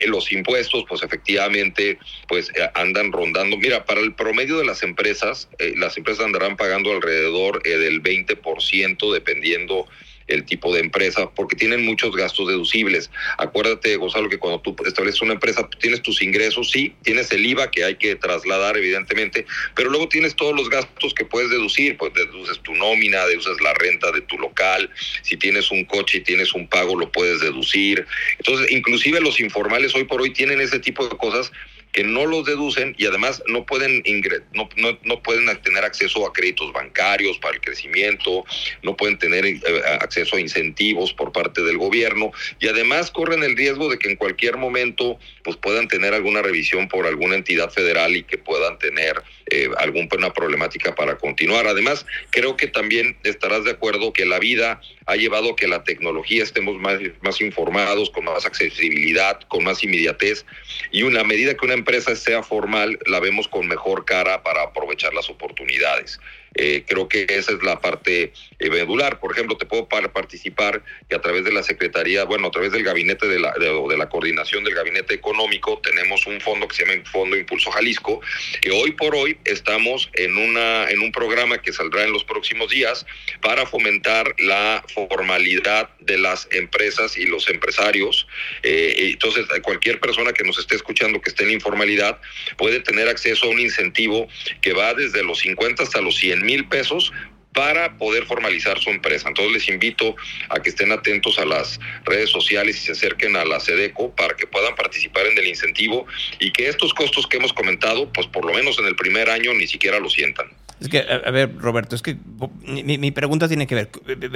[0.07, 1.99] los impuestos, pues efectivamente,
[2.29, 3.57] pues eh, andan rondando.
[3.57, 8.01] Mira, para el promedio de las empresas, eh, las empresas andarán pagando alrededor eh, del
[8.01, 9.89] 20%, dependiendo
[10.31, 13.11] el tipo de empresa, porque tienen muchos gastos deducibles.
[13.39, 17.71] Acuérdate, Gonzalo, que cuando tú estableces una empresa, tienes tus ingresos, sí, tienes el IVA
[17.71, 22.13] que hay que trasladar, evidentemente, pero luego tienes todos los gastos que puedes deducir, pues
[22.15, 24.91] deduces tu nómina, deduces la renta de tu local,
[25.23, 28.07] si tienes un coche y tienes un pago, lo puedes deducir.
[28.39, 31.53] Entonces, inclusive los informales hoy por hoy tienen ese tipo de cosas
[31.93, 36.27] que no los deducen y además no pueden ingre no, no, no, pueden tener acceso
[36.27, 38.45] a créditos bancarios para el crecimiento,
[38.83, 39.61] no pueden tener eh,
[40.01, 44.17] acceso a incentivos por parte del gobierno y además corren el riesgo de que en
[44.17, 49.23] cualquier momento pues puedan tener alguna revisión por alguna entidad federal y que puedan tener
[49.51, 51.67] eh, alguna problemática para continuar.
[51.67, 55.85] Además, creo que también estarás de acuerdo que la vida ha llevado a que la
[55.85, 60.45] tecnología estemos más, más informados, con más accesibilidad, con más inmediatez
[60.91, 65.15] y una medida que una empresa sea formal, la vemos con mejor cara para aprovechar
[65.15, 66.21] las oportunidades.
[66.55, 69.21] Eh, creo que esa es la parte eh, medular.
[69.21, 72.83] Por ejemplo, te puedo participar que a través de la Secretaría, bueno, a través del
[72.83, 76.85] gabinete de la, de, de, la coordinación del gabinete económico, tenemos un fondo que se
[76.85, 78.21] llama Fondo Impulso Jalisco,
[78.61, 82.71] que hoy por hoy estamos en, una, en un programa que saldrá en los próximos
[82.71, 83.07] días
[83.41, 88.27] para fomentar la formalidad de las empresas y los empresarios.
[88.63, 92.21] Eh, entonces, cualquier persona que nos esté escuchando que esté en informalidad
[92.57, 94.29] puede tener acceso a un incentivo
[94.61, 97.13] que va desde los 50 hasta los 100 mil pesos
[97.53, 99.29] para poder formalizar su empresa.
[99.29, 100.15] Entonces les invito
[100.49, 104.35] a que estén atentos a las redes sociales y se acerquen a la SEDECO para
[104.37, 106.07] que puedan participar en el incentivo
[106.39, 109.53] y que estos costos que hemos comentado, pues por lo menos en el primer año
[109.55, 110.47] ni siquiera lo sientan.
[110.81, 112.17] Es que, a, ver, Roberto, es que
[112.63, 113.91] mi, mi, pregunta tiene que ver,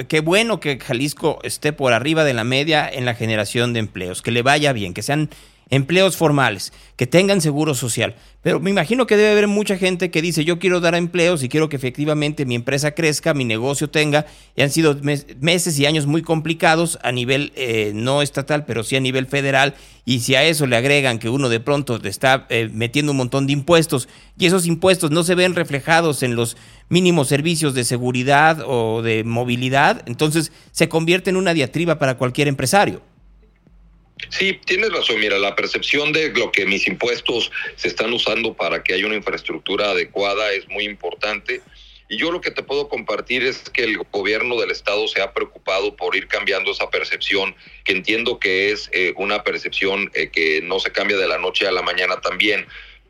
[0.07, 4.21] qué bueno que Jalisco esté por arriba de la media en la generación de empleos,
[4.21, 5.31] que le vaya bien, que sean
[5.69, 8.15] empleos formales, que tengan seguro social.
[8.41, 11.49] Pero me imagino que debe haber mucha gente que dice, yo quiero dar empleos y
[11.49, 14.27] quiero que efectivamente mi empresa crezca, mi negocio tenga.
[14.55, 18.83] Y han sido mes, meses y años muy complicados a nivel eh, no estatal, pero
[18.83, 19.73] sí a nivel federal.
[20.05, 23.47] Y si a eso le agregan que uno de pronto está eh, metiendo un montón
[23.47, 26.55] de impuestos y esos impuestos no se ven reflejados en los
[26.87, 32.47] mínimos servicios de seguridad o de movilidad, entonces se convierte en una diatriba para cualquier
[32.47, 33.01] empresario.
[34.29, 35.19] Sí, tienes razón.
[35.19, 39.15] Mira, la percepción de lo que mis impuestos se están usando para que haya una
[39.15, 41.61] infraestructura adecuada es muy importante.
[42.07, 45.33] Y yo lo que te puedo compartir es que el gobierno del estado se ha
[45.33, 50.61] preocupado por ir cambiando esa percepción, que entiendo que es eh, una percepción eh, que
[50.61, 52.67] no se cambia de la noche a la mañana también.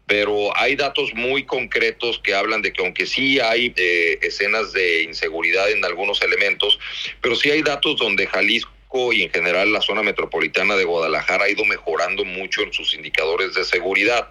[0.08, 5.04] Pero hay datos muy concretos que hablan de que aunque sí hay eh, escenas de
[5.04, 6.80] inseguridad en algunos elementos,
[7.22, 8.75] pero sí hay datos donde Jalisco
[9.14, 13.54] y en general la zona metropolitana de Guadalajara ha ido mejorando mucho en sus indicadores
[13.54, 14.30] de seguridad.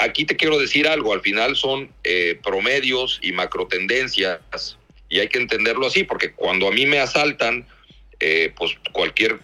[0.00, 4.40] Aquí te quiero decir algo, al final son eh, promedios y macro tendencias
[5.08, 7.66] y hay que entenderlo así, porque cuando a mí me asaltan,
[8.20, 9.38] eh, pues cualquier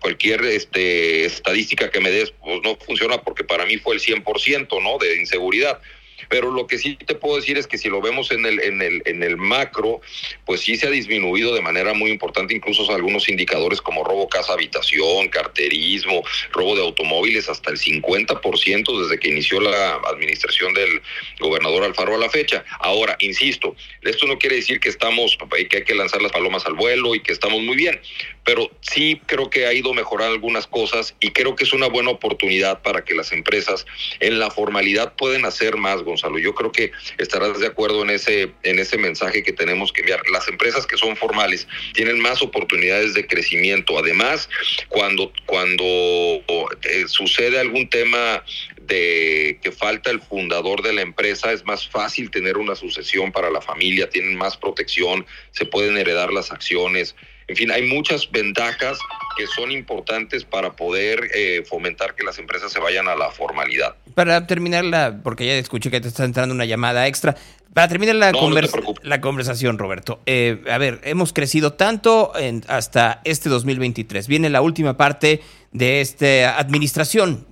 [0.00, 4.82] cualquier este, estadística que me des pues no funciona porque para mí fue el 100%
[4.82, 4.98] ¿no?
[4.98, 5.80] de inseguridad
[6.28, 8.82] pero lo que sí te puedo decir es que si lo vemos en el, en
[8.82, 10.00] el, en el macro,
[10.44, 14.52] pues sí se ha disminuido de manera muy importante, incluso algunos indicadores como robo casa
[14.52, 16.22] habitación, carterismo,
[16.52, 21.00] robo de automóviles, hasta el 50% desde que inició la administración del
[21.38, 22.64] gobernador Alfaro a la fecha.
[22.80, 25.38] Ahora, insisto, esto no quiere decir que estamos,
[25.68, 28.00] que hay que lanzar las palomas al vuelo y que estamos muy bien,
[28.44, 32.10] pero sí creo que ha ido mejorando algunas cosas y creo que es una buena
[32.10, 33.86] oportunidad para que las empresas
[34.20, 36.38] en la formalidad pueden hacer más, Gonzalo.
[36.38, 40.20] Yo creo que estarás de acuerdo en ese, en ese mensaje que tenemos que enviar.
[40.30, 43.98] Las empresas que son formales tienen más oportunidades de crecimiento.
[43.98, 44.48] Además,
[44.88, 48.44] cuando, cuando eh, sucede algún tema
[48.82, 53.50] de que falta el fundador de la empresa, es más fácil tener una sucesión para
[53.50, 57.14] la familia, tienen más protección, se pueden heredar las acciones.
[57.46, 58.98] En fin, hay muchas ventajas
[59.36, 63.96] que son importantes para poder eh, fomentar que las empresas se vayan a la formalidad.
[64.14, 67.36] Para terminar, la, porque ya escuché que te está entrando una llamada extra,
[67.72, 72.32] para terminar la, no, convers no la conversación, Roberto, eh, a ver, hemos crecido tanto
[72.36, 74.26] en, hasta este 2023.
[74.26, 75.40] Viene la última parte
[75.70, 77.46] de esta administración.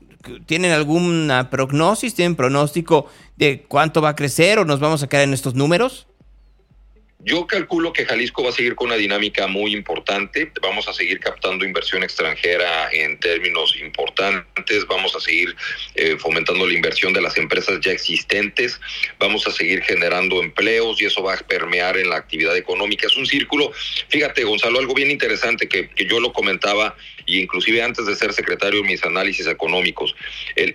[0.47, 3.07] ¿Tienen alguna prognosis, tienen pronóstico
[3.37, 6.09] de cuánto va a crecer o nos vamos a quedar en estos números?
[7.21, 10.53] Yo calculo que Jalisco va a seguir con una dinámica muy importante.
[10.63, 14.87] Vamos a seguir captando inversión extranjera en términos importantes.
[14.87, 15.57] Vamos a seguir
[15.97, 18.81] eh, fomentando la inversión de las empresas ya existentes.
[19.19, 23.09] Vamos a seguir generando empleos y eso va a permear en la actividad económica.
[23.09, 23.73] Es un círculo.
[24.09, 26.95] Fíjate, Gonzalo, algo bien interesante que, que yo lo comentaba
[27.29, 30.17] y inclusive antes de ser secretario de mis análisis económicos.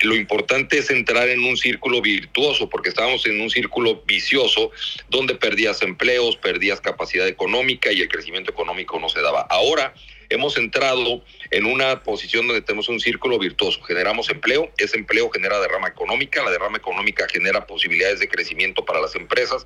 [0.04, 4.72] Lo importante es entrar en un círculo virtuoso porque estábamos en un círculo vicioso
[5.10, 9.42] donde perdías empleos, perdías capacidad económica y el crecimiento económico no se daba.
[9.50, 9.94] Ahora
[10.34, 13.82] hemos entrado en una posición donde tenemos un círculo virtuoso.
[13.84, 19.00] Generamos empleo, ese empleo genera derrama económica, la derrama económica genera posibilidades de crecimiento para
[19.00, 19.66] las empresas,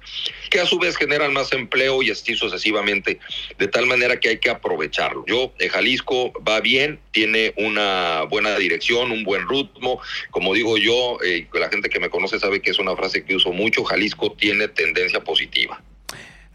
[0.49, 3.19] que a su vez generan más empleo y así sucesivamente,
[3.57, 5.23] de tal manera que hay que aprovecharlo.
[5.25, 10.01] Yo, eh, Jalisco va bien, tiene una buena dirección, un buen ritmo.
[10.31, 13.35] Como digo yo, eh, la gente que me conoce sabe que es una frase que
[13.35, 15.81] uso mucho, Jalisco tiene tendencia positiva.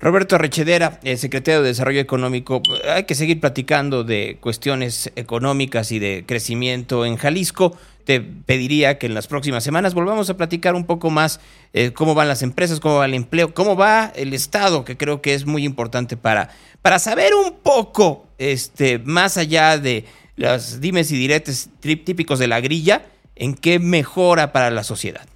[0.02, 2.60] Roberto Arrechedera, el secretario de Desarrollo Económico,
[2.92, 7.76] hay que seguir platicando de cuestiones económicas y de crecimiento en Jalisco.
[8.04, 11.38] Te pediría que en las próximas semanas volvamos a platicar un poco más
[11.72, 15.22] eh, cómo van las empresas, cómo va el empleo, cómo va el Estado, que creo
[15.22, 16.50] que es muy importante para,
[16.82, 20.04] para saber un poco, este, más allá de
[20.34, 23.06] las dimes y diretes típicos de la grilla,
[23.36, 25.28] en qué mejora para la sociedad.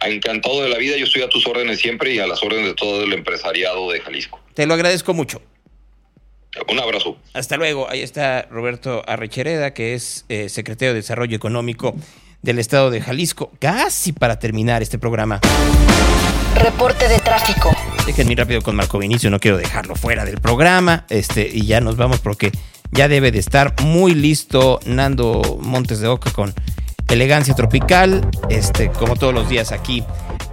[0.00, 2.74] Encantado de la vida, yo estoy a tus órdenes siempre y a las órdenes de
[2.74, 4.40] todo el empresariado de Jalisco.
[4.54, 5.40] Te lo agradezco mucho.
[6.68, 7.16] Un abrazo.
[7.32, 7.88] Hasta luego.
[7.90, 11.94] Ahí está Roberto Arrechereda, que es eh, secretario de Desarrollo Económico
[12.42, 13.50] del Estado de Jalisco.
[13.58, 15.40] Casi para terminar este programa.
[16.54, 17.74] Reporte de tráfico.
[18.06, 21.06] Déjenme ir rápido con Marco Vinicio, no quiero dejarlo fuera del programa.
[21.08, 22.52] Este, y ya nos vamos porque
[22.92, 26.54] ya debe de estar muy listo Nando Montes de Oca con
[27.14, 30.04] elegancia tropical, este, como todos los días aquí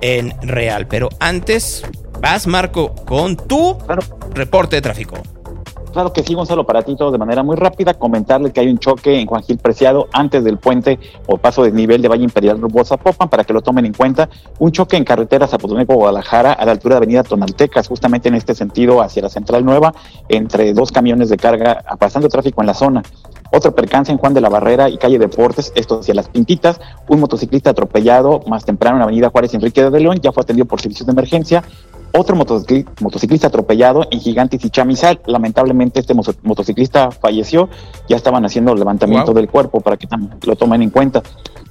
[0.01, 0.87] en Real.
[0.87, 1.83] Pero antes,
[2.21, 3.77] vas Marco con tu
[4.33, 5.17] reporte de tráfico.
[5.91, 7.93] Claro que sí, Gonzalo, para ti todo de manera muy rápida.
[7.93, 10.97] Comentarle que hay un choque en Juan Gil Preciado antes del puente
[11.27, 13.93] o paso de nivel de Valle Imperial rumbo a Zapopan para que lo tomen en
[13.93, 14.29] cuenta.
[14.59, 18.55] Un choque en carretera Zapoteneco Guadalajara a la altura de Avenida Tonaltecas, justamente en este
[18.55, 19.93] sentido hacia la Central Nueva,
[20.29, 23.03] entre dos camiones de carga pasando tráfico en la zona.
[23.51, 26.79] Otro percance en Juan de la Barrera y calle Deportes, esto hacia las Pintitas.
[27.09, 30.79] Un motociclista atropellado más temprano en Avenida Juárez Enrique de León, ya fue atendido por
[30.79, 31.63] servicios de emergencia.
[32.13, 35.21] Otro motocicli- motociclista atropellado en Gigantes y Chamizal.
[35.25, 36.13] Lamentablemente este
[36.43, 37.69] motociclista falleció.
[38.09, 39.35] Ya estaban haciendo el levantamiento Wow.
[39.35, 40.07] del cuerpo para que
[40.45, 41.23] lo tomen en cuenta.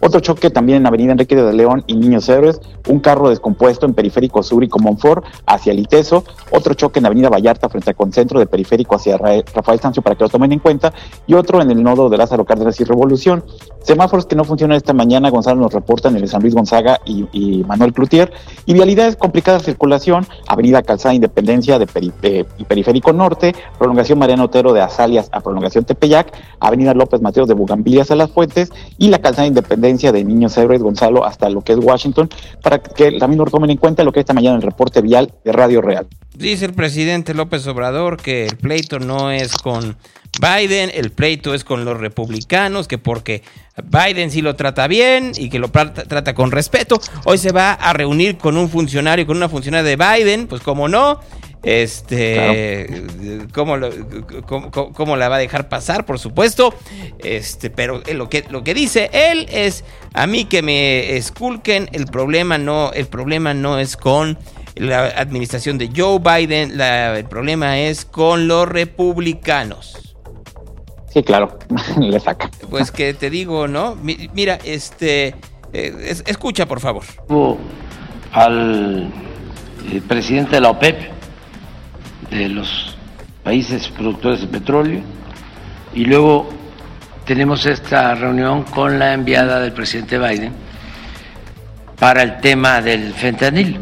[0.03, 2.59] Otro choque también en Avenida Enrique de León y Niños Héroes.
[2.89, 6.25] Un carro descompuesto en Periférico Sur y Comonfort hacia el Iteso.
[6.51, 10.17] Otro choque en Avenida Vallarta frente al concentro de Periférico hacia Ra- Rafael Sancho para
[10.17, 10.95] que lo tomen en cuenta.
[11.27, 13.45] Y otro en el nodo de Lázaro Cárdenas y Revolución.
[13.83, 17.27] Semáforos que no funcionan esta mañana, Gonzalo nos reportan en el San Luis Gonzaga y,
[17.33, 18.33] y Manuel Cloutier.
[18.65, 24.73] Y vialidades complicadas de circulación, Avenida Calzada Independencia de y Periférico Norte, prolongación Mariano Otero
[24.73, 29.19] de Azalias a prolongación Tepeyac, Avenida López Mateos de Bugambilias a Las Fuentes y la
[29.19, 32.29] Calzada Independencia de Niños Héroes Gonzalo hasta lo que es Washington,
[32.63, 35.53] para que también lo tomen en cuenta lo que esta mañana el reporte vial de
[35.53, 36.07] Radio Real.
[36.35, 39.97] Dice el presidente López Obrador que el pleito no es con
[40.41, 43.43] Biden, el pleito es con los republicanos, que porque
[43.85, 47.01] Biden sí lo trata bien y que lo trata, trata con respeto.
[47.25, 50.89] Hoy se va a reunir con un funcionario, con una funcionaria de Biden, pues como
[50.89, 51.21] no.
[51.63, 53.05] Este,
[53.53, 53.91] ¿cómo, lo-
[54.47, 56.07] cómo- cómo- cómo la va a dejar pasar?
[56.07, 56.75] Por supuesto.
[57.19, 59.85] Este, pero lo que, lo que dice él es
[60.15, 61.89] a mí que me esculquen.
[61.93, 64.39] El problema no, el problema no es con
[64.75, 70.10] la administración de Joe Biden, la- el problema es con los republicanos.
[71.13, 71.59] Sí, claro,
[72.01, 72.51] le saca.
[72.71, 73.97] Pues que te digo, ¿no?
[73.97, 75.29] Mi- Mira, este,
[75.73, 77.03] eh, es- escucha por favor.
[77.29, 77.59] Hubo
[78.33, 79.11] al
[79.93, 81.11] eh, presidente de la OPEP,
[82.31, 82.97] de los
[83.43, 85.01] países productores de petróleo,
[85.95, 86.49] y luego
[87.25, 90.53] tenemos esta reunión con la enviada del presidente Biden
[91.99, 93.79] para el tema del fentanil.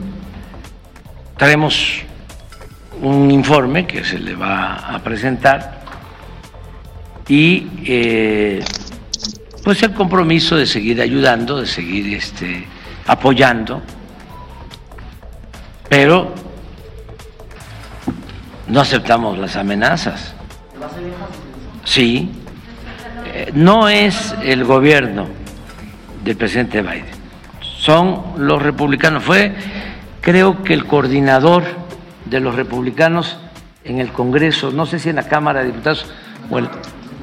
[1.36, 2.00] Traemos
[3.02, 5.77] un informe que se le va a presentar
[7.28, 8.64] y eh,
[9.62, 12.64] pues el compromiso de seguir ayudando, de seguir este,
[13.06, 13.82] apoyando,
[15.88, 16.32] pero
[18.66, 20.34] no aceptamos las amenazas.
[21.84, 22.30] Sí,
[23.26, 25.26] eh, no es el gobierno
[26.24, 27.06] del presidente Biden,
[27.60, 29.22] son los republicanos.
[29.22, 29.54] Fue,
[30.22, 31.64] creo que el coordinador
[32.24, 33.38] de los republicanos
[33.84, 36.06] en el Congreso, no sé si en la Cámara de Diputados
[36.50, 36.68] o el,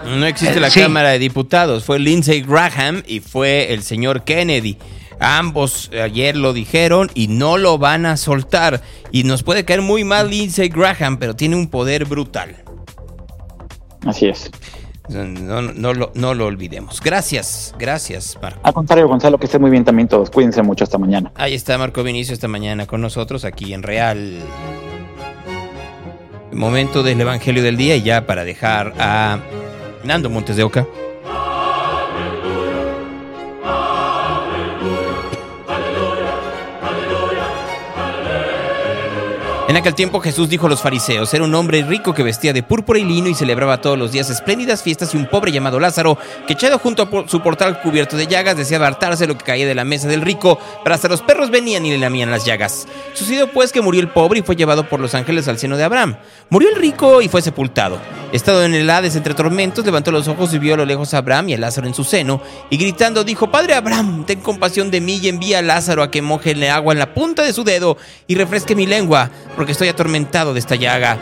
[0.05, 0.81] No existe Eh, la sí.
[0.81, 4.77] Cámara de Diputados, fue Lindsey Graham y fue el señor Kennedy.
[5.19, 8.81] Ambos ayer lo dijeron y no lo van a soltar.
[9.11, 12.55] Y nos puede caer muy mal Lindsey Graham, pero tiene un poder brutal.
[14.05, 14.51] Así es.
[15.07, 16.99] No, no, lo, no lo olvidemos.
[16.99, 18.59] Gracias, gracias, Marco.
[18.63, 20.29] Al contrario, Gonzalo, que esté muy bien también todos.
[20.31, 21.31] Cuídense mucho esta mañana.
[21.35, 24.39] Ahí está Marco Vinicio esta mañana con nosotros aquí en Real.
[26.51, 29.39] Momento del Evangelio del Día y ya para dejar a
[30.05, 30.87] Nando Montes de Oca.
[39.67, 42.61] En aquel tiempo Jesús dijo a los fariseos, era un hombre rico que vestía de
[42.61, 46.19] púrpura y lino y celebraba todos los días espléndidas fiestas y un pobre llamado Lázaro,
[46.45, 49.73] que echado junto a su portal cubierto de llagas, deseaba hartarse lo que caía de
[49.73, 52.87] la mesa del rico, pero hasta los perros venían y le lamían las llagas.
[53.15, 55.83] Sucedió pues que murió el pobre y fue llevado por los ángeles al seno de
[55.83, 56.17] Abraham.
[56.51, 57.97] Murió el rico y fue sepultado.
[58.33, 61.19] Estado en el Hades entre tormentos, levantó los ojos y vio a lo lejos a
[61.19, 62.39] Abraham y a Lázaro en su seno,
[62.69, 66.21] y gritando dijo, Padre Abraham, ten compasión de mí y envía a Lázaro a que
[66.21, 67.97] moje el agua en la punta de su dedo
[68.27, 71.17] y refresque mi lengua porque estoy atormentado de esta llaga.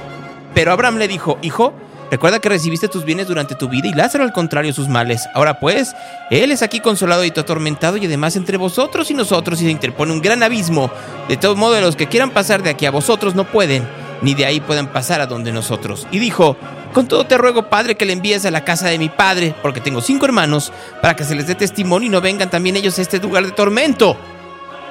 [0.54, 1.74] Pero Abraham le dijo, Hijo,
[2.12, 5.28] recuerda que recibiste tus bienes durante tu vida y Lázaro al contrario sus males.
[5.34, 5.96] Ahora pues,
[6.30, 10.12] él es aquí consolado y tú atormentado y además entre vosotros y nosotros se interpone
[10.12, 10.92] un gran abismo.
[11.28, 13.88] De todo modo, los que quieran pasar de aquí a vosotros no pueden,
[14.22, 16.08] ni de ahí puedan pasar a donde nosotros.
[16.12, 16.56] Y dijo,
[16.94, 19.82] con todo te ruego, Padre, que le envíes a la casa de mi padre, porque
[19.82, 23.02] tengo cinco hermanos, para que se les dé testimonio y no vengan también ellos a
[23.02, 24.16] este lugar de tormento.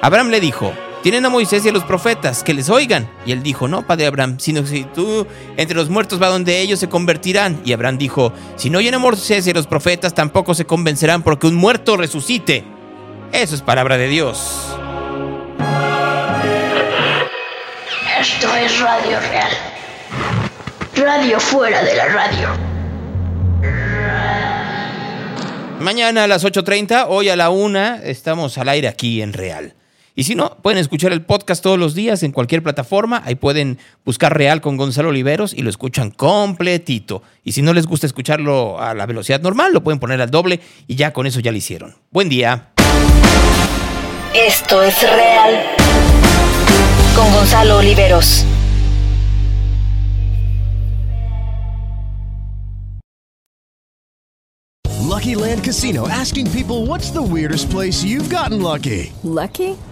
[0.03, 3.09] Abraham le dijo, tienen a Moisés y a los profetas, que les oigan.
[3.25, 5.25] Y él dijo, no, padre Abraham, sino que si tú
[5.55, 7.61] entre los muertos va donde ellos se convertirán.
[7.63, 11.23] Y Abraham dijo, si no oyen a Moisés y a los profetas, tampoco se convencerán
[11.23, 12.65] porque un muerto resucite.
[13.31, 14.75] Eso es palabra de Dios.
[18.19, 19.51] Esto es Radio Real.
[20.97, 22.49] Radio fuera de la radio.
[25.79, 29.73] Mañana a las 8.30, hoy a la 1, estamos al aire aquí en Real.
[30.15, 33.23] Y si no, pueden escuchar el podcast todos los días en cualquier plataforma.
[33.25, 37.23] Ahí pueden buscar Real con Gonzalo Oliveros y lo escuchan completito.
[37.43, 40.59] Y si no les gusta escucharlo a la velocidad normal, lo pueden poner al doble
[40.87, 41.95] y ya con eso ya lo hicieron.
[42.11, 42.69] Buen día.
[44.35, 45.63] Esto es Real
[47.15, 48.45] con Gonzalo Oliveros.
[55.13, 59.13] Lucky Land Casino asking people what's the weirdest place you've gotten lucky?
[59.23, 59.77] Lucky?